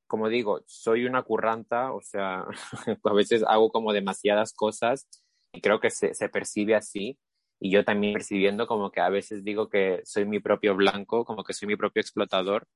como 0.07 0.29
digo, 0.29 0.63
soy 0.67 1.05
una 1.05 1.23
curranta, 1.23 1.93
o 1.93 2.01
sea, 2.01 2.45
a 3.05 3.13
veces 3.13 3.43
hago 3.47 3.71
como 3.71 3.93
demasiadas 3.93 4.53
cosas 4.53 5.09
y 5.53 5.61
creo 5.61 5.81
que 5.81 5.91
se, 5.91 6.13
percibe 6.29 6.75
así. 6.75 7.19
Y 7.59 7.71
yo 7.71 7.85
también 7.87 8.13
percibiendo 8.13 8.67
como 8.67 8.91
que 8.91 9.01
a 9.01 9.09
veces 9.09 9.43
digo 9.43 9.71
que 9.71 10.03
soy 10.05 10.27
mi 10.27 10.41
propio 10.41 10.77
blanco, 10.77 11.25
como 11.25 11.43
que 11.43 11.55
soy 11.55 11.67
mi 11.67 11.77
propio 11.77 12.03
explotador 12.03 12.69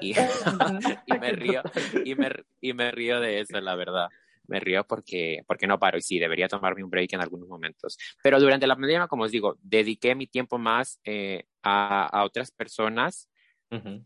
y, 0.00 0.12
me 1.20 1.32
río 1.32 1.62
y 2.04 2.74
me, 2.74 2.90
río 2.90 3.20
de 3.20 3.40
eso, 3.40 3.58
la 3.58 3.74
verdad. 3.74 4.08
Me 4.46 4.60
río 4.60 4.84
porque, 4.86 5.44
porque 5.46 5.66
no 5.66 5.78
paro 5.78 5.96
y 5.96 6.02
sí, 6.02 6.18
debería 6.18 6.48
tomarme 6.48 6.84
un 6.84 6.90
break 6.90 7.14
en 7.14 7.22
algunos 7.22 7.48
momentos. 7.48 7.96
Pero 8.22 8.38
durante 8.38 8.66
la 8.66 8.74
pandemia, 8.74 9.06
como 9.06 9.24
os 9.24 9.30
digo, 9.30 9.56
dediqué 9.62 10.14
mi 10.14 10.26
tiempo 10.26 10.58
más 10.58 11.00
eh, 11.04 11.44
a 11.62 12.22
otras 12.24 12.50
personas 12.50 13.30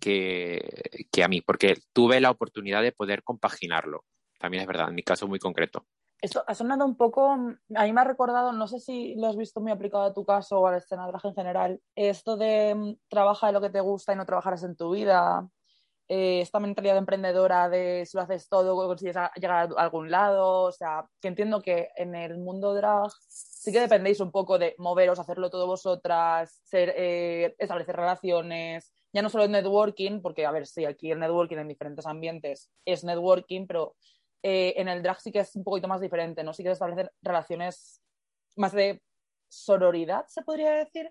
que, 0.01 1.07
que 1.11 1.25
a 1.25 1.29
mí, 1.29 1.41
porque 1.41 1.77
tuve 1.93 2.21
la 2.21 2.31
oportunidad 2.31 2.83
de 2.83 2.93
poder 2.93 3.23
compaginarlo. 3.23 4.05
También 4.39 4.63
es 4.63 4.67
verdad, 4.67 4.89
en 4.89 4.95
mi 4.95 5.03
caso 5.03 5.29
muy 5.29 5.39
concreto. 5.39 5.87
Esto 6.21 6.45
ha 6.47 6.55
sonado 6.55 6.85
un 6.85 6.97
poco, 6.97 7.31
a 7.31 7.37
mí 7.37 7.93
me 7.93 8.01
ha 8.01 8.05
recordado, 8.05 8.53
no 8.53 8.69
sé 8.69 8.79
si 8.79 9.17
lo 9.17 9.27
has 9.27 9.37
visto 9.37 9.61
muy 9.61 9.73
aplicado 9.73 10.05
a 10.05 10.15
tu 10.15 10.25
caso 10.25 10.61
o 10.61 10.67
al 10.69 10.77
escenario 10.77 11.19
en 11.23 11.35
general, 11.35 11.81
esto 11.97 12.37
de 12.37 12.77
mm, 12.77 12.95
trabaja 13.09 13.49
de 13.49 13.53
lo 13.53 13.61
que 13.61 13.71
te 13.71 13.81
gusta 13.81 14.13
y 14.13 14.17
no 14.17 14.25
trabajarás 14.25 14.63
en 14.63 14.77
tu 14.77 14.93
vida, 14.93 15.49
eh, 16.09 16.41
esta 16.41 16.61
mentalidad 16.61 16.97
emprendedora 16.97 17.69
de 17.69 18.05
si 18.07 18.17
lo 18.17 18.23
haces 18.23 18.49
todo, 18.49 18.77
consigues 18.87 19.17
llegar 19.35 19.73
a 19.77 19.83
algún 19.83 20.11
lado, 20.11 20.65
o 20.65 20.73
sea, 20.73 21.07
que 21.21 21.29
entiendo 21.29 21.61
que 21.61 21.89
en 21.97 22.15
el 22.15 22.39
mundo 22.39 22.75
drag 22.75 23.11
sí 23.29 23.73
que 23.73 23.81
dependéis 23.81 24.21
un 24.21 24.31
poco 24.31 24.59
de 24.59 24.75
moveros, 24.79 25.19
hacerlo 25.19 25.51
todo 25.51 25.67
vosotras, 25.67 26.61
ser, 26.65 26.95
eh, 26.97 27.55
establecer 27.59 27.97
relaciones, 27.97 28.93
ya 29.13 29.23
no 29.23 29.29
solo 29.29 29.45
el 29.45 29.51
networking, 29.51 30.21
porque, 30.21 30.47
a 30.47 30.51
ver, 30.51 30.67
sí, 30.67 30.85
aquí 30.85 31.11
el 31.11 31.19
networking 31.19 31.59
en 31.59 31.69
diferentes 31.69 32.07
ambientes 32.07 32.71
es 32.85 33.05
networking, 33.05 33.67
pero 33.67 33.97
eh, 34.43 34.75
en 34.77 34.89
el 34.89 35.03
drag 35.03 35.21
sí 35.21 35.31
que 35.31 35.41
es 35.41 35.55
un 35.55 35.65
poquito 35.65 35.89
más 35.89 36.01
diferente, 36.01 36.43
¿no? 36.43 36.53
Sí 36.53 36.63
que 36.63 36.71
se 36.71 36.75
establecen 36.75 37.11
relaciones 37.21 38.03
más 38.57 38.73
de 38.73 39.03
sororidad, 39.49 40.25
se 40.29 40.43
podría 40.43 40.73
decir. 40.73 41.11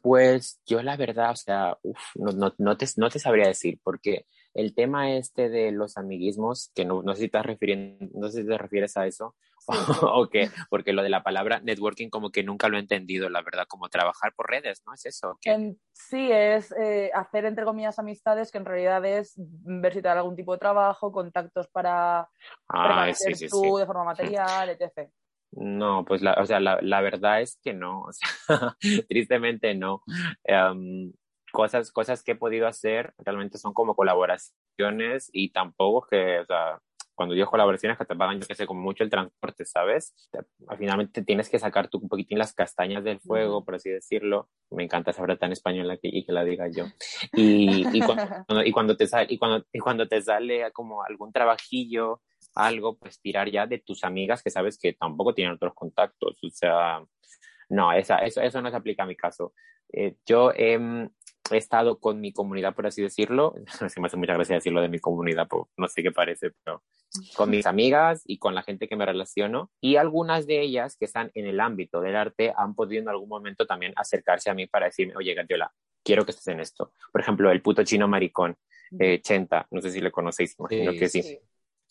Pues 0.00 0.60
yo 0.64 0.82
la 0.82 0.96
verdad, 0.96 1.32
o 1.32 1.36
sea, 1.36 1.78
no, 2.14 2.32
no, 2.32 2.54
no, 2.56 2.76
te, 2.76 2.86
no 2.96 3.10
te 3.10 3.18
sabría 3.18 3.48
decir, 3.48 3.78
porque 3.82 4.26
el 4.54 4.74
tema 4.74 5.12
este 5.12 5.48
de 5.48 5.72
los 5.72 5.96
amiguismos, 5.96 6.70
que 6.74 6.84
no, 6.84 7.02
no, 7.02 7.14
sé 7.14 7.22
si 7.22 7.28
te 7.28 7.42
refieres, 7.42 7.96
no 8.14 8.28
sé 8.28 8.42
si 8.42 8.48
te 8.48 8.58
refieres 8.58 8.96
a 8.96 9.06
eso, 9.06 9.36
o 10.02 10.28
qué, 10.28 10.50
porque 10.68 10.92
lo 10.92 11.02
de 11.02 11.10
la 11.10 11.22
palabra 11.22 11.60
networking 11.60 12.08
como 12.08 12.30
que 12.30 12.42
nunca 12.42 12.68
lo 12.68 12.76
he 12.76 12.80
entendido, 12.80 13.28
la 13.28 13.42
verdad, 13.42 13.66
como 13.68 13.88
trabajar 13.88 14.32
por 14.34 14.48
redes, 14.48 14.82
¿no? 14.86 14.94
¿Es 14.94 15.06
eso? 15.06 15.38
sí, 15.92 16.30
es 16.32 16.72
eh, 16.72 17.10
hacer 17.14 17.44
entre 17.44 17.64
comillas 17.64 17.98
amistades 17.98 18.50
que 18.50 18.58
en 18.58 18.64
realidad 18.64 19.04
es 19.04 19.34
ver 19.36 19.92
si 19.92 20.02
te 20.02 20.08
da 20.08 20.12
algún 20.12 20.36
tipo 20.36 20.52
de 20.52 20.58
trabajo, 20.58 21.12
contactos 21.12 21.68
para 21.68 22.28
ah, 22.68 23.12
sí, 23.12 23.48
tú 23.48 23.76
de 23.76 23.86
forma 23.86 24.04
material, 24.04 24.70
etc. 24.80 25.10
No, 25.52 26.04
pues 26.04 26.22
la, 26.22 26.34
o 26.34 26.46
sea, 26.46 26.60
la, 26.60 26.78
la 26.80 27.00
verdad 27.00 27.40
es 27.40 27.58
que 27.62 27.72
no, 27.72 28.02
o 28.08 28.12
sea, 28.12 28.76
tristemente 29.08 29.74
no. 29.74 30.02
Em, 30.44 31.12
cosas, 31.52 31.92
cosas 31.92 32.22
que 32.22 32.32
he 32.32 32.36
podido 32.36 32.66
hacer 32.66 33.14
realmente 33.18 33.58
son 33.58 33.72
como 33.72 33.94
colaboraciones 33.94 35.30
y 35.32 35.50
tampoco 35.50 36.06
que, 36.08 36.40
o 36.40 36.46
sea, 36.46 36.80
cuando 37.20 37.34
digo 37.34 37.50
colaboraciones 37.50 37.98
que 37.98 38.06
te 38.06 38.16
pagan, 38.16 38.40
yo 38.40 38.46
que 38.46 38.54
sé, 38.54 38.66
como 38.66 38.80
mucho 38.80 39.04
el 39.04 39.10
transporte, 39.10 39.66
¿sabes? 39.66 40.14
Al 40.68 40.78
finalmente 40.78 41.22
tienes 41.22 41.50
que 41.50 41.58
sacar 41.58 41.88
tú 41.88 41.98
un 41.98 42.08
poquitín 42.08 42.38
las 42.38 42.54
castañas 42.54 43.04
del 43.04 43.20
fuego, 43.20 43.62
por 43.62 43.74
así 43.74 43.90
decirlo. 43.90 44.48
Me 44.70 44.84
encanta 44.84 45.10
esa 45.10 45.26
tan 45.36 45.52
española 45.52 45.98
que, 45.98 46.08
y 46.08 46.24
que 46.24 46.32
la 46.32 46.44
diga 46.44 46.68
yo. 46.74 46.86
Y, 47.34 47.86
y, 47.92 48.00
cuando, 48.00 48.24
y, 48.64 48.72
cuando, 48.72 48.96
te 48.96 49.06
sale, 49.06 49.26
y, 49.28 49.36
cuando, 49.36 49.66
y 49.70 49.80
cuando 49.80 50.08
te 50.08 50.22
sale 50.22 50.72
como 50.72 51.02
algún 51.02 51.30
trabajillo, 51.30 52.22
algo, 52.54 52.96
pues 52.96 53.20
tirar 53.20 53.50
ya 53.50 53.66
de 53.66 53.80
tus 53.80 54.02
amigas 54.02 54.42
que 54.42 54.50
sabes 54.50 54.78
que 54.78 54.94
tampoco 54.94 55.34
tienen 55.34 55.52
otros 55.52 55.74
contactos. 55.74 56.38
O 56.42 56.48
sea, 56.48 57.04
no, 57.68 57.92
esa, 57.92 58.16
eso, 58.20 58.40
eso 58.40 58.62
no 58.62 58.70
se 58.70 58.76
aplica 58.76 59.02
a 59.02 59.06
mi 59.06 59.14
caso. 59.14 59.52
Eh, 59.92 60.16
yo 60.24 60.52
he, 60.52 60.78
he 61.50 61.58
estado 61.58 61.98
con 61.98 62.20
mi 62.20 62.32
comunidad, 62.32 62.74
por 62.74 62.86
así 62.86 63.02
decirlo. 63.02 63.54
Se 63.88 64.00
me 64.00 64.06
hace 64.06 64.16
mucha 64.16 64.34
gracia 64.34 64.56
decirlo 64.56 64.80
de 64.80 64.88
mi 64.88 64.98
comunidad, 64.98 65.48
no 65.76 65.88
sé 65.88 66.02
qué 66.02 66.12
parece, 66.12 66.52
pero 66.62 66.82
con 67.36 67.50
mis 67.50 67.66
amigas 67.66 68.22
y 68.24 68.38
con 68.38 68.54
la 68.54 68.62
gente 68.62 68.88
que 68.88 68.96
me 68.96 69.06
relaciono. 69.06 69.70
Y 69.80 69.96
algunas 69.96 70.46
de 70.46 70.60
ellas 70.60 70.96
que 70.96 71.04
están 71.04 71.30
en 71.34 71.46
el 71.46 71.60
ámbito 71.60 72.00
del 72.00 72.16
arte 72.16 72.52
han 72.56 72.74
podido 72.74 73.02
en 73.02 73.08
algún 73.08 73.28
momento 73.28 73.66
también 73.66 73.92
acercarse 73.96 74.50
a 74.50 74.54
mí 74.54 74.66
para 74.66 74.86
decirme, 74.86 75.14
oye, 75.16 75.34
Gatiola, 75.34 75.72
quiero 76.04 76.24
que 76.24 76.30
estés 76.30 76.48
en 76.48 76.60
esto. 76.60 76.92
Por 77.12 77.20
ejemplo, 77.20 77.50
el 77.50 77.62
puto 77.62 77.82
chino 77.84 78.08
maricón, 78.08 78.56
eh, 78.98 79.20
Chenta, 79.20 79.66
no 79.70 79.80
sé 79.80 79.90
si 79.90 80.00
le 80.00 80.10
conocéis, 80.10 80.56
imagino 80.58 80.92
que 80.92 81.08
sí. 81.08 81.38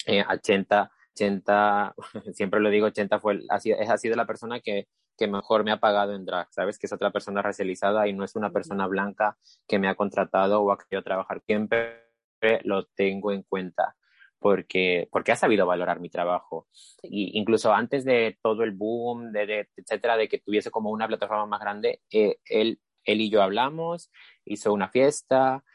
Eh, 0.06 0.24
a 0.26 0.38
Chenta, 0.39 0.91
Chenta, 1.13 1.93
siempre 2.34 2.60
lo 2.60 2.69
dido, 2.69 2.89
Chenta 2.89 3.19
fue, 3.19 3.39
ha 3.50 3.60
sido, 3.60 3.78
ha 3.80 3.98
sido 3.98 4.15
la 4.15 4.26
persona 4.26 4.60
que 4.60 4.88
que 5.20 5.28
mejor 5.28 5.66
me 5.66 5.72
ha 5.72 5.82
pagado 5.82 6.14
en 6.14 6.26
drag, 6.26 6.48
¿sabes? 6.52 6.80
Que 6.80 6.88
es 6.88 6.94
otra 6.94 7.12
persona 7.12 7.42
racializada 7.42 8.08
y 8.08 8.14
no 8.14 8.24
es 8.24 8.38
una 8.38 8.52
persona 8.52 8.88
blanca 8.88 9.38
que 9.68 9.78
me 9.78 9.90
ha 9.90 9.96
contratado 9.96 10.62
o 10.62 10.72
ha 10.72 10.78
querido 10.78 11.04
trabajar. 11.04 11.42
Siempre 11.46 12.06
lo 12.64 12.86
tengo 12.86 13.34
en 13.34 13.44
cuenta 13.44 13.98
porque, 14.40 15.10
porque 15.12 15.34
ha 15.34 15.36
sabido 15.36 15.68
valorar 15.68 16.00
mi 16.00 16.10
trabajo. 16.10 16.68
Y 17.04 17.38
incluso 17.38 17.74
antes 17.74 18.06
de 18.06 18.40
todo 18.42 18.64
el 18.64 18.72
boom, 18.72 19.34
de, 19.34 19.68
etcétera, 19.76 20.16
de 20.16 20.30
que 20.30 20.40
tuviese 20.40 20.72
como 20.72 20.90
una 20.90 21.08
plataforma 21.08 21.46
más 21.46 21.60
grande, 21.60 22.02
eh, 22.12 22.38
él, 22.46 22.80
él 23.04 23.20
y 23.20 23.30
yo 23.30 23.44
hablamos, 23.44 24.10
hizo 24.46 24.72
una 24.72 24.88
fiesta, 24.88 25.66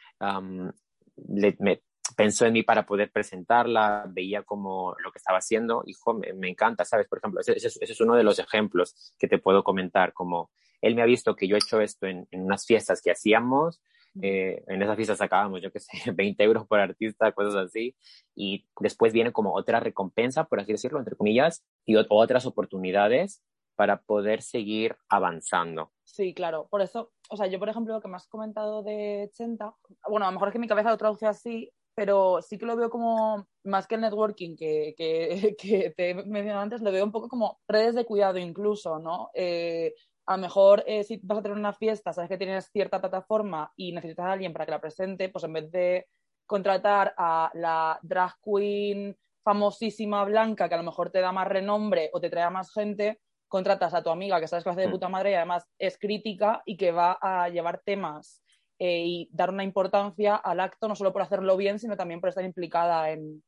le, 1.16 1.56
me, 1.60 1.82
pensó 2.16 2.46
en 2.46 2.52
mí 2.52 2.62
para 2.62 2.86
poder 2.86 3.10
presentarla, 3.10 4.04
veía 4.08 4.42
como 4.42 4.94
lo 5.02 5.12
que 5.12 5.18
estaba 5.18 5.38
haciendo, 5.38 5.82
hijo, 5.86 6.14
me, 6.14 6.32
me 6.32 6.48
encanta, 6.48 6.84
¿sabes? 6.84 7.06
Por 7.06 7.18
ejemplo, 7.18 7.40
ese, 7.40 7.56
ese, 7.56 7.78
es 7.80 8.00
uno 8.00 8.14
de 8.14 8.24
los 8.24 8.38
ejemplos 8.38 9.14
que 9.18 9.28
te 9.28 9.38
puedo 9.38 9.64
comentar, 9.64 10.12
como 10.12 10.50
él 10.80 10.94
me 10.94 11.02
ha 11.02 11.06
visto 11.06 11.34
que 11.34 11.48
yo 11.48 11.56
he 11.56 11.58
hecho 11.58 11.80
esto 11.80 12.06
en, 12.06 12.26
en 12.30 12.42
unas 12.42 12.66
fiestas 12.66 13.00
que 13.00 13.10
hacíamos, 13.10 13.80
eh, 14.22 14.62
en 14.68 14.80
esas 14.80 14.94
fiestas 14.96 15.18
sacábamos, 15.18 15.60
yo 15.60 15.72
qué 15.72 15.80
sé, 15.80 15.90
20 16.12 16.42
euros 16.44 16.66
por 16.66 16.80
artista, 16.80 17.32
cosas 17.32 17.56
así, 17.56 17.96
y 18.34 18.66
después 18.80 19.12
viene 19.12 19.32
como 19.32 19.54
otra 19.54 19.80
recompensa, 19.80 20.44
por 20.44 20.60
así 20.60 20.72
decirlo, 20.72 20.98
entre 20.98 21.16
comillas, 21.16 21.64
y 21.84 21.96
otras 21.96 22.46
oportunidades 22.46 23.42
para 23.76 24.02
poder 24.02 24.42
seguir 24.42 24.96
avanzando. 25.08 25.90
Sí, 26.04 26.32
claro, 26.32 26.68
por 26.70 26.80
eso, 26.80 27.12
o 27.28 27.36
sea, 27.36 27.48
yo 27.48 27.58
por 27.58 27.68
ejemplo 27.68 27.94
lo 27.94 28.00
que 28.00 28.06
me 28.06 28.16
has 28.16 28.28
comentado 28.28 28.84
de 28.84 29.30
80, 29.32 29.74
bueno, 30.08 30.26
a 30.26 30.28
lo 30.28 30.34
mejor 30.34 30.48
es 30.48 30.52
que 30.52 30.60
mi 30.60 30.68
cabeza 30.68 30.90
lo 30.90 30.98
traduce 30.98 31.26
así, 31.26 31.72
pero 31.94 32.42
sí 32.42 32.58
que 32.58 32.66
lo 32.66 32.76
veo 32.76 32.90
como, 32.90 33.46
más 33.64 33.86
que 33.86 33.94
el 33.94 34.00
networking 34.00 34.56
que, 34.56 34.94
que, 34.96 35.56
que 35.58 35.90
te 35.96 36.10
he 36.10 36.14
mencionado 36.14 36.62
antes, 36.62 36.82
lo 36.82 36.92
veo 36.92 37.04
un 37.04 37.12
poco 37.12 37.28
como 37.28 37.60
redes 37.68 37.94
de 37.94 38.04
cuidado 38.04 38.38
incluso, 38.38 38.98
¿no? 38.98 39.30
Eh, 39.34 39.94
a 40.26 40.36
lo 40.36 40.42
mejor 40.42 40.84
eh, 40.86 41.04
si 41.04 41.20
vas 41.22 41.38
a 41.38 41.42
tener 41.42 41.58
una 41.58 41.72
fiesta, 41.72 42.12
sabes 42.12 42.30
que 42.30 42.38
tienes 42.38 42.70
cierta 42.70 43.00
plataforma 43.00 43.72
y 43.76 43.92
necesitas 43.92 44.26
a 44.26 44.32
alguien 44.32 44.52
para 44.52 44.64
que 44.64 44.70
la 44.70 44.80
presente, 44.80 45.28
pues 45.28 45.44
en 45.44 45.52
vez 45.52 45.70
de 45.70 46.06
contratar 46.46 47.14
a 47.16 47.50
la 47.54 47.98
drag 48.02 48.34
queen 48.42 49.16
famosísima 49.42 50.24
blanca 50.24 50.68
que 50.68 50.74
a 50.74 50.78
lo 50.78 50.84
mejor 50.84 51.10
te 51.10 51.20
da 51.20 51.32
más 51.32 51.46
renombre 51.46 52.10
o 52.12 52.20
te 52.20 52.30
trae 52.30 52.48
más 52.50 52.72
gente, 52.72 53.20
contratas 53.46 53.92
a 53.92 54.02
tu 54.02 54.10
amiga 54.10 54.40
que 54.40 54.48
sabes 54.48 54.64
que 54.64 54.70
hace 54.70 54.80
de 54.80 54.88
mm. 54.88 54.92
puta 54.92 55.08
madre 55.08 55.32
y 55.32 55.34
además 55.34 55.68
es 55.78 55.98
crítica 55.98 56.62
y 56.64 56.76
que 56.76 56.92
va 56.92 57.18
a 57.20 57.48
llevar 57.50 57.82
temas 57.84 58.42
eh, 58.78 59.04
y 59.06 59.28
dar 59.32 59.50
una 59.50 59.64
importancia 59.64 60.36
al 60.36 60.60
acto, 60.60 60.88
no 60.88 60.96
solo 60.96 61.12
por 61.12 61.22
hacerlo 61.22 61.56
bien, 61.56 61.78
sino 61.78 61.96
también 61.96 62.20
por 62.20 62.28
estar 62.28 62.44
implicada 62.44 63.10
en, 63.10 63.42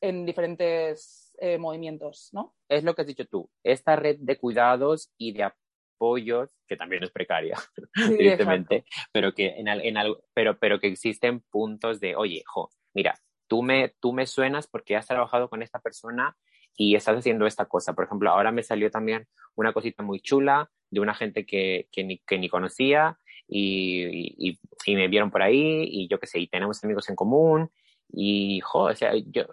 en 0.00 0.24
diferentes 0.24 1.34
eh, 1.40 1.58
movimientos, 1.58 2.30
¿no? 2.32 2.54
Es 2.68 2.84
lo 2.84 2.94
que 2.94 3.02
has 3.02 3.08
dicho 3.08 3.26
tú, 3.26 3.50
esta 3.62 3.96
red 3.96 4.16
de 4.20 4.38
cuidados 4.38 5.12
y 5.18 5.32
de 5.32 5.44
apoyos, 5.44 6.50
que 6.66 6.76
también 6.76 7.02
es 7.02 7.10
precaria, 7.10 7.58
evidentemente, 7.96 8.84
pero 9.12 9.32
que, 9.32 9.48
en, 9.58 9.68
en, 9.68 9.96
pero, 10.34 10.58
pero 10.58 10.78
que 10.78 10.88
existen 10.88 11.40
puntos 11.50 12.00
de, 12.00 12.14
oye, 12.16 12.42
jo, 12.46 12.70
mira, 12.94 13.18
tú 13.48 13.62
me, 13.62 13.94
tú 14.00 14.12
me 14.12 14.26
suenas 14.26 14.68
porque 14.68 14.96
has 14.96 15.06
trabajado 15.06 15.48
con 15.48 15.62
esta 15.62 15.80
persona 15.80 16.36
y 16.76 16.94
estás 16.94 17.18
haciendo 17.18 17.46
esta 17.46 17.66
cosa. 17.66 17.94
Por 17.94 18.04
ejemplo, 18.04 18.30
ahora 18.30 18.52
me 18.52 18.62
salió 18.62 18.90
también 18.90 19.26
una 19.56 19.72
cosita 19.72 20.02
muy 20.04 20.20
chula 20.20 20.70
de 20.90 21.00
una 21.00 21.14
gente 21.14 21.44
que, 21.44 21.88
que, 21.90 22.04
ni, 22.04 22.18
que 22.18 22.38
ni 22.38 22.48
conocía 22.48 23.18
y, 23.48 24.50
y, 24.50 24.58
y, 24.84 24.94
me 24.94 25.08
vieron 25.08 25.30
por 25.30 25.42
ahí 25.42 25.84
y 25.84 26.08
yo 26.08 26.20
qué 26.20 26.26
sé, 26.26 26.38
y 26.38 26.48
tenemos 26.48 26.82
amigos 26.84 27.08
en 27.08 27.16
común 27.16 27.70
y, 28.10 28.60
jo, 28.60 28.84
o 28.84 28.94
sea, 28.94 29.12
yo 29.16 29.44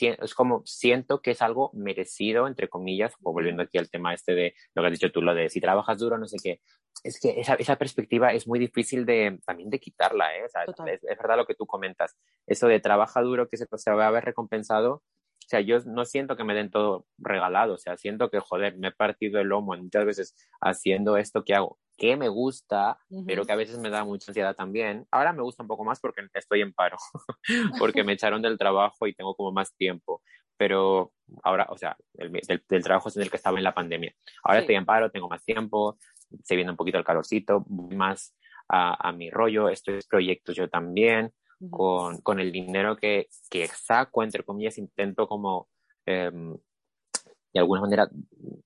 es 0.00 0.34
como 0.34 0.62
siento 0.64 1.20
que 1.20 1.32
es 1.32 1.42
algo 1.42 1.70
merecido, 1.74 2.46
entre 2.46 2.68
comillas, 2.68 3.14
volviendo 3.20 3.62
aquí 3.62 3.78
al 3.78 3.90
tema 3.90 4.14
este 4.14 4.34
de 4.34 4.54
lo 4.74 4.82
que 4.82 4.86
has 4.86 4.92
dicho 4.92 5.12
tú, 5.12 5.22
lo 5.22 5.34
de 5.34 5.50
si 5.50 5.60
trabajas 5.60 5.98
duro, 5.98 6.18
no 6.18 6.26
sé 6.26 6.38
qué. 6.42 6.60
Es 7.04 7.18
que 7.20 7.40
esa, 7.40 7.54
esa 7.54 7.76
perspectiva 7.76 8.32
es 8.32 8.46
muy 8.46 8.58
difícil 8.58 9.04
de 9.04 9.38
también 9.44 9.70
de 9.70 9.80
quitarla, 9.80 10.36
¿eh? 10.36 10.44
O 10.44 10.48
sea, 10.48 10.62
es, 10.64 11.02
es, 11.02 11.18
verdad 11.18 11.36
lo 11.36 11.46
que 11.46 11.54
tú 11.54 11.66
comentas. 11.66 12.16
Eso 12.46 12.68
de 12.68 12.80
trabaja 12.80 13.20
duro 13.22 13.48
que 13.48 13.56
se, 13.56 13.66
se 13.76 13.90
va 13.90 14.06
a 14.06 14.10
ver 14.10 14.24
recompensado, 14.24 14.94
o 14.94 15.48
sea, 15.48 15.60
yo 15.60 15.80
no 15.80 16.04
siento 16.04 16.36
que 16.36 16.44
me 16.44 16.54
den 16.54 16.70
todo 16.70 17.06
regalado, 17.18 17.74
o 17.74 17.78
sea, 17.78 17.96
siento 17.96 18.30
que, 18.30 18.40
joder, 18.40 18.78
me 18.78 18.88
he 18.88 18.92
partido 18.92 19.40
el 19.40 19.48
lomo 19.48 19.76
muchas 19.76 20.06
veces 20.06 20.34
haciendo 20.60 21.16
esto 21.16 21.44
que 21.44 21.54
hago, 21.54 21.78
que 22.02 22.16
me 22.16 22.28
gusta, 22.28 22.98
pero 23.28 23.44
que 23.44 23.52
a 23.52 23.56
veces 23.56 23.78
me 23.78 23.88
da 23.88 24.04
mucha 24.04 24.32
ansiedad 24.32 24.56
también. 24.56 25.06
Ahora 25.12 25.32
me 25.32 25.40
gusta 25.40 25.62
un 25.62 25.68
poco 25.68 25.84
más 25.84 26.00
porque 26.00 26.22
estoy 26.34 26.60
en 26.60 26.72
paro, 26.72 26.96
porque 27.78 28.02
me 28.02 28.14
echaron 28.14 28.42
del 28.42 28.58
trabajo 28.58 29.06
y 29.06 29.14
tengo 29.14 29.36
como 29.36 29.52
más 29.52 29.72
tiempo. 29.76 30.20
Pero 30.56 31.12
ahora, 31.44 31.68
o 31.70 31.78
sea, 31.78 31.96
el, 32.14 32.32
del, 32.68 32.82
trabajo 32.82 33.08
es 33.08 33.14
en 33.14 33.22
el 33.22 33.30
que 33.30 33.36
estaba 33.36 33.56
en 33.56 33.62
la 33.62 33.72
pandemia. 33.72 34.12
Ahora 34.42 34.58
estoy 34.58 34.74
en 34.74 34.84
paro, 34.84 35.12
tengo 35.12 35.28
más 35.28 35.44
tiempo, 35.44 35.96
se 36.42 36.56
viene 36.56 36.72
un 36.72 36.76
poquito 36.76 36.98
el 36.98 37.04
calorcito, 37.04 37.64
más 37.68 38.34
a, 38.68 39.08
a 39.08 39.12
mi 39.12 39.30
rollo, 39.30 39.68
estoy 39.68 39.94
en 39.94 40.00
proyectos 40.10 40.56
yo 40.56 40.68
también 40.68 41.32
con, 41.70 42.20
con 42.22 42.40
el 42.40 42.50
dinero 42.50 42.96
que, 42.96 43.28
que, 43.48 43.68
saco, 43.68 44.24
entre 44.24 44.42
comillas, 44.42 44.76
intento 44.76 45.28
como 45.28 45.68
eh, 46.06 46.32
de 47.52 47.60
alguna 47.60 47.82
manera 47.82 48.08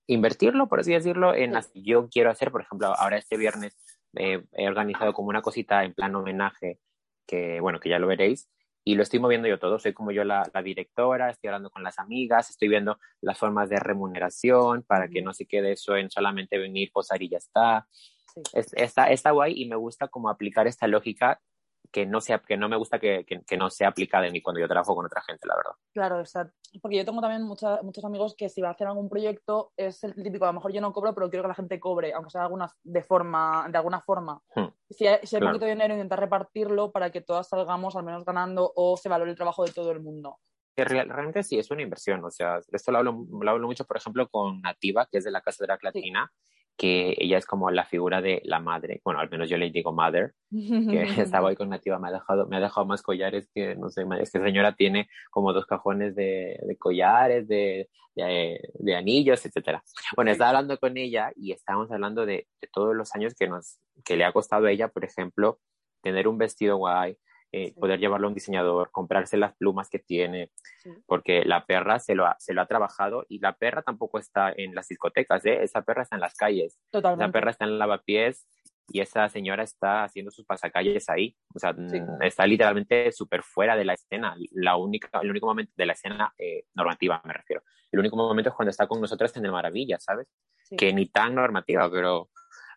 invertirlo, 0.07 0.67
por 0.67 0.79
así 0.79 0.93
decirlo, 0.93 1.33
en 1.33 1.53
las 1.53 1.67
que 1.67 1.81
yo 1.81 2.07
quiero 2.09 2.29
hacer. 2.29 2.51
Por 2.51 2.61
ejemplo, 2.61 2.87
ahora 2.87 3.17
este 3.17 3.37
viernes 3.37 3.77
eh, 4.15 4.43
he 4.53 4.67
organizado 4.67 5.13
como 5.13 5.29
una 5.29 5.41
cosita 5.41 5.83
en 5.83 5.93
plan 5.93 6.15
homenaje, 6.15 6.79
que 7.27 7.59
bueno, 7.59 7.79
que 7.79 7.89
ya 7.89 7.99
lo 7.99 8.07
veréis, 8.07 8.49
y 8.83 8.95
lo 8.95 9.03
estoy 9.03 9.19
moviendo 9.19 9.49
yo 9.49 9.59
todo. 9.59 9.79
Soy 9.79 9.93
como 9.93 10.11
yo 10.11 10.23
la, 10.23 10.49
la, 10.53 10.61
directora, 10.61 11.29
estoy 11.29 11.49
hablando 11.49 11.69
con 11.69 11.83
las 11.83 11.99
amigas, 11.99 12.49
estoy 12.49 12.69
viendo 12.69 12.97
las 13.21 13.37
formas 13.37 13.69
de 13.69 13.79
remuneración 13.79 14.83
para 14.83 15.09
que 15.09 15.21
no 15.21 15.33
se 15.33 15.45
quede 15.45 15.73
eso 15.73 15.97
en 15.97 16.09
solamente 16.09 16.57
venir, 16.57 16.91
posar 16.93 17.21
y 17.21 17.29
ya 17.29 17.37
está. 17.37 17.85
Sí. 18.33 18.41
Es, 18.53 18.73
está, 18.73 19.11
está 19.11 19.31
guay 19.31 19.61
y 19.61 19.67
me 19.67 19.75
gusta 19.75 20.07
como 20.07 20.29
aplicar 20.29 20.67
esta 20.67 20.87
lógica 20.87 21.41
que 21.91 22.05
no, 22.05 22.21
sea, 22.21 22.39
que 22.39 22.57
no 22.57 22.69
me 22.69 22.77
gusta 22.77 22.99
que, 22.99 23.25
que, 23.25 23.41
que, 23.43 23.57
no 23.57 23.69
sea 23.69 23.89
aplicada 23.89 24.29
mí 24.29 24.41
cuando 24.41 24.59
yo 24.59 24.67
trabajo 24.67 24.95
con 24.95 25.05
otra 25.05 25.21
gente, 25.21 25.47
la 25.47 25.55
verdad. 25.55 25.71
Claro, 25.93 26.19
exacto. 26.19 26.55
Porque 26.81 26.97
yo 26.97 27.05
tengo 27.05 27.21
también 27.21 27.43
mucha, 27.43 27.81
muchos 27.81 28.03
amigos 28.05 28.35
que 28.35 28.49
si 28.49 28.61
va 28.61 28.69
a 28.69 28.71
hacer 28.71 28.87
algún 28.87 29.09
proyecto 29.09 29.71
es 29.77 30.03
el 30.03 30.15
típico, 30.15 30.45
a 30.45 30.49
lo 30.49 30.53
mejor 30.53 30.73
yo 30.73 30.81
no 30.81 30.93
cobro, 30.93 31.13
pero 31.13 31.29
quiero 31.29 31.43
que 31.43 31.49
la 31.49 31.55
gente 31.55 31.79
cobre, 31.79 32.13
aunque 32.13 32.29
sea 32.29 32.43
alguna, 32.43 32.67
de, 32.83 33.03
forma, 33.03 33.67
de 33.69 33.77
alguna 33.77 34.01
forma. 34.01 34.41
Hmm. 34.55 34.67
Si 34.89 35.07
hay, 35.07 35.19
si 35.23 35.35
hay 35.35 35.39
claro. 35.39 35.53
poquito 35.53 35.65
de 35.65 35.71
dinero, 35.71 35.93
intentar 35.93 36.19
repartirlo 36.19 36.91
para 36.91 37.09
que 37.11 37.21
todas 37.21 37.47
salgamos 37.47 37.95
al 37.95 38.03
menos 38.03 38.25
ganando 38.25 38.71
o 38.75 38.97
se 38.97 39.09
valore 39.09 39.31
el 39.31 39.37
trabajo 39.37 39.65
de 39.65 39.71
todo 39.71 39.91
el 39.91 40.01
mundo. 40.01 40.39
Realmente 40.75 41.41
sí 41.41 41.57
es 41.57 41.71
una 41.71 41.81
inversión, 41.81 42.23
o 42.23 42.29
sea, 42.29 42.59
esto 42.71 42.91
lo 42.91 42.99
hablo, 42.99 43.25
lo 43.41 43.49
hablo 43.49 43.65
mucho, 43.65 43.83
por 43.85 43.97
ejemplo, 43.97 44.27
con 44.29 44.61
Nativa, 44.61 45.07
que 45.11 45.17
es 45.17 45.23
de 45.23 45.31
la 45.31 45.41
Casa 45.41 45.63
de 45.63 45.69
la 45.69 45.79
Latina, 45.81 46.31
sí 46.31 46.56
que 46.77 47.15
ella 47.17 47.37
es 47.37 47.45
como 47.45 47.71
la 47.71 47.85
figura 47.85 48.21
de 48.21 48.41
la 48.45 48.59
madre, 48.59 49.01
bueno, 49.03 49.19
al 49.19 49.29
menos 49.29 49.49
yo 49.49 49.57
le 49.57 49.71
digo 49.71 49.91
mother, 49.91 50.33
que 50.51 51.01
estaba 51.41 51.47
hoy 51.47 51.55
con 51.55 51.69
Nativa, 51.69 51.97
me 51.97 52.09
ha 52.09 52.11
dejado, 52.11 52.47
me 52.47 52.57
ha 52.57 52.59
dejado 52.59 52.85
más 52.85 53.01
collares 53.01 53.49
que, 53.53 53.75
no 53.75 53.89
sé, 53.89 54.05
es 54.19 54.31
que 54.31 54.39
señora 54.39 54.75
tiene 54.75 55.09
como 55.31 55.53
dos 55.53 55.65
cajones 55.65 56.15
de, 56.15 56.59
de 56.61 56.77
collares, 56.77 57.47
de, 57.47 57.89
de, 58.15 58.95
anillos, 58.95 59.45
etcétera. 59.45 59.83
Bueno, 60.15 60.31
estaba 60.31 60.49
hablando 60.51 60.77
con 60.77 60.97
ella 60.97 61.31
y 61.35 61.51
estábamos 61.51 61.91
hablando 61.91 62.25
de, 62.25 62.47
de, 62.61 62.69
todos 62.71 62.95
los 62.95 63.13
años 63.15 63.33
que, 63.33 63.47
nos, 63.47 63.79
que 64.05 64.15
le 64.15 64.25
ha 64.25 64.31
costado 64.31 64.67
a 64.67 64.71
ella, 64.71 64.87
por 64.87 65.03
ejemplo, 65.03 65.59
tener 66.01 66.27
un 66.27 66.37
vestido 66.37 66.77
guay, 66.77 67.17
eh, 67.51 67.69
sí. 67.69 67.79
poder 67.79 67.99
llevarlo 67.99 68.27
a 68.27 68.29
un 68.29 68.33
diseñador, 68.33 68.91
comprarse 68.91 69.37
las 69.37 69.55
plumas 69.55 69.89
que 69.89 69.99
tiene, 69.99 70.51
sí. 70.83 70.91
porque 71.05 71.45
la 71.45 71.65
perra 71.65 71.99
se 71.99 72.13
lo, 72.13 72.25
ha, 72.25 72.35
se 72.39 72.53
lo 72.53 72.61
ha 72.61 72.65
trabajado 72.65 73.25
y 73.29 73.39
la 73.39 73.53
perra 73.53 73.81
tampoco 73.81 74.19
está 74.19 74.51
en 74.55 74.75
las 74.75 74.87
discotecas, 74.87 75.45
¿eh? 75.45 75.63
esa 75.63 75.81
perra 75.81 76.03
está 76.03 76.15
en 76.17 76.21
las 76.21 76.35
calles, 76.35 76.77
Totalmente. 76.91 77.23
esa 77.23 77.31
perra 77.31 77.51
está 77.51 77.65
en 77.65 77.79
lavapiés 77.79 78.47
y 78.89 78.99
esa 78.99 79.27
señora 79.29 79.63
está 79.63 80.03
haciendo 80.03 80.31
sus 80.31 80.45
pasacalles 80.45 81.09
ahí, 81.09 81.35
o 81.53 81.59
sea, 81.59 81.73
sí. 81.73 82.01
está 82.21 82.45
literalmente 82.45 83.11
súper 83.11 83.43
fuera 83.43 83.75
de 83.75 83.85
la 83.85 83.93
escena, 83.93 84.35
la 84.51 84.75
única, 84.75 85.09
el 85.21 85.29
único 85.29 85.47
momento 85.47 85.71
de 85.75 85.85
la 85.85 85.93
escena 85.93 86.33
eh, 86.37 86.65
normativa 86.73 87.21
me 87.23 87.33
refiero, 87.33 87.63
el 87.91 87.99
único 87.99 88.17
momento 88.17 88.49
es 88.49 88.55
cuando 88.55 88.71
está 88.71 88.87
con 88.87 88.99
nosotras 88.99 89.35
en 89.37 89.45
el 89.45 89.51
Maravilla, 89.51 89.97
¿sabes? 89.99 90.27
Que 90.77 90.91
ni 90.91 91.05
tan 91.05 91.33
normativa, 91.35 91.89
pero, 91.89 92.29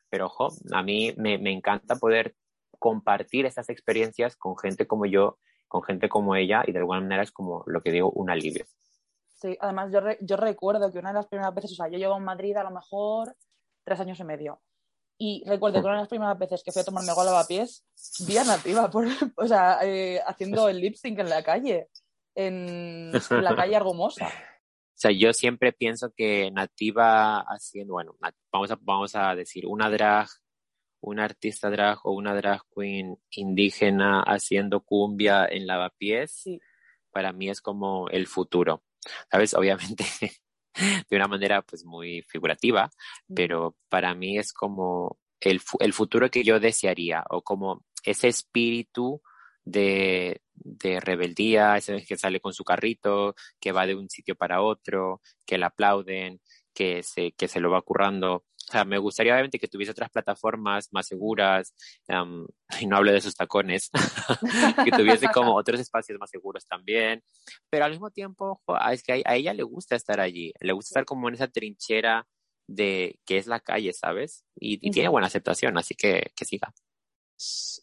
pero 0.09 0.27
ojo, 0.27 0.49
a 0.73 0.83
mí 0.83 1.13
me, 1.17 1.39
me 1.39 1.51
encanta 1.51 1.97
poder 1.97 2.35
compartir 2.81 3.47
esas 3.47 3.69
experiencias 3.69 4.35
con 4.35 4.59
gente 4.59 4.89
como 4.89 5.07
yo, 5.07 5.39
con 5.69 5.85
gente 5.85 6.09
como 6.09 6.35
ella, 6.35 6.65
y 6.67 6.73
de 6.73 6.79
alguna 6.79 7.01
manera 7.01 7.23
es 7.23 7.31
como 7.31 7.63
lo 7.67 7.81
que 7.83 7.93
digo, 7.93 8.11
un 8.11 8.31
alivio. 8.31 8.65
Sí, 9.37 9.57
además 9.61 9.93
yo, 9.93 10.01
re 10.01 10.19
yo 10.21 10.37
recuerdo 10.37 10.91
que 10.91 10.99
una 10.99 11.11
de 11.11 11.15
las 11.15 11.29
primeras 11.29 11.55
veces, 11.55 11.73
o 11.73 11.75
sea, 11.77 11.89
yo 11.89 11.99
llevo 11.99 12.17
en 12.17 12.25
Madrid 12.25 12.57
a 12.57 12.65
lo 12.65 12.73
mejor 12.73 13.37
tres 13.85 14.01
años 14.01 14.19
y 14.19 14.25
medio, 14.25 14.61
y 15.23 15.45
recuerdo 15.47 15.81
que 15.81 15.87
una 15.87 15.97
de 15.97 16.01
las 16.01 16.09
primeras 16.09 16.39
veces 16.39 16.63
que 16.65 16.73
fui 16.73 16.81
a 16.81 16.85
tomarme 16.85 17.11
agua 17.11 17.25
a 17.25 17.27
lavapiés, 17.27 17.85
vi 18.27 18.39
a 18.39 18.45
Nativa, 18.45 18.91
por, 18.91 19.07
o 19.37 19.47
sea, 19.47 19.79
eh, 19.83 20.19
haciendo 20.27 20.69
el 20.69 20.81
lip 20.81 20.95
sync 20.95 21.19
en 21.19 21.29
la 21.29 21.43
calle, 21.43 21.89
en, 22.35 23.13
en 23.15 23.45
la 23.45 23.55
calle 23.55 23.77
Argomosa. 23.77 24.29
O 24.93 25.03
sea, 25.03 25.13
yo 25.13 25.33
siempre 25.33 25.73
pienso 25.73 26.13
que 26.15 26.51
Nativa 26.51 27.41
haciendo, 27.49 27.95
bueno, 27.95 28.17
vamos 28.53 28.71
a, 28.71 28.79
vamos 28.83 29.17
a 29.17 29.35
decir, 29.35 29.65
una 29.67 29.89
drag 29.89 30.29
una 31.01 31.25
artista 31.25 31.71
drag 31.71 31.99
o 32.05 32.13
una 32.13 32.35
drag 32.35 32.63
queen 32.75 33.17
indígena 33.31 34.23
haciendo 34.23 34.81
cumbia 34.81 35.47
en 35.47 35.67
lavapiés, 35.67 36.33
sí. 36.33 36.61
para 37.11 37.33
mí 37.33 37.49
es 37.49 37.61
como 37.61 38.09
el 38.09 38.27
futuro. 38.27 38.83
¿Sabes? 39.31 39.55
Obviamente 39.55 40.05
de 41.11 41.17
una 41.17 41.29
manera 41.29 41.63
pues 41.63 41.85
muy 41.85 42.23
figurativa, 42.23 42.91
pero 43.35 43.77
para 43.89 44.15
mí 44.15 44.39
es 44.39 44.53
como 44.53 45.19
el, 45.41 45.61
el 45.81 45.93
futuro 45.93 46.31
que 46.31 46.45
yo 46.45 46.61
desearía 46.61 47.25
o 47.31 47.43
como 47.43 47.85
ese 48.05 48.29
espíritu 48.29 49.23
de, 49.65 50.43
de 50.55 51.01
rebeldía, 51.01 51.77
ese 51.77 52.05
que 52.05 52.17
sale 52.17 52.41
con 52.41 52.53
su 52.53 52.65
carrito, 52.65 53.35
que 53.61 53.73
va 53.73 53.87
de 53.87 53.95
un 53.95 54.09
sitio 54.09 54.35
para 54.35 54.63
otro, 54.63 55.21
que 55.47 55.59
le 55.59 55.67
aplauden, 55.67 56.41
que 56.75 57.03
se, 57.03 57.33
que 57.33 57.49
se 57.49 57.61
lo 57.61 57.71
va 57.71 57.83
currando. 57.83 58.45
O 58.71 58.73
sea, 58.73 58.85
me 58.85 58.99
gustaría 58.99 59.33
obviamente 59.33 59.59
que 59.59 59.67
tuviese 59.67 59.91
otras 59.91 60.11
plataformas 60.11 60.93
más 60.93 61.09
seguras, 61.09 61.75
um, 62.09 62.47
y 62.81 62.87
no 62.87 62.99
hablo 62.99 63.11
de 63.11 63.21
sus 63.21 63.35
tacones, 63.35 63.91
que 64.85 64.93
tuviese 64.93 65.27
como 65.35 65.57
otros 65.57 65.81
espacios 65.81 66.21
más 66.21 66.31
seguros 66.31 66.65
también, 66.67 67.21
pero 67.69 67.85
al 67.85 67.91
mismo 67.91 68.13
tiempo, 68.13 68.63
es 68.93 69.03
que 69.03 69.13
a, 69.13 69.33
a, 69.33 69.35
ella 69.35 69.53
le 69.55 69.65
gusta 69.65 69.97
estar 69.97 70.21
allí, 70.21 70.53
le 70.61 70.73
gusta 70.73 70.91
estar 70.91 71.05
como 71.05 71.27
en 71.27 71.35
esa 71.35 71.49
trinchera 71.49 72.25
de 72.69 73.19
que 73.27 73.39
es 73.39 73.49
la 73.49 73.59
calle, 73.59 73.93
¿sabes? 73.93 74.45
Y, 74.55 74.79
y 74.87 74.93
tiene 74.93 75.09
buena 75.09 75.27
aceptación, 75.27 75.77
así 75.77 75.97
que 75.97 76.31
que 76.37 76.45
siga. 76.45 76.73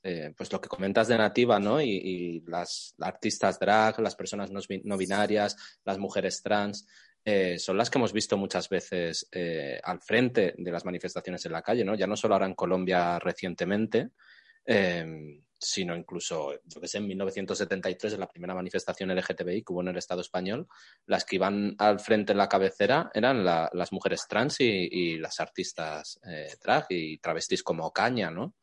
Eh, 0.04 0.34
pues 0.38 0.54
lo 0.54 0.62
que 0.62 0.70
comentas 0.70 1.10
de 1.10 1.18
Nativa, 1.18 1.60
¿no? 1.60 1.82
Y, 1.82 1.90
y 1.90 2.42
las 2.42 2.96
artistas 3.00 3.60
drag, 3.60 4.00
las 4.00 4.16
personas 4.16 4.52
no, 4.52 4.62
no 4.86 4.98
binarias, 4.98 5.58
las 5.84 5.98
mujeres 5.98 6.42
trans, 6.42 6.88
eh, 7.30 7.60
son 7.60 7.76
las 7.76 7.90
que 7.90 7.98
hemos 7.98 8.14
visto 8.14 8.38
muchas 8.38 8.70
veces 8.70 9.28
eh, 9.34 9.82
al 9.84 10.00
frente 10.00 10.54
de 10.58 10.72
las 10.72 10.86
manifestaciones 10.86 11.46
en 11.46 11.52
la 11.52 11.62
calle, 11.62 11.84
¿no? 11.84 11.94
Ya 11.94 12.08
no 12.08 12.16
solo 12.16 12.36
ahora 12.36 12.46
en 12.46 12.54
Colombia 12.54 13.20
recientemente, 13.20 14.12
eh, 14.66 15.42
sino 15.60 15.94
incluso, 15.94 16.54
yo 16.64 16.80
que 16.80 16.88
sé, 16.88 17.00
en 17.00 17.08
1973, 17.08 18.14
en 18.14 18.22
la 18.22 18.30
primera 18.30 18.56
manifestación 18.56 19.14
LGTBI 19.14 19.62
que 19.62 19.74
hubo 19.74 19.82
en 19.82 19.90
el 19.90 19.98
Estado 19.98 20.22
español, 20.22 20.70
las 21.06 21.26
que 21.26 21.36
iban 21.36 21.76
al 21.80 22.00
frente 22.00 22.32
en 22.32 22.38
la 22.38 22.48
cabecera 22.48 23.12
eran 23.14 23.44
la, 23.44 23.70
las 23.74 23.92
mujeres 23.92 24.26
trans 24.30 24.62
y, 24.62 25.18
las 25.18 25.42
artistas 25.42 26.22
eh, 26.26 26.56
drag 26.64 26.86
y 26.92 27.18
travestis 27.18 27.62
como 27.62 27.92
Caña, 27.92 28.32
¿no? 28.32 28.56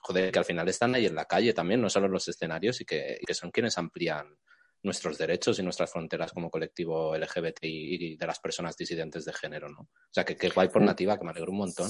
Joder, 0.00 0.32
que 0.32 0.38
al 0.40 0.44
final 0.44 0.68
están 0.68 0.96
ahí 0.96 1.06
en 1.06 1.14
la 1.14 1.26
calle 1.26 1.54
también, 1.54 1.80
no 1.80 1.88
solo 1.88 2.06
en 2.06 2.12
los 2.12 2.26
escenarios, 2.26 2.80
y 2.80 2.84
que, 2.84 3.18
y 3.20 3.24
que 3.24 3.34
son 3.34 3.52
quienes 3.52 3.78
amplían 3.78 4.36
nuestros 4.82 5.18
derechos 5.18 5.58
y 5.58 5.62
nuestras 5.62 5.92
fronteras 5.92 6.32
como 6.32 6.50
colectivo 6.50 7.16
LGBTI 7.16 8.12
y 8.12 8.16
de 8.16 8.26
las 8.26 8.40
personas 8.40 8.76
disidentes 8.76 9.24
de 9.24 9.32
género, 9.32 9.68
¿no? 9.68 9.80
O 9.80 10.12
sea, 10.12 10.24
que, 10.24 10.36
que 10.36 10.48
guay 10.48 10.68
por 10.68 10.82
Nativa, 10.82 11.18
que 11.18 11.24
me 11.24 11.30
alegro 11.30 11.52
un 11.52 11.58
montón. 11.58 11.88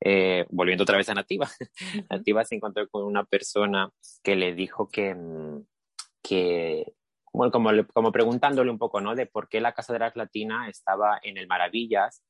Eh, 0.00 0.46
volviendo 0.50 0.82
otra 0.82 0.96
vez 0.96 1.08
a 1.08 1.14
Nativa, 1.14 1.50
Nativa 2.10 2.44
se 2.44 2.54
encontró 2.54 2.88
con 2.88 3.04
una 3.04 3.24
persona 3.24 3.90
que 4.22 4.36
le 4.36 4.54
dijo 4.54 4.88
que, 4.88 5.16
que 6.22 6.92
bueno, 7.32 7.52
como, 7.52 7.70
como 7.92 8.12
preguntándole 8.12 8.70
un 8.70 8.78
poco, 8.78 9.00
¿no? 9.00 9.14
De 9.14 9.26
por 9.26 9.48
qué 9.48 9.60
la 9.60 9.74
Casa 9.74 9.92
de 9.92 9.98
la 10.00 10.12
Latina 10.14 10.68
estaba 10.68 11.18
en 11.22 11.36
el 11.36 11.46
Maravillas, 11.46 12.22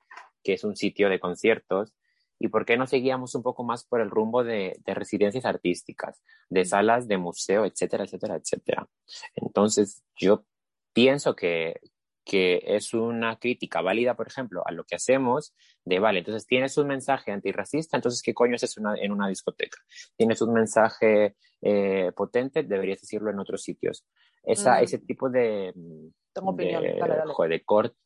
que 0.42 0.54
es 0.54 0.64
un 0.64 0.76
sitio 0.76 1.08
de 1.08 1.20
conciertos, 1.20 1.94
y 2.38 2.48
por 2.48 2.64
qué 2.64 2.76
no 2.76 2.86
seguíamos 2.86 3.34
un 3.34 3.42
poco 3.42 3.64
más 3.64 3.84
por 3.84 4.00
el 4.00 4.10
rumbo 4.10 4.44
de, 4.44 4.78
de, 4.84 4.94
residencias 4.94 5.44
artísticas, 5.44 6.22
de 6.48 6.64
salas 6.64 7.08
de 7.08 7.18
museo, 7.18 7.64
etcétera, 7.64 8.04
etcétera, 8.04 8.36
etcétera. 8.36 8.88
Entonces, 9.34 10.02
yo 10.16 10.44
pienso 10.92 11.34
que, 11.34 11.80
que 12.24 12.62
es 12.62 12.92
una 12.92 13.38
crítica 13.38 13.80
válida, 13.80 14.14
por 14.14 14.28
ejemplo, 14.28 14.62
a 14.66 14.72
lo 14.72 14.84
que 14.84 14.94
hacemos, 14.94 15.54
de 15.84 15.98
vale, 15.98 16.18
entonces 16.18 16.46
tienes 16.46 16.76
un 16.76 16.86
mensaje 16.86 17.32
antirracista, 17.32 17.96
entonces 17.96 18.22
¿qué 18.22 18.34
coño 18.34 18.56
es 18.56 18.76
una, 18.76 18.94
en 18.96 19.12
una 19.12 19.28
discoteca? 19.28 19.78
Tienes 20.16 20.42
un 20.42 20.52
mensaje 20.52 21.36
eh, 21.62 22.12
potente, 22.14 22.62
deberías 22.62 23.00
decirlo 23.00 23.30
en 23.30 23.38
otros 23.38 23.62
sitios. 23.62 24.04
Esa, 24.42 24.78
mm. 24.78 24.84
Ese 24.84 24.98
tipo 24.98 25.30
de, 25.30 25.72
Tengo 26.32 26.52
de, 26.52 26.64
opinión. 26.74 26.82
Dale, 27.00 27.16
dale. 27.16 27.32
Joder, 27.32 27.50
de 27.50 27.64
corte, 27.64 27.96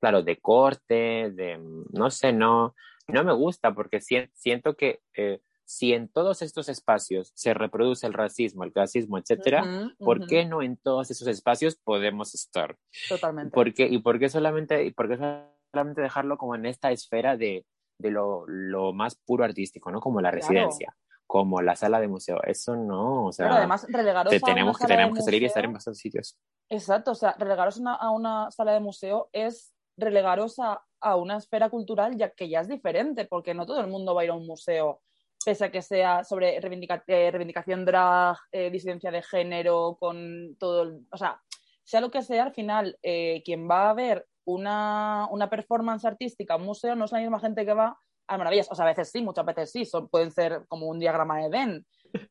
claro, 0.00 0.22
de 0.22 0.36
corte, 0.38 1.30
de, 1.32 1.58
no 1.92 2.10
sé, 2.10 2.32
no, 2.32 2.76
no 3.08 3.24
me 3.24 3.32
gusta 3.32 3.74
porque 3.74 4.00
siento 4.00 4.76
que 4.76 5.00
eh, 5.14 5.40
si 5.64 5.92
en 5.92 6.08
todos 6.08 6.42
estos 6.42 6.68
espacios 6.68 7.32
se 7.34 7.52
reproduce 7.52 8.06
el 8.06 8.12
racismo, 8.12 8.64
el 8.64 8.72
clasismo, 8.72 9.18
etcétera, 9.18 9.62
uh 9.62 9.66
-huh, 9.66 9.84
uh 9.84 9.88
-huh. 9.88 10.04
¿por 10.04 10.26
qué 10.26 10.44
no 10.44 10.62
en 10.62 10.76
todos 10.76 11.10
esos 11.10 11.26
espacios 11.26 11.76
podemos 11.76 12.34
estar? 12.34 12.76
Totalmente. 13.08 13.50
¿Por 13.50 13.74
qué, 13.74 13.86
¿Y 13.86 13.98
por 13.98 14.18
qué 14.18 14.28
solamente, 14.28 14.84
y 14.84 14.92
por 14.92 15.08
qué 15.08 15.16
solamente 15.16 16.00
dejarlo 16.00 16.38
como 16.38 16.54
en 16.54 16.66
esta 16.66 16.92
esfera 16.92 17.36
de, 17.36 17.66
de 17.98 18.10
lo, 18.10 18.44
lo, 18.46 18.92
más 18.92 19.16
puro 19.16 19.44
artístico, 19.44 19.90
¿no? 19.90 20.00
Como 20.00 20.20
la 20.20 20.30
residencia. 20.30 20.88
Claro. 20.88 21.00
Como 21.28 21.60
la 21.60 21.74
sala 21.74 21.98
de 21.98 22.06
museo, 22.06 22.40
eso 22.44 22.76
no, 22.76 23.26
o 23.26 23.32
sea, 23.32 23.46
Pero 23.46 23.56
además 23.56 23.84
relegaros 23.88 24.30
te, 24.30 24.38
tenemos 24.38 24.78
que 24.78 24.86
tenemos 24.86 25.18
que 25.18 25.24
salir 25.24 25.42
y 25.42 25.46
estar 25.46 25.64
en 25.64 25.72
bastantes 25.72 25.98
sitios. 25.98 26.38
Exacto, 26.68 27.10
o 27.10 27.14
sea, 27.16 27.34
relegaros 27.36 27.78
una, 27.78 27.96
a 27.96 28.12
una 28.12 28.48
sala 28.52 28.72
de 28.72 28.78
museo 28.78 29.28
es 29.32 29.74
relegaros 29.96 30.58
a, 30.58 30.82
a 31.00 31.16
una 31.16 31.36
esfera 31.36 31.70
cultural 31.70 32.16
ya 32.16 32.30
que 32.30 32.48
ya 32.48 32.60
es 32.60 32.68
diferente, 32.68 33.26
porque 33.26 33.54
no 33.54 33.66
todo 33.66 33.80
el 33.80 33.88
mundo 33.88 34.14
va 34.14 34.22
a 34.22 34.24
ir 34.24 34.30
a 34.30 34.34
un 34.34 34.46
museo, 34.46 35.00
pese 35.44 35.64
a 35.64 35.70
que 35.70 35.82
sea 35.82 36.24
sobre 36.24 36.60
reivindica 36.60 37.04
eh, 37.06 37.30
reivindicación 37.30 37.84
drag, 37.84 38.36
eh, 38.50 38.70
disidencia 38.70 39.10
de 39.10 39.22
género, 39.22 39.96
con 39.98 40.56
todo, 40.58 40.82
el, 40.82 41.06
o 41.10 41.16
sea, 41.16 41.40
sea 41.84 42.00
lo 42.00 42.10
que 42.10 42.22
sea, 42.22 42.44
al 42.44 42.52
final, 42.52 42.98
eh, 43.02 43.42
quien 43.44 43.68
va 43.70 43.90
a 43.90 43.94
ver 43.94 44.26
una, 44.44 45.28
una 45.30 45.48
performance 45.48 46.04
artística, 46.04 46.56
un 46.56 46.64
museo, 46.64 46.96
no 46.96 47.04
es 47.04 47.12
la 47.12 47.20
misma 47.20 47.40
gente 47.40 47.64
que 47.64 47.74
va 47.74 47.96
a 48.26 48.38
maravillas. 48.38 48.68
O 48.70 48.74
sea, 48.74 48.84
a 48.84 48.88
veces 48.88 49.10
sí, 49.10 49.22
muchas 49.22 49.46
veces 49.46 49.70
sí, 49.70 49.84
son, 49.84 50.08
pueden 50.08 50.32
ser 50.32 50.64
como 50.66 50.86
un 50.86 50.98
diagrama 50.98 51.38
de 51.38 51.48
Venn, 51.48 51.86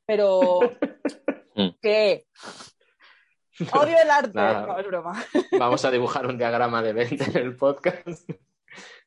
pero 0.05 0.59
¿qué? 1.81 2.25
Odio 3.73 3.97
el 4.01 4.09
arte. 4.09 4.31
No, 4.33 4.79
es 4.79 4.87
broma. 4.87 5.23
Vamos 5.57 5.85
a 5.85 5.91
dibujar 5.91 6.27
un 6.27 6.37
diagrama 6.37 6.81
de 6.81 6.93
Venn 6.93 7.17
en 7.21 7.37
el 7.37 7.55
podcast. 7.55 8.29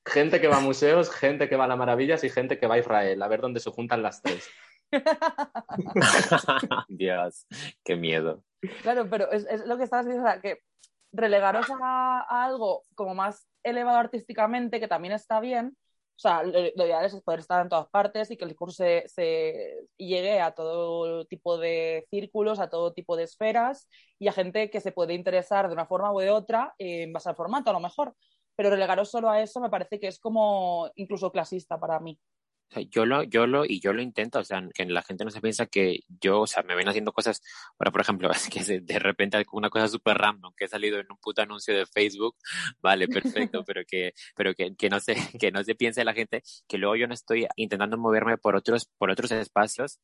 Gente 0.06 0.40
que 0.40 0.48
va 0.48 0.56
a 0.56 0.60
museos, 0.60 1.10
gente 1.10 1.48
que 1.48 1.56
va 1.56 1.64
a 1.64 1.68
las 1.68 1.78
maravillas 1.78 2.24
y 2.24 2.30
gente 2.30 2.58
que 2.58 2.66
va 2.66 2.76
a 2.76 2.78
Israel. 2.78 3.22
A 3.22 3.28
ver 3.28 3.40
dónde 3.40 3.60
se 3.60 3.70
juntan 3.70 4.02
las 4.02 4.22
tres. 4.22 4.48
Dios, 6.88 7.46
qué 7.84 7.96
miedo. 7.96 8.42
Claro, 8.82 9.08
pero 9.10 9.30
es, 9.30 9.46
es 9.50 9.66
lo 9.66 9.76
que 9.76 9.84
estabas 9.84 10.06
diciendo, 10.06 10.26
o 10.26 10.32
sea, 10.32 10.40
que 10.40 10.60
relegaros 11.12 11.68
a, 11.70 12.24
a, 12.28 12.44
algo 12.44 12.84
como 12.94 13.14
más 13.14 13.46
elevado 13.62 13.98
artísticamente, 13.98 14.80
que 14.80 14.88
también 14.88 15.12
está 15.12 15.40
bien. 15.40 15.76
O 16.18 16.20
sea, 16.20 16.42
lo, 16.42 16.58
ideal 16.58 17.04
es 17.04 17.14
poder 17.22 17.38
estar 17.40 17.62
en 17.62 17.68
todas 17.68 17.86
partes 17.88 18.28
y 18.30 18.36
que 18.36 18.44
el 18.44 18.50
discurso 18.50 18.82
se, 18.82 19.04
se, 19.06 19.86
llegue 19.96 20.40
a 20.40 20.50
todo 20.52 21.24
tipo 21.26 21.58
de 21.58 22.06
círculos, 22.10 22.58
a 22.58 22.68
todo 22.68 22.92
tipo 22.92 23.16
de 23.16 23.22
esferas 23.22 23.88
y 24.18 24.26
a 24.26 24.32
gente 24.32 24.68
que 24.68 24.80
se 24.80 24.90
puede 24.90 25.14
interesar 25.14 25.68
de 25.68 25.74
una 25.74 25.86
forma 25.86 26.12
u 26.12 26.18
de 26.18 26.30
otra 26.30 26.74
en 26.78 27.12
base 27.12 27.28
al 27.28 27.36
formato, 27.36 27.70
a 27.70 27.72
lo 27.72 27.80
mejor 27.80 28.14
pero 28.58 28.70
relegaros 28.70 29.08
solo 29.08 29.30
a 29.30 29.40
eso 29.40 29.60
me 29.60 29.70
parece 29.70 30.00
que 30.00 30.08
es 30.08 30.18
como 30.18 30.90
incluso 30.96 31.30
clasista 31.30 31.78
para 31.78 32.00
mí. 32.00 32.18
O 32.70 32.74
sea, 32.74 32.82
yo 32.90 33.06
lo, 33.06 33.22
yo 33.22 33.46
lo, 33.46 33.64
y 33.64 33.80
yo 33.80 33.94
lo 33.94 34.02
intento, 34.02 34.40
o 34.40 34.44
sea, 34.44 34.62
que 34.74 34.84
la 34.84 35.02
gente 35.02 35.24
no 35.24 35.30
se 35.30 35.40
piensa 35.40 35.66
que 35.66 36.00
yo, 36.20 36.40
o 36.42 36.46
sea, 36.46 36.62
me 36.62 36.74
ven 36.74 36.88
haciendo 36.88 37.12
cosas, 37.12 37.40
ahora 37.78 37.90
por 37.90 38.02
ejemplo, 38.02 38.30
es 38.32 38.48
que 38.48 38.80
de 38.80 38.98
repente 38.98 39.42
una 39.52 39.70
cosa 39.70 39.88
súper 39.88 40.18
random 40.18 40.52
que 40.54 40.66
he 40.66 40.68
salido 40.68 40.98
en 40.98 41.06
un 41.10 41.18
puto 41.18 41.40
anuncio 41.42 41.74
de 41.74 41.86
Facebook, 41.86 42.36
vale, 42.82 43.08
perfecto, 43.08 43.64
pero 43.64 43.82
que, 43.86 44.12
pero 44.36 44.54
que, 44.54 44.74
que 44.76 44.90
no 44.90 45.00
se, 45.00 45.14
que 45.40 45.50
no 45.50 45.64
se 45.64 45.74
piense 45.74 46.04
la 46.04 46.12
gente 46.12 46.42
que 46.66 46.78
luego 46.78 46.96
yo 46.96 47.06
no 47.06 47.14
estoy 47.14 47.46
intentando 47.56 47.96
moverme 47.96 48.36
por 48.36 48.54
otros, 48.54 48.86
por 48.98 49.10
otros 49.10 49.30
espacios 49.32 50.00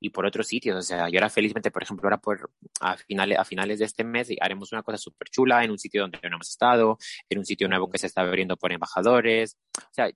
y 0.00 0.10
por 0.10 0.26
otros 0.26 0.46
sitios, 0.46 0.76
o 0.76 0.82
sea, 0.82 1.08
yo 1.08 1.18
ahora 1.18 1.30
felizmente, 1.30 1.70
por 1.70 1.82
ejemplo, 1.82 2.06
ahora 2.06 2.18
por, 2.18 2.50
a 2.80 2.96
finales, 2.96 3.38
a 3.38 3.44
finales 3.44 3.78
de 3.78 3.86
este 3.86 4.04
mes 4.04 4.28
haremos 4.40 4.72
una 4.72 4.82
cosa 4.82 4.98
súper 4.98 5.28
chula 5.30 5.64
en 5.64 5.70
un 5.70 5.78
sitio 5.78 6.02
donde 6.02 6.18
no 6.22 6.36
hemos 6.36 6.50
estado, 6.50 6.98
en 7.30 7.38
un 7.38 7.46
sitio 7.46 7.68
nuevo 7.68 7.90
que 7.90 7.98
se 7.98 8.06
está 8.06 8.22
abriendo 8.22 8.56
por 8.56 8.72
embajadores, 8.72 9.56
o 9.78 9.92
sea, 9.92 10.10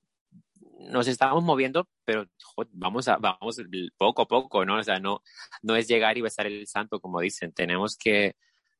nos 0.88 1.08
estamos 1.08 1.42
moviendo, 1.42 1.88
pero 2.04 2.26
vamos 2.72 3.08
a, 3.08 3.16
vamos 3.16 3.60
poco 3.96 4.22
a 4.22 4.28
poco, 4.28 4.64
¿no? 4.64 4.78
O 4.78 4.82
sea, 4.82 4.98
no, 4.98 5.22
no 5.62 5.76
es 5.76 5.88
llegar 5.88 6.16
y 6.16 6.22
besar 6.22 6.46
el 6.46 6.66
santo, 6.66 7.00
como 7.00 7.20
dicen. 7.20 7.52
Tenemos 7.52 7.96
que 7.96 8.36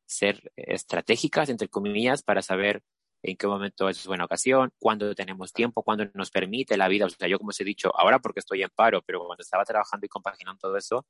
ser 0.06 0.52
estratégicas, 0.56 1.48
entre 1.50 1.68
comillas, 1.68 2.22
para 2.22 2.42
saber 2.42 2.82
en 3.22 3.36
qué 3.36 3.46
momento 3.46 3.88
es 3.88 4.06
buena 4.06 4.24
ocasión, 4.24 4.72
cuándo 4.78 5.14
tenemos 5.14 5.52
tiempo, 5.52 5.82
cuándo 5.82 6.06
nos 6.14 6.30
permite 6.30 6.76
la 6.76 6.88
vida. 6.88 7.06
O 7.06 7.10
sea, 7.10 7.28
yo 7.28 7.38
como 7.38 7.50
os 7.50 7.60
he 7.60 7.64
dicho, 7.64 7.92
ahora 7.94 8.18
porque 8.18 8.40
estoy 8.40 8.62
en 8.62 8.70
paro, 8.70 9.02
pero 9.02 9.24
cuando 9.24 9.42
estaba 9.42 9.64
trabajando 9.64 10.06
y 10.06 10.08
compaginando 10.08 10.58
todo 10.58 10.76
eso, 10.76 11.06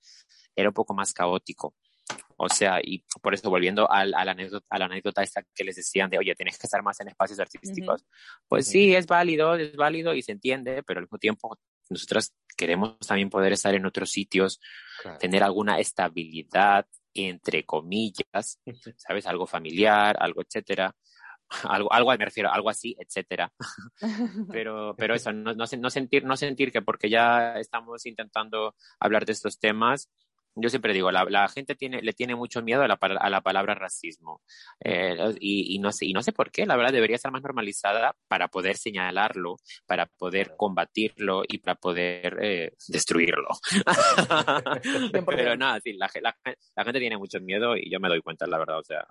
era 0.57 0.69
un 0.69 0.75
poco 0.75 0.95
más 0.95 1.13
caótico. 1.13 1.75
O 2.43 2.49
sea, 2.49 2.81
y 2.83 3.05
por 3.21 3.35
eso 3.35 3.51
volviendo 3.51 3.91
a, 3.91 4.03
la, 4.07 4.23
anécdota, 4.23 4.67
a 4.71 4.79
la 4.79 4.87
anécdota 4.87 5.23
esta 5.23 5.43
que 5.55 5.63
les 5.63 5.77
decían 5.77 6.09
de, 6.09 6.17
oye, 6.17 6.35
tienes 6.35 6.57
que 6.59 6.67
estar 6.67 6.83
más 6.83 6.99
en 7.01 7.09
espacios 7.09 7.39
artísticos. 7.39 8.07
Pues 8.49 8.67
sí, 8.67 8.95
es 8.95 9.07
válido, 9.07 9.57
es 9.57 9.77
válido 9.77 10.15
y 10.15 10.23
se 10.23 10.33
entiende, 10.33 10.83
pero 10.83 11.01
al 11.01 11.05
mismo 11.05 11.19
tiempo 11.19 11.59
nosotros 11.91 12.33
queremos 12.57 12.99
también 13.01 13.29
poder 13.29 13.53
estar 13.53 13.75
en 13.75 13.85
otros 13.85 14.11
sitios, 14.11 14.59
tener 15.19 15.43
alguna 15.43 15.79
estabilidad, 15.81 16.87
entre 17.13 17.67
comillas, 17.67 18.59
¿sabes? 18.97 19.27
Algo 19.27 19.47
familiar, 19.47 20.17
algo, 20.19 20.41
etcétera. 20.41 20.97
Algo, 21.65 21.93
algo 21.93 22.11
me 22.17 22.25
refiero, 22.25 22.51
algo 22.51 22.71
así, 22.71 22.97
etcétera. 22.99 23.53
pero, 24.51 24.95
pero 24.97 25.15
eso, 25.15 25.31
no, 25.31 25.53
no, 25.53 25.65
no, 25.79 25.91
sentir, 25.91 26.25
no 26.25 26.39
sentir 26.39 26.73
que 26.73 26.81
porque 26.81 27.11
ya 27.11 27.59
estamos 27.59 28.07
intentando 28.07 28.77
hablar 28.99 29.27
de 29.27 29.33
estos 29.33 29.59
temas, 29.59 30.09
yo 30.55 30.69
siempre 30.69 30.93
digo, 30.93 31.11
la, 31.11 31.25
la, 31.25 31.49
gente 31.49 31.75
tiene, 31.75 32.03
le 32.03 32.13
tiene 32.13 32.35
mucho 32.35 32.63
miedo 32.63 32.83
a 32.83 32.89
la, 32.89 32.99
a 33.01 33.31
la 33.31 33.41
palabra 33.41 33.75
racismo. 33.75 34.43
Eh, 34.85 35.35
y, 35.41 35.75
y, 35.75 35.79
no 35.79 35.93
sé, 35.93 36.07
y 36.07 36.13
no 36.13 36.23
sé 36.23 36.33
por 36.33 36.51
qué, 36.51 36.67
la 36.67 36.77
verdad 36.77 36.93
debería 36.93 37.17
estar 37.17 37.33
más 37.33 37.43
normalizada 37.43 38.17
para 38.29 38.49
poder 38.49 38.77
señalarlo, 38.77 39.57
para 39.87 40.07
poder 40.07 40.55
combatirlo 40.57 41.43
y 41.47 41.59
para 41.59 41.75
poder 41.77 42.39
eh, 42.43 42.73
destruirlo. 42.89 43.49
Pero 45.27 45.57
nada, 45.57 45.81
sí, 45.81 45.93
la, 45.95 46.11
la, 46.21 46.37
la, 46.77 46.85
gente 46.85 47.01
tiene 47.01 47.17
mucho 47.17 47.41
miedo 47.41 47.77
y 47.77 47.91
yo 47.91 48.01
me 48.01 48.09
doy 48.09 48.21
cuenta, 48.21 48.47
la 48.47 48.59
verdad. 48.59 48.79
O 48.79 48.85
sea, 48.85 49.07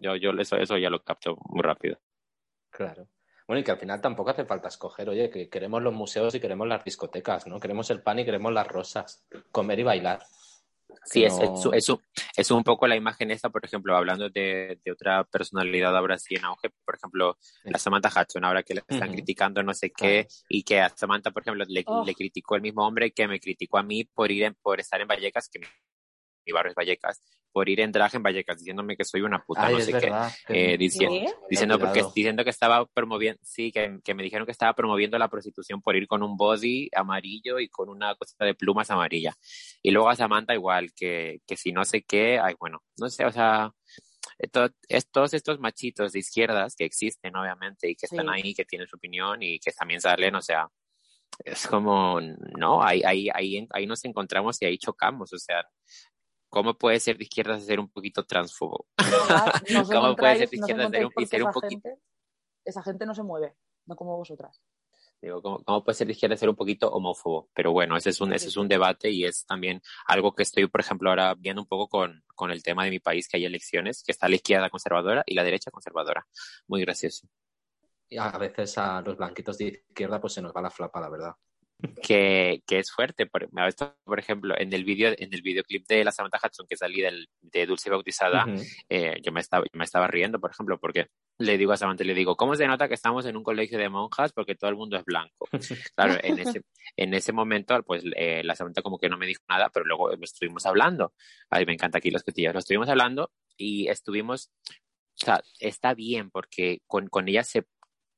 yo, 0.00 0.16
yo 0.16 0.30
eso, 0.32 0.56
eso 0.56 0.78
ya 0.78 0.90
lo 0.90 1.02
capto 1.02 1.36
muy 1.48 1.62
rápido. 1.62 1.98
Claro. 2.70 3.08
Bueno, 3.46 3.60
y 3.60 3.64
que 3.64 3.72
al 3.72 3.78
final 3.78 4.00
tampoco 4.00 4.30
hace 4.30 4.46
falta 4.46 4.68
escoger, 4.68 5.08
oye, 5.10 5.28
que 5.28 5.50
queremos 5.50 5.82
los 5.82 5.92
museos 5.92 6.34
y 6.34 6.40
queremos 6.40 6.66
las 6.66 6.82
discotecas, 6.82 7.46
¿no? 7.46 7.60
Queremos 7.60 7.90
el 7.90 8.02
pan 8.02 8.18
y 8.18 8.24
queremos 8.24 8.52
las 8.52 8.66
rosas, 8.66 9.26
comer 9.52 9.80
y 9.80 9.82
bailar. 9.82 10.20
Sí, 11.04 11.24
es, 11.24 11.34
es, 11.72 11.88
es, 12.36 12.50
un 12.50 12.64
poco 12.64 12.86
la 12.86 12.96
imagen 12.96 13.30
esta, 13.30 13.50
por 13.50 13.64
ejemplo, 13.64 13.96
hablando 13.96 14.28
de, 14.30 14.78
de, 14.84 14.92
otra 14.92 15.24
personalidad 15.24 15.96
ahora 15.96 16.18
sí 16.18 16.34
en 16.34 16.44
auge, 16.44 16.70
por 16.84 16.96
ejemplo, 16.96 17.38
la 17.64 17.78
Samantha 17.78 18.08
Hudson, 18.08 18.44
ahora 18.44 18.62
que 18.62 18.74
le 18.74 18.82
están 18.86 19.12
criticando 19.12 19.62
no 19.62 19.74
sé 19.74 19.90
qué, 19.90 20.26
y 20.48 20.62
que 20.62 20.80
a 20.80 20.88
Samantha, 20.88 21.30
por 21.30 21.42
ejemplo, 21.42 21.64
le, 21.68 21.84
oh. 21.86 22.04
le, 22.04 22.14
criticó 22.14 22.56
el 22.56 22.62
mismo 22.62 22.86
hombre 22.86 23.12
que 23.12 23.28
me 23.28 23.40
criticó 23.40 23.78
a 23.78 23.82
mí 23.82 24.04
por 24.04 24.30
ir 24.30 24.44
en, 24.44 24.54
por 24.54 24.80
estar 24.80 25.00
en 25.00 25.08
Vallecas, 25.08 25.48
que 25.48 25.60
barrio 26.52 26.70
es 26.70 26.74
Vallecas, 26.74 27.22
por 27.52 27.68
ir 27.68 27.80
en 27.80 27.92
drag 27.92 28.14
en 28.14 28.22
Vallecas, 28.22 28.58
diciéndome 28.58 28.96
que 28.96 29.04
soy 29.04 29.22
una 29.22 29.44
puta, 29.44 29.68
no 29.68 29.80
sé 29.80 29.92
qué, 29.92 30.12
eh, 30.48 30.76
diciendo, 30.76 31.32
diciendo, 31.48 31.78
porque, 31.78 32.02
diciendo 32.14 32.44
que 32.44 32.50
estaba 32.50 32.84
promoviendo, 32.86 33.40
sí, 33.44 33.70
que, 33.70 34.00
que, 34.04 34.14
me 34.14 34.22
dijeron 34.22 34.44
que 34.44 34.52
estaba 34.52 34.74
promoviendo 34.74 35.18
la 35.18 35.28
prostitución 35.28 35.80
por 35.80 35.96
ir 35.96 36.06
con 36.06 36.22
un 36.22 36.36
body 36.36 36.90
amarillo 36.94 37.60
y 37.60 37.68
con 37.68 37.88
una 37.88 38.14
cosa 38.16 38.44
de 38.44 38.54
plumas 38.54 38.90
amarilla. 38.90 39.34
Y 39.82 39.90
luego 39.90 40.08
a 40.08 40.16
Samantha 40.16 40.54
igual, 40.54 40.92
que, 40.94 41.40
que 41.46 41.56
si 41.56 41.72
no 41.72 41.84
sé 41.84 42.02
qué, 42.02 42.38
ay, 42.38 42.54
bueno, 42.58 42.82
no 42.98 43.08
sé, 43.08 43.24
o 43.24 43.32
sea, 43.32 43.72
todos 45.12 45.34
estos 45.34 45.58
machitos 45.60 46.12
de 46.12 46.18
izquierdas 46.18 46.74
que 46.76 46.84
existen, 46.84 47.36
obviamente, 47.36 47.90
y 47.90 47.96
que 47.96 48.06
están 48.06 48.28
ahí, 48.28 48.54
que 48.54 48.64
tienen 48.64 48.88
su 48.88 48.96
opinión 48.96 49.42
y 49.42 49.58
que 49.58 49.72
también 49.72 50.00
salen, 50.00 50.34
o 50.34 50.42
sea, 50.42 50.68
es 51.44 51.66
como, 51.66 52.20
no, 52.58 52.82
ahí, 52.82 53.02
ahí, 53.04 53.28
ahí, 53.32 53.66
ahí 53.70 53.86
nos 53.86 54.04
encontramos 54.04 54.60
y 54.60 54.66
ahí 54.66 54.78
chocamos, 54.78 55.32
o 55.32 55.38
sea, 55.38 55.66
¿Cómo 56.54 56.78
puede 56.78 57.00
ser 57.00 57.18
de 57.18 57.24
izquierda 57.24 57.58
ser 57.58 57.80
un 57.80 57.88
poquito 57.88 58.24
transfobo? 58.24 58.86
¿Cómo 59.92 60.14
puede 60.14 60.38
ser 60.38 60.50
de 60.50 60.56
izquierda 60.56 60.88
ser 60.88 61.06
un, 61.06 61.26
ser 61.26 61.42
un 61.42 61.50
poquito... 61.50 61.88
esa 62.64 62.80
gente 62.80 63.04
no 63.06 63.12
se 63.12 63.24
mueve, 63.24 63.56
no 63.86 63.96
como 63.96 64.16
vosotras. 64.16 64.62
Digo, 65.20 65.42
¿cómo, 65.42 65.64
¿cómo, 65.64 65.82
puede 65.82 65.96
ser 65.96 66.06
de 66.06 66.12
izquierda 66.12 66.36
ser 66.36 66.48
un 66.48 66.54
poquito 66.54 66.92
homófobo? 66.92 67.48
Pero 67.54 67.72
bueno, 67.72 67.96
ese 67.96 68.10
es 68.10 68.20
un, 68.20 68.32
ese 68.32 68.46
es 68.46 68.56
un 68.56 68.68
debate 68.68 69.10
y 69.10 69.24
es 69.24 69.44
también 69.46 69.82
algo 70.06 70.32
que 70.32 70.44
estoy, 70.44 70.68
por 70.68 70.80
ejemplo, 70.80 71.10
ahora 71.10 71.34
viendo 71.34 71.60
un 71.60 71.66
poco 71.66 71.88
con, 71.88 72.22
con 72.36 72.52
el 72.52 72.62
tema 72.62 72.84
de 72.84 72.90
mi 72.90 73.00
país, 73.00 73.26
que 73.26 73.36
hay 73.36 73.46
elecciones, 73.46 74.04
que 74.04 74.12
está 74.12 74.28
la 74.28 74.36
izquierda 74.36 74.70
conservadora 74.70 75.24
y 75.26 75.34
la 75.34 75.42
derecha 75.42 75.72
conservadora. 75.72 76.24
Muy 76.68 76.82
gracioso. 76.82 77.26
Y 78.08 78.16
a 78.16 78.30
veces 78.30 78.78
a 78.78 79.00
los 79.00 79.16
blanquitos 79.16 79.58
de 79.58 79.82
izquierda 79.88 80.20
pues 80.20 80.34
se 80.34 80.42
nos 80.42 80.54
va 80.54 80.62
la 80.62 80.70
flapa, 80.70 81.00
la 81.00 81.08
verdad 81.08 81.34
que, 82.02 82.62
que 82.66 82.78
es 82.78 82.90
fuerte. 82.90 83.26
Por, 83.26 83.48
por 84.04 84.18
ejemplo, 84.18 84.54
en 84.58 84.72
el 84.72 84.84
video, 84.84 85.14
en 85.16 85.32
el 85.32 85.42
videoclip 85.42 85.86
de 85.86 86.04
la 86.04 86.12
Samantha 86.12 86.38
Hudson 86.42 86.66
que 86.68 86.76
salí 86.76 87.00
del, 87.00 87.28
de 87.40 87.66
Dulce 87.66 87.90
Bautizada, 87.90 88.44
uh 88.46 88.50
-huh. 88.50 88.84
eh, 88.88 89.20
yo 89.22 89.32
me 89.32 89.40
estaba, 89.40 89.64
me 89.72 89.84
estaba 89.84 90.06
riendo, 90.06 90.40
por 90.40 90.50
ejemplo, 90.50 90.78
porque 90.78 91.08
le 91.38 91.58
digo 91.58 91.72
a 91.72 91.76
Samantha, 91.76 92.04
le 92.04 92.14
digo, 92.14 92.36
¿cómo 92.36 92.54
se 92.54 92.66
nota 92.66 92.88
que 92.88 92.94
estamos 92.94 93.26
en 93.26 93.36
un 93.36 93.42
colegio 93.42 93.78
de 93.78 93.88
monjas? 93.88 94.32
Porque 94.32 94.54
todo 94.54 94.70
el 94.70 94.76
mundo 94.76 94.96
es 94.96 95.04
blanco. 95.04 95.48
claro, 95.96 96.16
en 96.22 96.38
ese, 96.38 96.62
en 96.96 97.14
ese 97.14 97.32
momento, 97.32 97.82
pues 97.82 98.04
eh, 98.16 98.42
la 98.44 98.54
Samantha 98.54 98.82
como 98.82 98.98
que 98.98 99.08
no 99.08 99.16
me 99.16 99.26
dijo 99.26 99.42
nada, 99.48 99.70
pero 99.70 99.84
luego 99.84 100.10
lo 100.10 100.24
estuvimos 100.24 100.64
hablando. 100.66 101.12
Ay, 101.50 101.66
me 101.66 101.72
encanta 101.72 101.98
aquí 101.98 102.10
los 102.10 102.22
cotillas. 102.22 102.52
Lo 102.52 102.60
estuvimos 102.60 102.88
hablando 102.88 103.32
y 103.56 103.88
estuvimos, 103.88 104.50
o 105.20 105.24
sea, 105.24 105.42
está 105.60 105.94
bien 105.94 106.30
porque 106.30 106.80
con, 106.86 107.08
con 107.08 107.28
ella 107.28 107.42
se, 107.42 107.64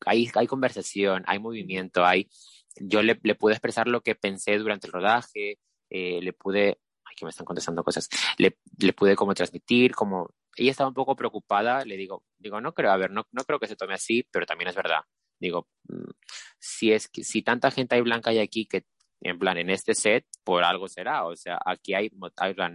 hay, 0.04 0.30
hay 0.34 0.46
conversación, 0.46 1.24
hay 1.26 1.38
movimiento, 1.38 2.04
hay, 2.04 2.28
yo 2.80 3.02
le, 3.02 3.18
le, 3.22 3.34
pude 3.34 3.54
expresar 3.54 3.88
lo 3.88 4.00
que 4.00 4.14
pensé 4.14 4.58
durante 4.58 4.86
el 4.86 4.92
rodaje, 4.92 5.58
eh, 5.90 6.20
le 6.22 6.32
pude, 6.32 6.78
ay, 7.04 7.14
que 7.16 7.24
me 7.24 7.30
están 7.30 7.46
contestando 7.46 7.84
cosas, 7.84 8.08
le, 8.38 8.58
le 8.78 8.92
pude 8.92 9.16
como 9.16 9.34
transmitir, 9.34 9.94
como, 9.94 10.30
ella 10.56 10.70
estaba 10.70 10.88
un 10.88 10.94
poco 10.94 11.16
preocupada, 11.16 11.84
le 11.84 11.96
digo, 11.96 12.24
digo, 12.38 12.60
no 12.60 12.74
creo, 12.74 12.90
a 12.90 12.96
ver, 12.96 13.10
no, 13.10 13.26
no 13.32 13.44
creo 13.44 13.58
que 13.58 13.66
se 13.66 13.76
tome 13.76 13.94
así, 13.94 14.26
pero 14.30 14.46
también 14.46 14.68
es 14.68 14.74
verdad. 14.74 15.00
Digo, 15.38 15.68
mm, 15.88 16.10
si 16.58 16.92
es 16.92 17.08
que, 17.08 17.24
si 17.24 17.42
tanta 17.42 17.70
gente 17.70 17.94
hay 17.94 18.00
blanca 18.00 18.30
hay 18.30 18.38
aquí 18.38 18.66
que, 18.66 18.84
en 19.20 19.38
plan, 19.38 19.57
en 19.59 19.70
este 19.70 19.94
set, 19.94 20.24
por 20.44 20.64
algo 20.64 20.88
será, 20.88 21.26
o 21.26 21.35
sea, 21.37 21.59
aquí 21.64 21.94
hay, 21.94 22.11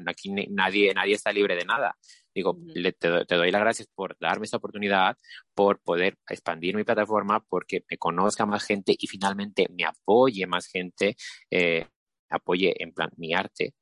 aquí 0.05 0.29
nadie, 0.49 0.93
nadie 0.93 1.13
está 1.13 1.31
libre 1.31 1.55
de 1.55 1.65
nada. 1.65 1.95
Digo, 2.33 2.51
uh 2.51 2.55
-huh. 2.55 2.73
le, 2.75 2.93
te, 2.93 3.25
te, 3.25 3.35
doy 3.35 3.51
las 3.51 3.61
gracias 3.61 3.87
por 3.93 4.17
darme 4.19 4.45
esta 4.45 4.57
oportunidad, 4.57 5.17
por 5.53 5.79
poder 5.81 6.17
expandir 6.29 6.75
mi 6.75 6.83
plataforma, 6.83 7.41
porque 7.47 7.83
me 7.89 7.97
conozca 7.97 8.45
más 8.45 8.63
gente 8.65 8.95
y 8.97 9.07
finalmente 9.07 9.67
me 9.69 9.85
apoye 9.85 10.47
más 10.47 10.67
gente, 10.67 11.15
eh, 11.49 11.87
apoye 12.29 12.73
en 12.81 12.93
plan 12.93 13.11
mi 13.17 13.33
arte. 13.33 13.73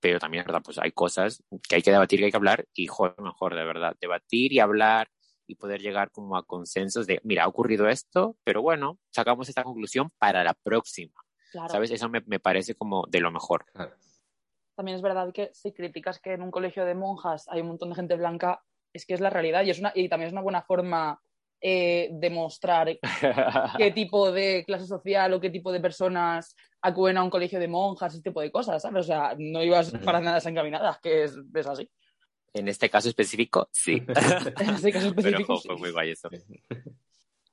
Pero 0.00 0.18
también 0.18 0.44
verdad, 0.44 0.62
pues 0.64 0.78
hay 0.78 0.92
cosas 0.92 1.42
que 1.68 1.76
hay 1.76 1.82
que 1.82 1.90
debatir, 1.90 2.20
que 2.20 2.26
hay 2.26 2.30
que 2.30 2.36
hablar 2.36 2.66
y 2.74 2.86
joder, 2.86 3.14
mejor 3.20 3.54
de 3.54 3.64
verdad, 3.64 3.96
debatir 4.00 4.52
y 4.52 4.60
hablar 4.60 5.08
y 5.46 5.56
poder 5.56 5.80
llegar 5.82 6.10
como 6.10 6.36
a 6.36 6.44
consensos 6.44 7.06
de, 7.06 7.20
mira, 7.24 7.44
ha 7.44 7.48
ocurrido 7.48 7.88
esto, 7.88 8.36
pero 8.44 8.62
bueno, 8.62 8.98
sacamos 9.10 9.48
esta 9.48 9.64
conclusión 9.64 10.08
para 10.18 10.44
la 10.44 10.54
próxima. 10.54 11.12
Claro. 11.50 11.68
¿Sabes? 11.68 11.90
Eso 11.90 12.08
me, 12.08 12.22
me, 12.26 12.40
parece 12.40 12.74
como 12.74 13.06
de 13.08 13.20
lo 13.20 13.30
mejor. 13.30 13.66
Claro 13.72 13.94
también 14.80 14.96
es 14.96 15.02
verdad 15.02 15.30
que 15.30 15.50
si 15.52 15.72
criticas 15.74 16.20
que 16.20 16.32
en 16.32 16.40
un 16.40 16.50
colegio 16.50 16.86
de 16.86 16.94
monjas 16.94 17.46
hay 17.50 17.60
un 17.60 17.66
montón 17.66 17.90
de 17.90 17.96
gente 17.96 18.16
blanca, 18.16 18.62
es 18.94 19.04
que 19.04 19.12
es 19.12 19.20
la 19.20 19.28
realidad 19.28 19.62
y, 19.62 19.68
es 19.68 19.78
una, 19.78 19.92
y 19.94 20.08
también 20.08 20.28
es 20.28 20.32
una 20.32 20.40
buena 20.40 20.62
forma 20.62 21.20
eh, 21.60 22.08
de 22.12 22.30
mostrar 22.30 22.88
qué 23.76 23.90
tipo 23.90 24.32
de 24.32 24.64
clase 24.66 24.86
social 24.86 25.34
o 25.34 25.40
qué 25.40 25.50
tipo 25.50 25.70
de 25.70 25.80
personas 25.80 26.56
acuden 26.80 27.18
a 27.18 27.22
un 27.22 27.28
colegio 27.28 27.60
de 27.60 27.68
monjas, 27.68 28.14
ese 28.14 28.22
tipo 28.22 28.40
de 28.40 28.50
cosas, 28.50 28.80
¿sabes? 28.80 29.04
O 29.04 29.06
sea, 29.06 29.34
no 29.38 29.62
ibas 29.62 29.92
para 30.02 30.20
nada 30.20 30.36
desencaminadas, 30.36 30.98
que 31.00 31.24
es, 31.24 31.38
es 31.54 31.66
así. 31.66 31.90
En 32.54 32.66
este 32.66 32.88
caso 32.88 33.10
específico, 33.10 33.68
sí. 33.70 34.02
en 34.60 34.70
este 34.70 34.92
caso 34.92 35.08
específico, 35.08 35.60
Pero 35.60 35.60
fue, 35.60 35.76
sí. 35.76 35.80
muy 35.80 35.90
guay 35.92 36.10
eso. 36.12 36.30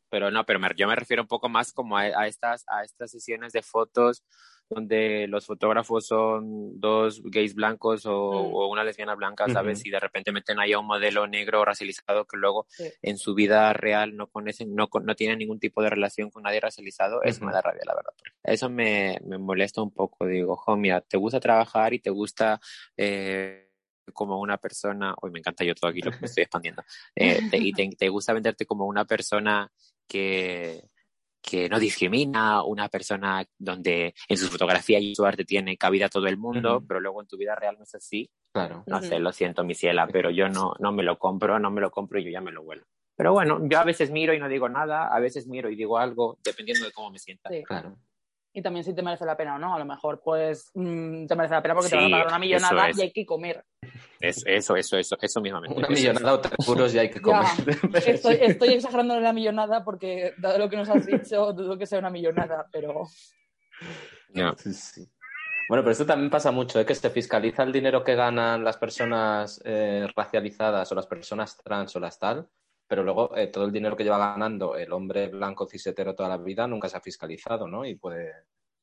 pero 0.10 0.32
no, 0.32 0.45
pero 0.45 0.60
yo 0.76 0.88
me 0.88 0.95
refiero 0.95 1.22
un 1.22 1.28
poco 1.28 1.49
más 1.49 1.74
como 1.74 1.97
a, 1.97 2.28
estas, 2.28 2.64
a 2.68 2.84
estas 2.84 3.12
sesiones 3.12 3.53
de 3.53 3.62
fotos 3.62 4.24
donde 4.70 5.28
los 5.28 5.45
fotógrafos 5.45 6.08
son 6.08 6.80
dos 6.80 7.22
gays 7.24 7.55
blancos 7.55 8.05
o, 8.05 8.68
mm. 8.68 8.72
una 8.72 8.84
lesbiana 8.84 9.16
blanca, 9.16 9.47
¿sabes? 9.47 9.86
Y 9.86 9.89
de 9.89 9.99
repente 9.99 10.32
meten 10.32 10.60
ahí 10.60 10.74
a 10.74 10.80
un 10.80 10.86
modelo 10.86 11.26
negro 11.26 11.64
racializado 11.64 12.26
que 12.26 12.38
luego 12.38 12.68
en 13.01 13.18
su 13.18 13.34
vida 13.34 13.72
real 13.74 14.18
no 14.18 14.28
conocen, 14.28 14.76
no, 14.76 14.89
no 15.01 15.16
tienen 15.16 15.39
ningún 15.39 15.60
tipo 15.60 15.82
de 15.82 15.89
relación 15.89 16.30
con 16.30 16.43
nadie 16.43 16.60
racializado, 16.60 17.24
eso 17.24 17.45
me 17.45 17.53
da 17.53 17.62
rabia, 17.62 17.84
la 17.86 17.95
verdad. 17.95 18.14
Eso 18.43 18.70
me, 18.70 19.20
me 19.26 19.38
molesta 19.38 19.82
un 19.82 19.91
poco, 19.91 20.26
digo, 20.26 20.58
jo, 20.58 20.76
mira, 20.76 20.99
te 21.01 21.18
gusta 21.18 21.39
trabajar 21.39 21.93
y 21.93 21.99
te 21.99 22.10
gusta... 22.10 22.60
Eh, 22.97 23.64
como 24.14 24.39
una 24.39 24.58
persona, 24.58 25.14
hoy 25.22 25.32
me 25.32 25.39
encanta 25.39 25.64
yo 25.64 25.76
todo 25.76 25.89
aquí 25.89 26.01
lo 26.01 26.12
que 26.12 26.20
me 26.20 26.28
estoy 26.28 26.43
expandiendo, 26.43 26.84
eh, 27.16 27.39
y 27.53 27.74
te, 27.74 28.10
gusta 28.10 28.34
venderte 28.34 28.66
como 28.66 28.86
una 28.86 29.05
persona 29.05 29.72
que, 30.08 30.82
que 31.41 31.70
no 31.70 31.80
discrimina, 31.80 32.64
una 32.64 32.89
persona 32.89 33.45
donde 33.58 34.14
en 34.28 34.38
su 34.38 34.47
fotografía 34.47 34.99
y 34.99 35.16
su 35.16 35.26
arte 35.26 35.45
tiene 35.45 35.78
cabida 35.78 36.10
todo 36.10 36.28
el 36.28 36.38
mundo, 36.38 36.84
pero 36.88 36.99
luego 36.99 37.22
en 37.22 37.28
tu 37.28 37.38
vida 37.38 37.55
real 37.55 37.76
no 37.78 37.84
es 37.84 37.95
así. 37.95 38.30
Claro. 38.51 38.84
No 38.88 39.01
sé, 39.01 39.20
lo 39.20 39.32
siento, 39.32 39.64
mi 39.64 39.76
ciela, 39.76 40.08
pero 40.08 40.30
yo 40.30 40.49
no, 40.49 40.74
no 40.80 40.91
me 40.91 41.03
lo 41.03 41.20
compro, 41.20 41.60
no 41.60 41.70
me 41.72 41.82
lo 41.82 41.91
compro 41.91 42.20
y 42.20 42.26
yo 42.26 42.32
ya 42.32 42.41
me 42.41 42.51
lo 42.51 42.64
vuelo. 42.64 42.86
Pero 43.16 43.34
bueno, 43.34 43.68
yo 43.68 43.80
a 43.80 43.84
veces 43.84 44.12
miro 44.12 44.34
y 44.34 44.39
no 44.39 44.47
digo 44.47 44.70
nada, 44.70 45.08
a 45.08 45.20
veces 45.20 45.47
miro 45.47 45.70
y 45.70 45.76
digo 45.76 45.97
algo, 45.97 46.38
dependiendo 46.43 46.86
de 46.86 46.91
cómo 46.91 47.12
me 47.12 47.20
sienta. 47.20 47.49
Claro 47.66 47.97
y 48.58 48.62
también 48.64 48.84
si 48.84 48.91
te 48.95 49.03
merece 49.03 49.24
la 49.24 49.38
pena 49.38 49.55
o 49.55 49.60
no. 49.60 49.76
A 49.76 49.78
lo 49.78 49.86
mejor, 49.86 50.20
pues, 50.20 50.72
mm, 50.74 51.28
te 51.28 51.36
merece 51.36 51.53
la 51.53 51.62
pena 51.62 51.76
porque 51.76 51.91
te 51.91 51.95
van 51.95 52.05
a 52.05 52.10
pagar 52.10 52.28
una 52.28 52.39
millonada 52.39 52.89
y 52.89 53.01
hay 53.01 53.12
que 53.12 53.24
comer. 53.24 53.64
eso, 54.20 54.76
eso, 54.76 54.97
eso, 54.97 55.16
eso 55.22 55.41
mismamente. 55.41 55.78
Una 55.78 55.88
millonada 55.88 56.34
o 56.34 56.41
tres 56.41 56.68
euros 56.68 56.95
y 56.95 56.97
hay 56.97 57.12
que 57.12 57.22
comer. 57.22 57.45
estoy, 58.08 58.39
estoy 58.41 58.70
exagerando 58.70 59.20
la 59.20 59.32
millonada 59.32 59.84
porque, 59.84 60.34
dado 60.39 60.58
lo 60.58 60.70
que 60.72 60.78
nos 60.78 60.89
has 60.89 61.05
dicho, 61.05 61.53
dudo 61.53 61.78
que 61.78 61.86
sea 61.86 61.99
una 61.99 62.10
millonada, 62.10 62.68
pero... 62.72 63.03
Bueno, 64.34 65.84
pero 65.84 65.91
esto 65.91 66.08
también 66.08 66.32
pasa 66.32 66.49
mucho, 66.49 66.80
¿eh? 66.80 66.86
que 66.86 66.95
se 66.95 67.12
fiscaliza 67.12 67.62
el 67.62 67.72
dinero 67.72 68.03
que 68.03 68.16
ganan 68.16 68.64
las 68.64 68.78
personas 68.78 69.62
eh, 69.66 70.08
racializadas 70.16 70.91
o 70.91 70.95
las 70.95 71.05
personas 71.05 71.58
trans 71.58 71.95
o 71.95 71.99
las 71.99 72.18
tal, 72.18 72.47
pero 72.88 73.03
luego 73.03 73.35
eh, 73.35 73.47
todo 73.47 73.65
el 73.65 73.71
dinero 73.71 73.95
que 73.95 74.03
lleva 74.03 74.17
ganando 74.17 74.75
el 74.75 74.91
hombre 74.93 75.27
blanco 75.27 75.67
cisetero 75.67 76.15
toda 76.15 76.29
la 76.29 76.38
vida 76.38 76.67
nunca 76.67 76.89
se 76.89 76.97
ha 76.97 77.01
fiscalizado, 77.01 77.67
¿no? 77.67 77.85
Y 77.85 77.95
puede 77.95 78.31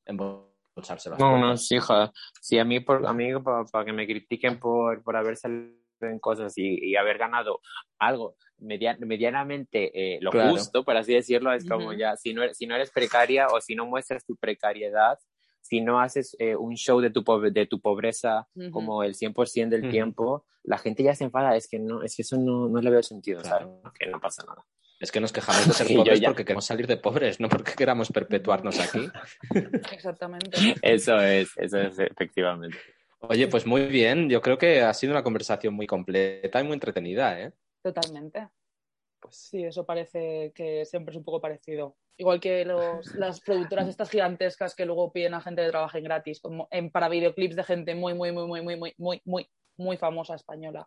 embolsarse 0.05 1.11
las 1.11 1.18
No, 1.18 1.38
no, 1.38 1.57
sí, 1.57 1.76
hija. 1.76 2.12
Sí, 2.40 2.59
a 2.59 2.64
mí, 2.64 2.80
por, 2.80 3.07
a 3.07 3.12
mí 3.12 3.30
para, 3.40 3.84
que 3.84 3.92
me 3.92 4.07
critiquen 4.07 4.59
por, 4.59 5.02
por 5.02 5.16
haber 5.16 5.36
salido 5.36 5.74
en 6.00 6.18
cosas 6.18 6.52
y, 6.57 6.96
haber 6.96 7.18
ganado 7.18 7.61
algo 7.98 8.36
medianamente 8.59 9.90
eh, 9.94 10.18
lo 10.20 10.30
justo, 10.30 10.84
por 10.84 10.96
así 10.96 11.14
decirlo, 11.14 11.52
es 11.52 11.66
como 11.68 11.92
ya, 11.92 12.16
si 12.16 12.32
no, 12.32 12.42
si 12.52 12.66
no 12.66 12.74
eres 12.74 12.90
precaria 12.90 13.48
o 13.48 13.61
si 13.61 13.74
no 13.74 13.86
muestras 13.86 14.24
tu 14.24 14.36
precariedad, 14.36 15.18
si 15.64 15.80
no 15.80 15.98
haces 15.98 16.36
eh, 16.38 16.54
un 16.54 16.74
show 16.76 17.00
de 17.00 17.08
tu, 17.08 17.24
de 17.50 17.66
tu 17.66 17.80
pobreza 17.80 18.46
como 18.70 19.02
el 19.02 19.14
100% 19.14 19.70
del 19.70 19.90
tiempo, 19.90 20.44
la 20.62 20.76
gente 20.76 21.02
ya 21.02 21.14
se 21.14 21.24
enfada. 21.24 21.56
Es 21.56 21.68
que 21.68 21.78
no, 21.78 22.02
es 22.02 22.14
que 22.14 22.20
eso 22.20 22.36
no, 22.36 22.68
no 22.68 22.82
le 22.82 22.90
veo 22.90 23.02
sentido, 23.02 23.40
Que 23.98 24.06
no 24.06 24.20
pasa 24.20 24.44
nada. 24.46 24.66
Es 25.00 25.10
que 25.10 25.20
nos 25.20 25.32
quejamos 25.32 25.66
de 25.66 25.72
ser 25.72 25.96
pobres 25.96 26.20
porque 26.20 26.44
queremos 26.44 26.66
salir 26.66 26.86
de 26.86 26.98
pobres, 26.98 27.40
no 27.40 27.48
porque 27.48 27.72
queramos 27.72 28.12
perpetuarnos 28.12 28.78
aquí. 28.78 29.08
Exactamente. 29.90 30.74
Eso 30.82 31.18
es, 31.18 31.48
eso 31.56 31.78
es, 31.78 31.98
efectivamente. 31.98 32.76
Oye, 33.20 33.48
pues 33.48 33.64
muy 33.64 33.86
bien. 33.86 34.28
Yo 34.28 34.42
creo 34.42 34.58
que 34.58 34.82
ha 34.82 34.92
sido 34.92 35.14
una 35.14 35.22
conversación 35.22 35.72
muy 35.72 35.86
completa 35.86 36.60
y 36.60 36.64
muy 36.64 36.74
entretenida, 36.74 37.40
¿eh? 37.40 37.52
Totalmente. 37.82 38.48
Pues 39.25 39.37
sí, 39.37 39.64
eso 39.64 39.87
parece 39.87 40.53
que 40.55 40.85
siempre 40.85 41.12
es 41.12 41.16
un 41.16 41.25
poco 41.25 41.41
parecido. 41.41 41.97
Igual 42.18 42.41
que 42.41 42.66
los, 42.66 43.07
las 43.14 43.41
productoras 43.41 43.89
estas 43.89 44.11
gigantescas 44.11 44.75
que 44.75 44.85
luego 44.85 45.12
piden 45.12 45.33
a 45.33 45.41
gente 45.41 45.62
que 45.62 45.70
trabaje 45.70 46.03
gratis, 46.03 46.41
como 46.41 46.68
en, 46.70 46.91
para 46.91 47.09
videoclips 47.09 47.57
de 47.57 47.64
gente 47.64 47.95
muy, 47.95 48.12
muy, 48.12 48.33
muy, 48.33 48.47
muy, 48.47 48.61
muy, 48.61 48.77
muy, 48.77 48.95
muy, 48.99 49.22
muy, 49.25 49.51
muy 49.79 49.97
famosa 49.97 50.35
española. 50.35 50.87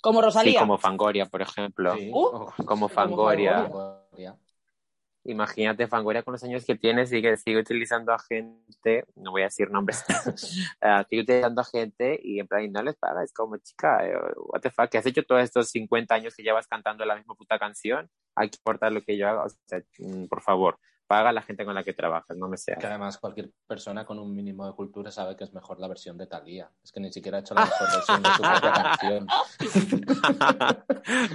Como 0.00 0.22
Rosalía. 0.22 0.52
Sí, 0.52 0.58
como 0.58 0.78
Fangoria, 0.78 1.26
por 1.26 1.42
ejemplo. 1.42 1.94
Uh, 1.94 2.64
como 2.64 2.88
Fangoria. 2.88 3.70
Imagínate, 5.28 5.88
Fangoria, 5.88 6.22
con 6.22 6.32
los 6.32 6.44
años 6.44 6.64
que 6.64 6.76
tienes, 6.76 7.10
sigue, 7.10 7.36
sigue 7.36 7.58
utilizando 7.58 8.12
a 8.12 8.18
gente, 8.18 9.04
no 9.16 9.32
voy 9.32 9.42
a 9.42 9.46
decir 9.46 9.70
nombres, 9.70 10.04
uh, 10.08 10.30
sigue 11.10 11.22
utilizando 11.22 11.60
a 11.60 11.64
gente 11.64 12.20
y 12.22 12.38
en 12.38 12.46
plan, 12.46 12.70
no 12.70 12.82
les 12.82 12.96
paga, 12.96 13.24
es 13.24 13.32
como, 13.32 13.56
chica, 13.56 14.06
eh, 14.06 14.16
what 14.36 14.60
the 14.60 14.70
fuck, 14.70 14.88
que 14.88 14.98
has 14.98 15.06
hecho 15.06 15.24
todos 15.24 15.42
estos 15.42 15.70
50 15.70 16.14
años 16.14 16.34
que 16.36 16.44
llevas 16.44 16.68
cantando 16.68 17.04
la 17.04 17.16
misma 17.16 17.34
puta 17.34 17.58
canción, 17.58 18.08
hay 18.36 18.50
que 18.50 18.58
importar 18.58 18.92
lo 18.92 19.02
que 19.02 19.16
yo 19.16 19.28
haga, 19.28 19.44
o 19.44 19.48
sea, 19.66 19.82
mm, 19.98 20.26
por 20.26 20.42
favor 20.42 20.78
paga 21.06 21.32
la 21.32 21.42
gente 21.42 21.64
con 21.64 21.74
la 21.74 21.84
que 21.84 21.92
trabajas, 21.92 22.36
no 22.36 22.48
me 22.48 22.56
sea. 22.56 22.76
Que 22.76 22.86
además 22.86 23.18
cualquier 23.18 23.50
persona 23.66 24.04
con 24.04 24.18
un 24.18 24.34
mínimo 24.34 24.66
de 24.66 24.72
cultura 24.74 25.10
sabe 25.10 25.36
que 25.36 25.44
es 25.44 25.52
mejor 25.52 25.78
la 25.78 25.88
versión 25.88 26.18
de 26.18 26.26
Thalía. 26.26 26.70
Es 26.82 26.92
que 26.92 27.00
ni 27.00 27.12
siquiera 27.12 27.38
ha 27.38 27.40
hecho 27.40 27.54
la 27.54 27.64
mejor 27.64 27.88
versión 27.92 28.22
de 28.22 28.28
su 28.30 28.42
propia 28.42 28.72
canción. 28.72 29.26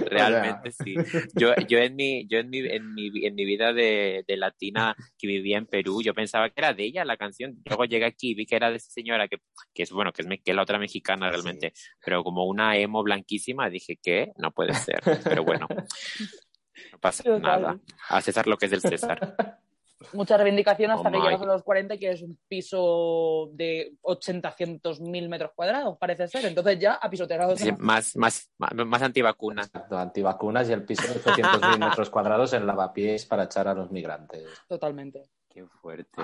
Realmente 0.10 0.72
sí. 0.72 0.94
Yo, 1.34 1.54
yo, 1.68 1.78
en, 1.78 1.96
mi, 1.96 2.26
yo 2.28 2.38
en, 2.38 2.50
mi, 2.50 2.58
en, 2.58 2.94
mi, 2.94 3.10
en 3.26 3.34
mi 3.34 3.44
vida 3.44 3.72
de, 3.72 4.24
de, 4.26 4.36
latina 4.36 4.94
que 5.18 5.26
vivía 5.26 5.58
en 5.58 5.66
Perú, 5.66 6.02
yo 6.02 6.14
pensaba 6.14 6.50
que 6.50 6.60
era 6.60 6.74
de 6.74 6.84
ella 6.84 7.04
la 7.04 7.16
canción. 7.16 7.60
Luego 7.64 7.84
llegué 7.84 8.04
aquí 8.04 8.30
y 8.30 8.34
vi 8.34 8.46
que 8.46 8.56
era 8.56 8.70
de 8.70 8.76
esa 8.76 8.90
señora 8.90 9.28
que, 9.28 9.38
que 9.72 9.84
es, 9.84 9.90
bueno, 9.90 10.12
que 10.12 10.22
es, 10.22 10.28
que 10.44 10.54
la 10.54 10.62
otra 10.62 10.78
mexicana 10.78 11.30
realmente, 11.30 11.72
pero 12.04 12.22
como 12.22 12.44
una 12.46 12.76
emo 12.76 13.02
blanquísima, 13.02 13.70
dije 13.70 13.98
que 14.02 14.32
no 14.36 14.50
puede 14.52 14.74
ser. 14.74 15.00
Pero 15.24 15.44
bueno. 15.44 15.66
No 16.90 16.98
pasa 16.98 17.38
nada. 17.38 17.78
A 18.08 18.20
César 18.20 18.46
lo 18.46 18.56
que 18.56 18.66
es 18.66 18.70
del 18.70 18.80
César. 18.80 19.36
Mucha 20.12 20.36
reivindicación 20.36 20.90
hasta 20.90 21.10
que 21.10 21.18
llegas 21.18 21.40
a 21.40 21.46
los 21.46 21.62
40 21.62 21.96
que 21.96 22.10
es 22.10 22.22
un 22.22 22.38
piso 22.48 23.50
de 23.52 23.94
80, 24.02 24.50
100 24.50 24.80
mil 25.00 25.28
metros 25.28 25.52
cuadrados, 25.54 25.96
parece 25.98 26.28
ser. 26.28 26.44
Entonces 26.46 26.78
ya 26.78 26.94
a 26.94 27.08
pisoteado. 27.08 27.56
Sí, 27.56 27.72
más, 27.78 28.16
más, 28.16 28.50
más 28.58 29.02
antivacunas. 29.02 29.70
Antivacunas 29.90 30.68
y 30.68 30.72
el 30.72 30.84
piso 30.84 31.02
de 31.06 31.20
800 31.20 31.60
mil 31.70 31.78
metros 31.78 32.10
cuadrados 32.10 32.52
en 32.52 32.66
lavapiés 32.66 33.26
para 33.26 33.44
echar 33.44 33.68
a 33.68 33.74
los 33.74 33.90
migrantes. 33.90 34.48
Totalmente. 34.68 35.22
Qué 35.48 35.64
fuerte. 35.66 36.22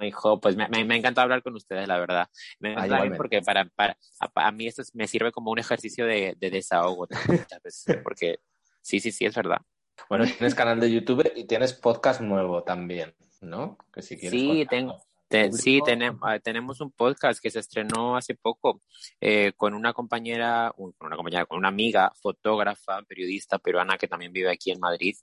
Hijo, 0.00 0.38
pues 0.38 0.56
me, 0.56 0.68
me, 0.68 0.96
encanta 0.96 1.22
hablar 1.22 1.42
con 1.42 1.54
ustedes, 1.54 1.88
la 1.88 1.98
verdad. 1.98 2.28
Me 2.58 2.72
encanta 2.72 3.16
porque 3.16 3.40
para, 3.40 3.64
para, 3.64 3.96
a, 4.34 4.52
mí 4.52 4.66
esto 4.66 4.82
me 4.92 5.06
sirve 5.06 5.32
como 5.32 5.50
un 5.50 5.58
ejercicio 5.58 6.04
de, 6.04 6.36
de 6.38 6.50
desahogo 6.50 7.08
veces, 7.64 7.98
porque 8.02 8.40
sí, 8.86 9.00
sí, 9.00 9.10
sí, 9.10 9.24
es 9.24 9.34
verdad. 9.34 9.58
Bueno, 10.08 10.24
tienes 10.26 10.54
canal 10.54 10.78
de 10.78 10.92
YouTube 10.92 11.32
y 11.34 11.44
tienes 11.44 11.72
podcast 11.72 12.20
nuevo 12.20 12.62
también, 12.62 13.14
¿no? 13.40 13.76
Que 13.92 14.00
si 14.00 14.16
quieres 14.16 14.38
sí, 14.40 14.64
tengo. 14.70 15.02
sí, 15.52 15.80
tenemos, 15.84 16.20
ah, 16.22 16.38
tenemos 16.38 16.80
un 16.80 16.92
podcast 16.92 17.42
que 17.42 17.50
se 17.50 17.58
estrenó 17.58 18.16
hace 18.16 18.36
poco 18.36 18.80
eh, 19.20 19.52
con 19.56 19.74
una 19.74 19.92
compañera, 19.92 20.72
con 20.76 20.94
una 21.00 21.16
compañera, 21.16 21.46
con 21.46 21.58
una 21.58 21.68
amiga, 21.68 22.12
fotógrafa, 22.22 23.02
periodista 23.02 23.58
peruana 23.58 23.98
que 23.98 24.06
también 24.06 24.32
vive 24.32 24.50
aquí 24.50 24.70
en 24.70 24.78
Madrid. 24.78 25.16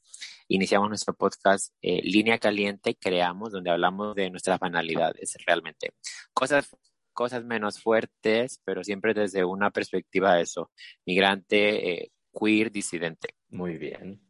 Iniciamos 0.49 0.89
nuestro 0.89 1.13
podcast 1.13 1.73
eh, 1.81 2.01
Línea 2.03 2.39
Caliente, 2.39 2.97
creamos, 2.99 3.53
donde 3.53 3.71
hablamos 3.71 4.13
de 4.15 4.29
nuestras 4.29 4.59
banalidades, 4.59 5.37
realmente. 5.45 5.93
Cosas 6.33 6.69
cosas 7.13 7.45
menos 7.45 7.79
fuertes, 7.79 8.59
pero 8.65 8.83
siempre 8.83 9.13
desde 9.13 9.45
una 9.45 9.71
perspectiva 9.71 10.35
de 10.35 10.41
eso, 10.41 10.71
migrante, 11.05 11.91
eh, 11.91 12.11
queer, 12.37 12.71
disidente. 12.71 13.35
Muy 13.49 13.77
bien. 13.77 14.21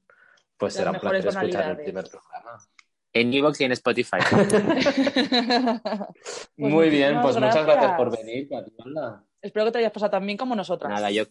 Pues 0.58 0.74
será 0.74 0.92
un 0.92 1.00
placer 1.00 1.28
escuchar 1.28 1.72
el 1.72 1.78
primer 1.78 2.10
programa. 2.10 2.60
En 3.12 3.34
Evox 3.34 3.62
y 3.62 3.66
en 3.66 3.72
Spotify. 3.74 4.18
Muy 6.58 6.90
bien, 6.90 7.22
pues 7.22 7.36
muchas 7.36 7.66
gracias 7.66 7.96
por 7.96 8.18
venir, 8.18 8.50
Espero 9.42 9.66
que 9.66 9.72
te 9.72 9.78
hayas 9.80 9.92
pasado 9.92 10.12
tan 10.12 10.26
bien 10.26 10.38
como 10.38 10.56
nosotras. 10.56 10.92
Nada, 10.92 11.12
yo. 11.12 11.26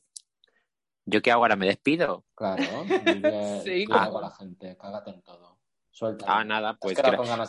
¿Yo 1.04 1.20
qué 1.20 1.32
hago 1.32 1.42
ahora? 1.42 1.56
¿Me 1.56 1.66
despido? 1.66 2.24
Claro, 2.34 2.62
sí, 3.64 3.84
claro. 3.86 4.20
la 4.20 4.30
gente, 4.30 4.76
cágate 4.78 5.10
en 5.10 5.22
todo. 5.22 5.58
Suelta. 5.90 6.24
Ah, 6.28 6.44
nada, 6.44 6.76
pues, 6.80 6.96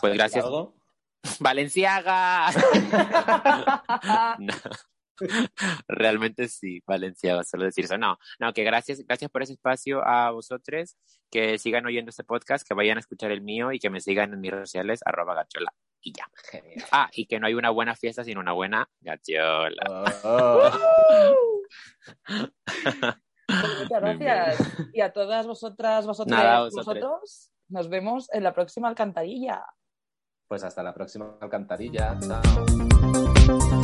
pues 0.00 0.14
gracias. 0.14 0.44
¡Valenciaga! 1.38 2.50
no. 4.38 4.54
Realmente 5.88 6.48
sí, 6.48 6.82
Valencia, 6.86 7.42
solo 7.44 7.64
decir 7.64 7.84
eso. 7.84 7.98
No, 7.98 8.18
no, 8.38 8.52
que 8.52 8.64
gracias, 8.64 9.00
gracias 9.06 9.30
por 9.30 9.42
ese 9.42 9.54
espacio 9.54 10.06
a 10.06 10.30
vosotros, 10.30 10.96
que 11.30 11.58
sigan 11.58 11.86
oyendo 11.86 12.10
este 12.10 12.24
podcast, 12.24 12.66
que 12.66 12.74
vayan 12.74 12.96
a 12.96 13.00
escuchar 13.00 13.30
el 13.30 13.42
mío 13.42 13.72
y 13.72 13.78
que 13.78 13.90
me 13.90 14.00
sigan 14.00 14.32
en 14.32 14.40
mis 14.40 14.50
redes 14.50 14.70
sociales, 14.70 15.00
arroba 15.04 15.34
gachola. 15.34 15.72
Y 16.00 16.12
ya. 16.12 16.28
Ah, 16.92 17.08
y 17.12 17.26
que 17.26 17.40
no 17.40 17.46
hay 17.46 17.54
una 17.54 17.70
buena 17.70 17.96
fiesta 17.96 18.24
sin 18.24 18.36
una 18.36 18.52
buena 18.52 18.88
gachola. 19.00 20.04
Oh. 20.22 20.70
Muchas 23.48 24.00
gracias. 24.00 24.58
Y 24.92 25.00
a 25.00 25.12
todas 25.12 25.46
vosotras, 25.46 26.06
vosotras, 26.06 26.72
vosotros, 26.72 27.50
nos 27.68 27.88
vemos 27.88 28.32
en 28.32 28.42
la 28.42 28.52
próxima 28.52 28.88
alcantarilla. 28.88 29.64
Pues 30.48 30.62
hasta 30.62 30.82
la 30.82 30.92
próxima 30.92 31.38
alcantarilla. 31.40 32.18
Chao. 32.20 33.83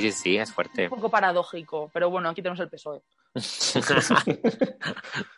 Sí, 0.00 0.12
sí, 0.12 0.36
es 0.36 0.52
fuerte. 0.52 0.84
Un 0.84 0.90
poco 0.90 1.10
paradójico, 1.10 1.90
pero 1.92 2.10
bueno, 2.10 2.28
aquí 2.28 2.42
tenemos 2.42 2.60
el 2.60 2.68
PSOE. 2.68 3.02